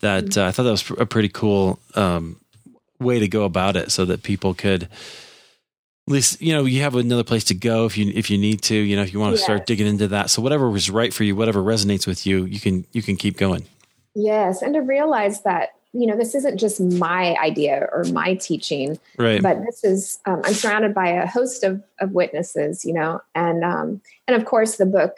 That 0.00 0.24
mm-hmm. 0.24 0.40
uh, 0.40 0.48
I 0.48 0.52
thought 0.52 0.64
that 0.64 0.70
was 0.70 0.90
a 0.98 1.06
pretty 1.06 1.30
cool 1.30 1.78
um, 1.94 2.40
way 3.00 3.20
to 3.20 3.28
go 3.28 3.44
about 3.44 3.76
it, 3.76 3.90
so 3.90 4.04
that 4.04 4.22
people 4.22 4.52
could 4.52 4.82
at 4.82 4.88
least 6.12 6.42
you 6.42 6.52
know 6.52 6.66
you 6.66 6.82
have 6.82 6.94
another 6.94 7.24
place 7.24 7.44
to 7.44 7.54
go 7.54 7.86
if 7.86 7.96
you 7.96 8.12
if 8.14 8.30
you 8.30 8.36
need 8.36 8.60
to. 8.62 8.74
You 8.74 8.96
know, 8.96 9.02
if 9.02 9.14
you 9.14 9.20
want 9.20 9.34
to 9.34 9.38
yes. 9.38 9.44
start 9.44 9.64
digging 9.64 9.86
into 9.86 10.08
that. 10.08 10.28
So 10.28 10.42
whatever 10.42 10.68
was 10.68 10.90
right 10.90 11.14
for 11.14 11.24
you, 11.24 11.34
whatever 11.34 11.62
resonates 11.62 12.06
with 12.06 12.26
you, 12.26 12.44
you 12.44 12.60
can 12.60 12.84
you 12.92 13.00
can 13.00 13.16
keep 13.16 13.38
going. 13.38 13.64
Yes, 14.14 14.60
and 14.60 14.74
to 14.74 14.80
realize 14.80 15.40
that 15.42 15.70
you 15.94 16.08
know, 16.08 16.16
this 16.16 16.34
isn't 16.34 16.58
just 16.58 16.80
my 16.80 17.36
idea 17.36 17.88
or 17.92 18.04
my 18.12 18.34
teaching, 18.34 18.98
right? 19.16 19.40
But 19.40 19.60
this 19.64 19.84
is 19.84 20.18
um, 20.26 20.42
I'm 20.44 20.52
surrounded 20.52 20.92
by 20.92 21.08
a 21.08 21.26
host 21.26 21.62
of 21.62 21.82
of 22.00 22.10
witnesses, 22.10 22.84
you 22.84 22.92
know, 22.92 23.20
and 23.34 23.64
um, 23.64 24.00
and 24.26 24.36
of 24.36 24.44
course 24.44 24.76
the 24.76 24.86
book 24.86 25.12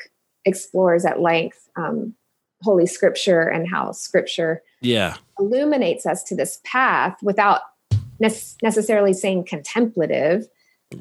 explores 0.45 1.05
at 1.05 1.20
length 1.20 1.68
um, 1.77 2.14
Holy 2.62 2.87
Scripture 2.87 3.43
and 3.43 3.68
how 3.68 3.93
Scripture, 3.93 4.62
yeah, 4.83 5.16
illuminates 5.39 6.05
us 6.05 6.22
to 6.24 6.37
this 6.37 6.61
path 6.64 7.16
without 7.22 7.62
ne- 8.20 8.31
necessarily 8.62 9.14
saying 9.14 9.47
contemplative. 9.47 10.47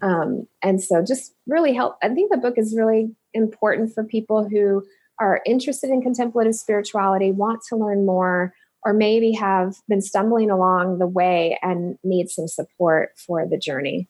Um, 0.01 0.47
and 0.63 0.81
so, 0.81 1.03
just 1.03 1.33
really 1.47 1.73
help. 1.73 1.97
I 2.01 2.09
think 2.09 2.31
the 2.31 2.37
book 2.37 2.57
is 2.57 2.73
really 2.75 3.13
important 3.33 3.93
for 3.93 4.05
people 4.05 4.47
who 4.47 4.83
are 5.19 5.41
interested 5.45 5.89
in 5.89 6.01
contemplative 6.01 6.55
spirituality, 6.55 7.31
want 7.31 7.61
to 7.69 7.75
learn 7.75 8.05
more 8.05 8.53
or 8.85 8.93
maybe 8.93 9.33
have 9.33 9.75
been 9.89 10.01
stumbling 10.01 10.51
along 10.51 10.99
the 10.99 11.07
way 11.07 11.57
and 11.61 11.97
need 12.03 12.29
some 12.29 12.47
support 12.47 13.13
for 13.17 13.45
the 13.47 13.57
journey. 13.57 14.07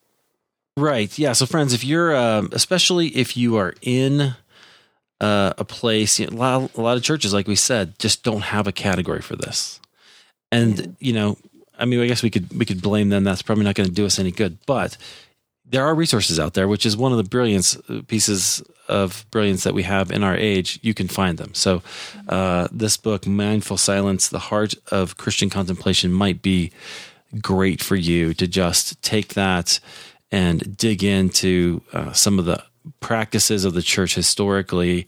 Right. 0.78 1.18
Yeah. 1.18 1.32
So, 1.32 1.46
friends, 1.46 1.74
if 1.74 1.86
you're, 1.86 2.14
um, 2.14 2.50
especially 2.52 3.08
if 3.08 3.38
you 3.38 3.56
are 3.56 3.74
in 3.82 4.36
uh, 5.22 5.54
a 5.58 5.64
place, 5.64 6.20
you 6.20 6.28
know, 6.28 6.36
a, 6.36 6.38
lot, 6.38 6.76
a, 6.76 6.82
lot, 6.82 6.98
of 6.98 7.04
churches, 7.04 7.34
like 7.34 7.48
we 7.48 7.56
said, 7.56 7.98
just 7.98 8.24
don't 8.24 8.42
have 8.42 8.68
a 8.68 8.74
category 8.74 9.22
for 9.22 9.38
this. 9.38 9.80
And, 10.52 10.98
you 11.00 11.14
know, 11.14 11.38
I 11.80 11.86
mean, 11.86 12.02
I 12.02 12.08
guess 12.08 12.22
we 12.22 12.30
could 12.30 12.58
we 12.58 12.66
could 12.66 12.82
blame 12.82 13.10
them. 13.10 13.24
That's 13.24 13.42
probably 13.42 13.64
not 13.64 13.76
going 13.76 13.88
to 13.88 13.96
do 13.96 14.06
us 14.06 14.20
any 14.20 14.32
good. 14.32 14.58
But 14.66 14.98
there 15.66 15.86
are 15.86 15.96
resources 15.96 16.40
out 16.40 16.54
there, 16.54 16.68
which 16.68 16.86
is 16.86 16.96
one 16.96 17.12
of 17.12 17.18
the 17.18 17.24
brilliance 17.24 17.78
uh, 17.90 18.02
pieces 18.08 18.62
of 18.88 19.26
brilliance 19.32 19.64
that 19.64 19.74
we 19.74 19.84
have 19.84 20.12
in 20.12 20.24
our 20.24 20.36
age. 20.36 20.80
You 20.82 20.94
can 20.94 21.08
find 21.08 21.38
them. 21.38 21.54
So, 21.54 21.82
uh, 22.28 22.68
this 22.72 22.98
book, 22.98 23.26
Mindful 23.28 23.78
Silence: 23.78 24.30
The 24.30 24.40
Heart 24.40 24.76
of 24.92 25.18
Christian 25.18 25.50
Contemplation, 25.50 26.12
might 26.12 26.42
be 26.42 26.72
great 27.42 27.82
for 27.82 27.96
you 27.96 28.34
to 28.34 28.48
just 28.48 29.02
take 29.02 29.34
that 29.34 29.80
and 30.32 30.78
dig 30.78 31.04
into 31.04 31.82
uh, 31.94 32.12
some 32.14 32.40
of 32.40 32.46
the 32.46 32.64
practices 33.00 33.66
of 33.66 33.74
the 33.74 33.82
church 33.82 34.16
historically. 34.16 35.08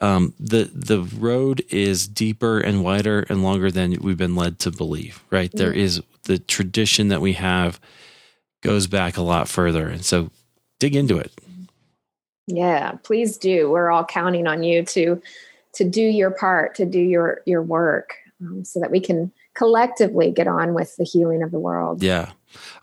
Um, 0.00 0.34
the 0.38 0.70
the 0.74 1.02
road 1.02 1.64
is 1.70 2.06
deeper 2.06 2.60
and 2.60 2.84
wider 2.84 3.20
and 3.28 3.42
longer 3.42 3.70
than 3.70 3.96
we've 4.00 4.18
been 4.18 4.36
led 4.36 4.58
to 4.60 4.70
believe. 4.70 5.24
Right, 5.30 5.50
there 5.50 5.72
is 5.72 6.02
the 6.24 6.38
tradition 6.38 7.08
that 7.08 7.20
we 7.20 7.34
have 7.34 7.80
goes 8.66 8.86
back 8.86 9.16
a 9.16 9.22
lot 9.22 9.48
further. 9.48 9.88
And 9.88 10.04
so 10.04 10.30
dig 10.78 10.94
into 10.94 11.18
it. 11.18 11.32
Yeah, 12.46 12.92
please 13.02 13.36
do. 13.36 13.70
We're 13.70 13.90
all 13.90 14.04
counting 14.04 14.46
on 14.46 14.62
you 14.62 14.84
to 14.84 15.20
to 15.74 15.84
do 15.84 16.00
your 16.00 16.30
part, 16.30 16.74
to 16.76 16.86
do 16.86 17.00
your 17.00 17.42
your 17.44 17.62
work, 17.62 18.14
um, 18.40 18.64
so 18.64 18.80
that 18.80 18.90
we 18.90 19.00
can 19.00 19.32
collectively 19.54 20.30
get 20.30 20.46
on 20.46 20.74
with 20.74 20.96
the 20.96 21.04
healing 21.04 21.42
of 21.42 21.50
the 21.50 21.58
world. 21.58 22.02
Yeah, 22.02 22.30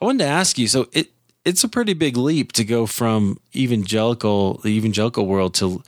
I 0.01 0.05
wanted 0.05 0.25
to 0.25 0.29
ask 0.29 0.57
you. 0.57 0.67
So 0.67 0.87
it 0.91 1.11
it's 1.45 1.63
a 1.63 1.69
pretty 1.69 1.93
big 1.93 2.17
leap 2.17 2.51
to 2.53 2.63
go 2.63 2.85
from 2.85 3.37
evangelical 3.55 4.59
the 4.59 4.69
evangelical 4.69 5.25
world 5.25 5.53
to 5.55 5.81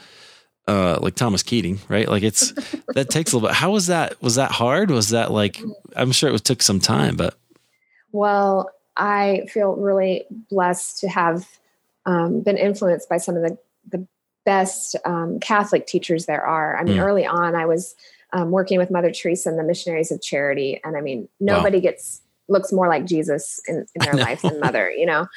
uh, 0.67 0.97
like 1.01 1.15
Thomas 1.15 1.43
Keating, 1.43 1.79
right? 1.89 2.07
Like 2.07 2.23
it's 2.23 2.51
that 2.93 3.09
takes 3.09 3.33
a 3.33 3.37
little 3.37 3.49
bit. 3.49 3.55
How 3.55 3.71
was 3.71 3.87
that? 3.87 4.21
Was 4.21 4.35
that 4.35 4.51
hard? 4.51 4.89
Was 4.89 5.09
that 5.09 5.31
like? 5.31 5.61
I'm 5.95 6.11
sure 6.11 6.29
it 6.29 6.33
was, 6.33 6.41
took 6.41 6.61
some 6.61 6.79
time, 6.79 7.15
but 7.15 7.35
well, 8.11 8.71
I 8.95 9.45
feel 9.49 9.75
really 9.75 10.25
blessed 10.49 10.99
to 11.01 11.09
have 11.09 11.45
um, 12.05 12.41
been 12.41 12.57
influenced 12.57 13.09
by 13.09 13.17
some 13.17 13.35
of 13.35 13.43
the, 13.43 13.57
the 13.89 14.07
best 14.45 14.95
um, 15.05 15.39
Catholic 15.39 15.87
teachers 15.87 16.25
there 16.25 16.45
are. 16.45 16.77
I 16.77 16.83
mean, 16.83 16.97
mm. 16.97 17.03
early 17.03 17.25
on, 17.25 17.55
I 17.55 17.65
was 17.65 17.95
um, 18.33 18.51
working 18.51 18.77
with 18.77 18.91
Mother 18.91 19.11
Teresa 19.11 19.49
and 19.49 19.59
the 19.59 19.63
Missionaries 19.63 20.11
of 20.11 20.21
Charity, 20.21 20.79
and 20.83 20.95
I 20.97 21.01
mean, 21.01 21.27
nobody 21.39 21.77
wow. 21.77 21.83
gets 21.83 22.21
looks 22.47 22.71
more 22.71 22.87
like 22.87 23.05
Jesus 23.05 23.59
in, 23.67 23.85
in 23.95 24.05
their 24.05 24.13
life 24.25 24.41
than 24.41 24.59
Mother, 24.59 24.91
you 24.91 25.05
know, 25.05 25.27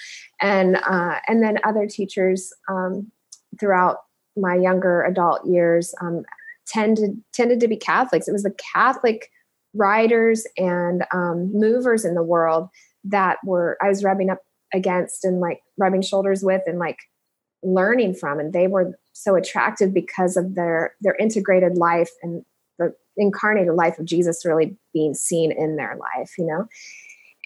and 0.41 0.77
uh, 0.77 1.17
and 1.27 1.43
then 1.43 1.59
other 1.65 1.87
teachers 1.87 2.53
um, 2.69 3.11
throughout 3.59 3.99
my 4.37 4.55
younger 4.55 5.03
adult 5.03 5.47
years 5.47 5.95
um, 6.01 6.25
tended 6.67 7.23
tended 7.33 7.61
to 7.61 7.69
be 7.69 7.77
Catholics. 7.77 8.29
It 8.29 8.33
was 8.33 8.43
the 8.43 8.57
Catholic 8.75 9.31
writers 9.75 10.47
and 10.57 11.05
um, 11.13 11.53
movers 11.53 12.05
in 12.05 12.15
the 12.15 12.23
world 12.23 12.69
that 13.05 13.39
were 13.45 13.79
I 13.83 13.89
was 13.89 14.05
rubbing 14.05 14.31
up 14.31 14.41
against 14.73 15.25
and 15.25 15.41
like 15.41 15.61
rubbing 15.79 16.03
shoulders 16.03 16.43
with 16.43 16.63
and 16.67 16.79
like 16.79 16.99
learning 17.63 18.15
from 18.15 18.39
and 18.39 18.53
they 18.53 18.67
were 18.67 18.99
so 19.13 19.35
attractive 19.35 19.93
because 19.93 20.37
of 20.37 20.55
their 20.55 20.95
their 21.01 21.17
integrated 21.17 21.77
life 21.77 22.11
and 22.23 22.45
the 22.79 22.95
incarnated 23.17 23.75
life 23.75 23.99
of 23.99 24.05
Jesus 24.05 24.45
really 24.45 24.77
being 24.93 25.15
seen 25.15 25.51
in 25.51 25.77
their 25.77 25.97
life 25.97 26.33
you 26.39 26.47
know? 26.47 26.67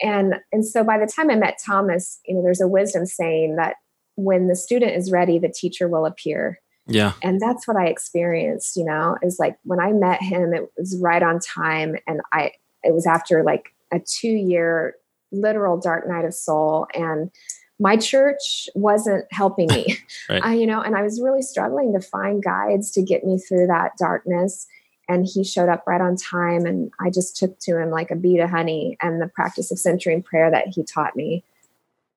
And 0.02 0.34
and 0.52 0.66
so 0.66 0.84
by 0.84 0.98
the 0.98 1.06
time 1.06 1.30
I 1.30 1.36
met 1.36 1.58
Thomas 1.64 2.20
you 2.26 2.34
know 2.34 2.42
there's 2.42 2.60
a 2.60 2.68
wisdom 2.68 3.06
saying 3.06 3.56
that 3.56 3.76
when 4.16 4.48
the 4.48 4.56
student 4.56 4.96
is 4.96 5.10
ready 5.10 5.38
the 5.38 5.48
teacher 5.48 5.88
will 5.88 6.04
appear. 6.04 6.58
Yeah. 6.86 7.12
And 7.22 7.40
that's 7.40 7.66
what 7.66 7.76
I 7.76 7.86
experienced 7.86 8.76
you 8.76 8.84
know 8.84 9.16
is 9.22 9.38
like 9.38 9.56
when 9.64 9.80
I 9.80 9.92
met 9.92 10.20
him 10.20 10.52
it 10.52 10.70
was 10.76 10.98
right 11.00 11.22
on 11.22 11.38
time 11.38 11.96
and 12.06 12.20
I 12.32 12.52
it 12.82 12.92
was 12.92 13.06
after 13.06 13.42
like 13.44 13.72
a 13.92 14.00
2 14.00 14.28
year 14.28 14.96
literal 15.32 15.78
dark 15.78 16.06
night 16.08 16.24
of 16.24 16.34
soul 16.34 16.86
and 16.94 17.30
my 17.78 17.96
church 17.96 18.68
wasn't 18.74 19.24
helping 19.32 19.66
me 19.68 19.98
right. 20.28 20.44
I, 20.44 20.54
you 20.54 20.66
know 20.66 20.80
and 20.80 20.96
i 20.96 21.02
was 21.02 21.20
really 21.20 21.42
struggling 21.42 21.92
to 21.92 22.00
find 22.00 22.42
guides 22.42 22.90
to 22.92 23.02
get 23.02 23.24
me 23.24 23.38
through 23.38 23.66
that 23.66 23.92
darkness 23.98 24.66
and 25.08 25.26
he 25.26 25.42
showed 25.42 25.68
up 25.68 25.84
right 25.86 26.00
on 26.00 26.16
time 26.16 26.66
and 26.66 26.90
i 27.00 27.10
just 27.10 27.36
took 27.36 27.58
to 27.60 27.80
him 27.80 27.90
like 27.90 28.10
a 28.10 28.16
bee 28.16 28.36
to 28.36 28.46
honey 28.46 28.96
and 29.00 29.20
the 29.20 29.28
practice 29.28 29.70
of 29.70 29.78
centering 29.78 30.22
prayer 30.22 30.50
that 30.50 30.68
he 30.68 30.84
taught 30.84 31.16
me 31.16 31.44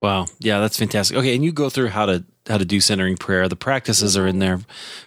Wow. 0.06 0.28
Yeah, 0.38 0.60
that's 0.60 0.78
fantastic. 0.78 1.18
Okay, 1.18 1.34
and 1.34 1.44
you 1.44 1.52
go 1.52 1.68
through 1.68 1.88
how 1.88 2.06
to 2.06 2.24
how 2.48 2.60
to 2.60 2.66
do 2.66 2.80
centering 2.80 3.18
prayer. 3.18 3.50
The 3.50 3.56
practices 3.56 4.16
are 4.16 4.28
in 4.28 4.38
there, 4.38 4.60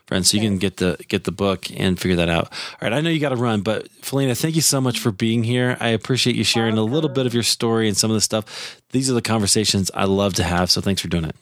friends, 0.06 0.28
so 0.28 0.36
you 0.36 0.42
can 0.42 0.58
get 0.58 0.78
the 0.78 0.96
get 1.06 1.22
the 1.22 1.30
book 1.30 1.66
and 1.70 2.00
figure 2.00 2.16
that 2.16 2.28
out. 2.28 2.50
All 2.50 2.78
right, 2.88 2.92
I 2.92 3.00
know 3.00 3.08
you 3.08 3.20
got 3.20 3.28
to 3.28 3.36
run, 3.36 3.60
but 3.60 3.88
Phileena, 4.02 4.36
thank 4.36 4.56
you 4.56 4.60
so 4.60 4.80
much 4.80 4.98
for 4.98 5.12
being 5.12 5.44
here. 5.44 5.76
I 5.78 5.90
appreciate 5.90 6.34
you 6.34 6.42
sharing 6.42 6.76
a 6.76 6.82
little 6.82 7.08
bit 7.08 7.26
of 7.26 7.34
your 7.34 7.44
story 7.44 7.86
and 7.86 7.96
some 7.96 8.10
of 8.10 8.16
the 8.16 8.20
stuff. 8.20 8.80
These 8.90 9.08
are 9.08 9.14
the 9.14 9.22
conversations 9.22 9.88
I 9.94 10.06
love 10.06 10.34
to 10.34 10.42
have, 10.42 10.68
so 10.68 10.80
thanks 10.80 11.00
for 11.00 11.06
doing 11.06 11.26
it. 11.26 11.36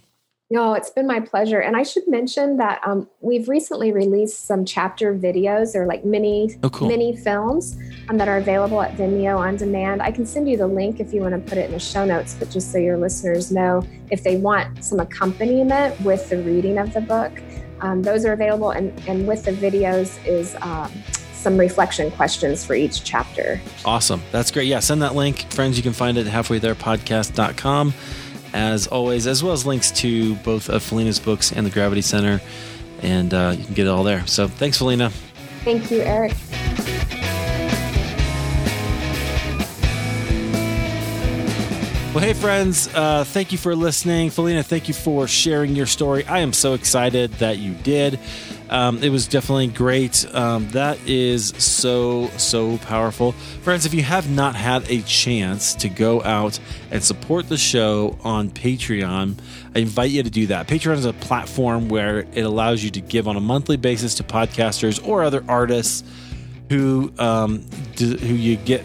No, 0.48 0.74
it's 0.74 0.90
been 0.90 1.08
my 1.08 1.18
pleasure. 1.18 1.58
And 1.58 1.76
I 1.76 1.82
should 1.82 2.06
mention 2.06 2.56
that 2.58 2.80
um, 2.86 3.08
we've 3.20 3.48
recently 3.48 3.90
released 3.90 4.46
some 4.46 4.64
chapter 4.64 5.12
videos 5.12 5.74
or 5.74 5.86
like 5.86 6.04
mini 6.04 6.56
oh, 6.62 6.70
cool. 6.70 6.86
mini 6.86 7.16
films 7.16 7.76
um, 8.08 8.16
that 8.18 8.28
are 8.28 8.36
available 8.36 8.80
at 8.80 8.96
Vimeo 8.96 9.38
on 9.38 9.56
demand. 9.56 10.02
I 10.02 10.12
can 10.12 10.24
send 10.24 10.48
you 10.48 10.56
the 10.56 10.68
link 10.68 11.00
if 11.00 11.12
you 11.12 11.20
want 11.20 11.34
to 11.34 11.40
put 11.50 11.58
it 11.58 11.66
in 11.66 11.72
the 11.72 11.80
show 11.80 12.04
notes, 12.04 12.36
but 12.38 12.48
just 12.48 12.70
so 12.70 12.78
your 12.78 12.96
listeners 12.96 13.50
know, 13.50 13.82
if 14.12 14.22
they 14.22 14.36
want 14.36 14.84
some 14.84 15.00
accompaniment 15.00 16.00
with 16.02 16.30
the 16.30 16.40
reading 16.42 16.78
of 16.78 16.92
the 16.94 17.00
book, 17.00 17.32
um, 17.80 18.02
those 18.02 18.24
are 18.24 18.32
available. 18.32 18.70
And, 18.70 18.96
and 19.08 19.26
with 19.26 19.44
the 19.44 19.50
videos 19.50 20.24
is 20.24 20.54
um, 20.60 20.92
some 21.32 21.58
reflection 21.58 22.12
questions 22.12 22.64
for 22.64 22.74
each 22.74 23.02
chapter. 23.02 23.60
Awesome. 23.84 24.22
That's 24.30 24.52
great. 24.52 24.68
Yeah, 24.68 24.78
send 24.78 25.02
that 25.02 25.16
link. 25.16 25.52
Friends, 25.52 25.76
you 25.76 25.82
can 25.82 25.92
find 25.92 26.16
it 26.16 26.28
at 26.28 26.32
halfwaytherepodcast.com 26.32 27.94
as 28.52 28.86
always, 28.86 29.26
as 29.26 29.42
well 29.42 29.52
as 29.52 29.66
links 29.66 29.90
to 29.92 30.34
both 30.36 30.68
of 30.68 30.82
Phileena's 30.82 31.18
books 31.18 31.52
and 31.52 31.66
the 31.66 31.70
Gravity 31.70 32.02
Center. 32.02 32.40
And 33.02 33.32
uh, 33.32 33.54
you 33.56 33.64
can 33.64 33.74
get 33.74 33.86
it 33.86 33.90
all 33.90 34.04
there. 34.04 34.26
So 34.26 34.48
thanks, 34.48 34.78
Phileena. 34.78 35.10
Thank 35.64 35.90
you, 35.90 36.00
Eric. 36.00 36.32
Well, 42.16 42.24
hey, 42.24 42.32
friends, 42.32 42.88
uh, 42.94 43.24
thank 43.24 43.52
you 43.52 43.58
for 43.58 43.76
listening. 43.76 44.30
Phileena, 44.30 44.64
thank 44.64 44.88
you 44.88 44.94
for 44.94 45.28
sharing 45.28 45.76
your 45.76 45.84
story. 45.84 46.24
I 46.24 46.38
am 46.38 46.54
so 46.54 46.72
excited 46.72 47.30
that 47.34 47.58
you 47.58 47.74
did. 47.74 48.18
Um, 48.68 49.02
it 49.02 49.10
was 49.10 49.26
definitely 49.26 49.68
great. 49.68 50.26
Um, 50.34 50.68
that 50.70 50.98
is 51.06 51.48
so, 51.58 52.28
so 52.36 52.78
powerful. 52.78 53.32
Friends, 53.62 53.86
if 53.86 53.94
you 53.94 54.02
have 54.02 54.28
not 54.28 54.56
had 54.56 54.90
a 54.90 55.02
chance 55.02 55.74
to 55.76 55.88
go 55.88 56.22
out 56.22 56.58
and 56.90 57.02
support 57.02 57.48
the 57.48 57.56
show 57.56 58.18
on 58.24 58.50
Patreon, 58.50 59.38
I 59.74 59.78
invite 59.78 60.10
you 60.10 60.22
to 60.22 60.30
do 60.30 60.48
that. 60.48 60.66
Patreon 60.66 60.94
is 60.94 61.04
a 61.04 61.12
platform 61.12 61.88
where 61.88 62.20
it 62.32 62.42
allows 62.42 62.82
you 62.82 62.90
to 62.90 63.00
give 63.00 63.28
on 63.28 63.36
a 63.36 63.40
monthly 63.40 63.76
basis 63.76 64.14
to 64.16 64.24
podcasters 64.24 65.06
or 65.06 65.22
other 65.22 65.44
artists 65.48 66.02
who 66.68 67.12
um, 67.18 67.64
do, 67.94 68.16
who 68.16 68.34
you 68.34 68.56
get 68.56 68.84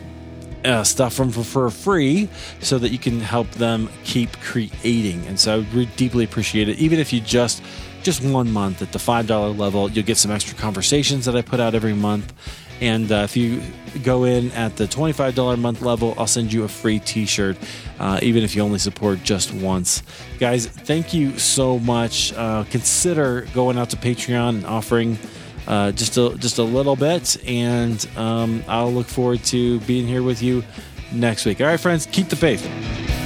uh, 0.63 0.83
stuff 0.83 1.13
from 1.13 1.31
for, 1.31 1.69
free 1.69 2.29
so 2.59 2.77
that 2.77 2.89
you 2.89 2.99
can 2.99 3.19
help 3.19 3.49
them 3.51 3.89
keep 4.03 4.39
creating. 4.41 5.25
And 5.27 5.39
so 5.39 5.59
I 5.59 5.75
would 5.75 5.95
deeply 5.95 6.23
appreciate 6.23 6.69
it. 6.69 6.77
Even 6.77 6.99
if 6.99 7.11
you 7.11 7.19
just 7.19 7.63
just 8.03 8.23
one 8.23 8.51
month 8.51 8.81
at 8.81 8.91
the 8.91 8.99
$5 8.99 9.57
level, 9.57 9.89
you'll 9.89 10.05
get 10.05 10.17
some 10.17 10.31
extra 10.31 10.57
conversations 10.57 11.25
that 11.25 11.35
I 11.35 11.41
put 11.41 11.59
out 11.59 11.75
every 11.75 11.93
month. 11.93 12.33
And 12.81 13.11
uh, 13.11 13.17
if 13.17 13.37
you 13.37 13.61
go 14.03 14.23
in 14.23 14.51
at 14.51 14.75
the 14.75 14.85
$25 14.85 15.53
a 15.53 15.57
month 15.57 15.81
level, 15.81 16.15
I'll 16.17 16.25
send 16.25 16.51
you 16.51 16.63
a 16.63 16.67
free 16.67 16.99
t 16.99 17.25
shirt, 17.27 17.55
uh, 17.99 18.19
even 18.23 18.43
if 18.43 18.55
you 18.55 18.63
only 18.63 18.79
support 18.79 19.23
just 19.23 19.53
once. 19.53 20.01
Guys, 20.39 20.65
thank 20.65 21.13
you 21.13 21.37
so 21.37 21.77
much. 21.77 22.33
Uh, 22.33 22.65
consider 22.71 23.41
going 23.53 23.77
out 23.77 23.91
to 23.91 23.97
Patreon 23.97 24.49
and 24.49 24.65
offering. 24.65 25.19
Uh, 25.67 25.91
just 25.91 26.17
a 26.17 26.35
just 26.39 26.57
a 26.57 26.63
little 26.63 26.95
bit, 26.95 27.37
and 27.47 28.09
um, 28.17 28.63
I'll 28.67 28.91
look 28.91 29.05
forward 29.05 29.43
to 29.45 29.79
being 29.81 30.07
here 30.07 30.23
with 30.23 30.41
you 30.41 30.63
next 31.13 31.45
week. 31.45 31.61
All 31.61 31.67
right, 31.67 31.79
friends, 31.79 32.07
keep 32.07 32.29
the 32.29 32.35
faith. 32.35 33.20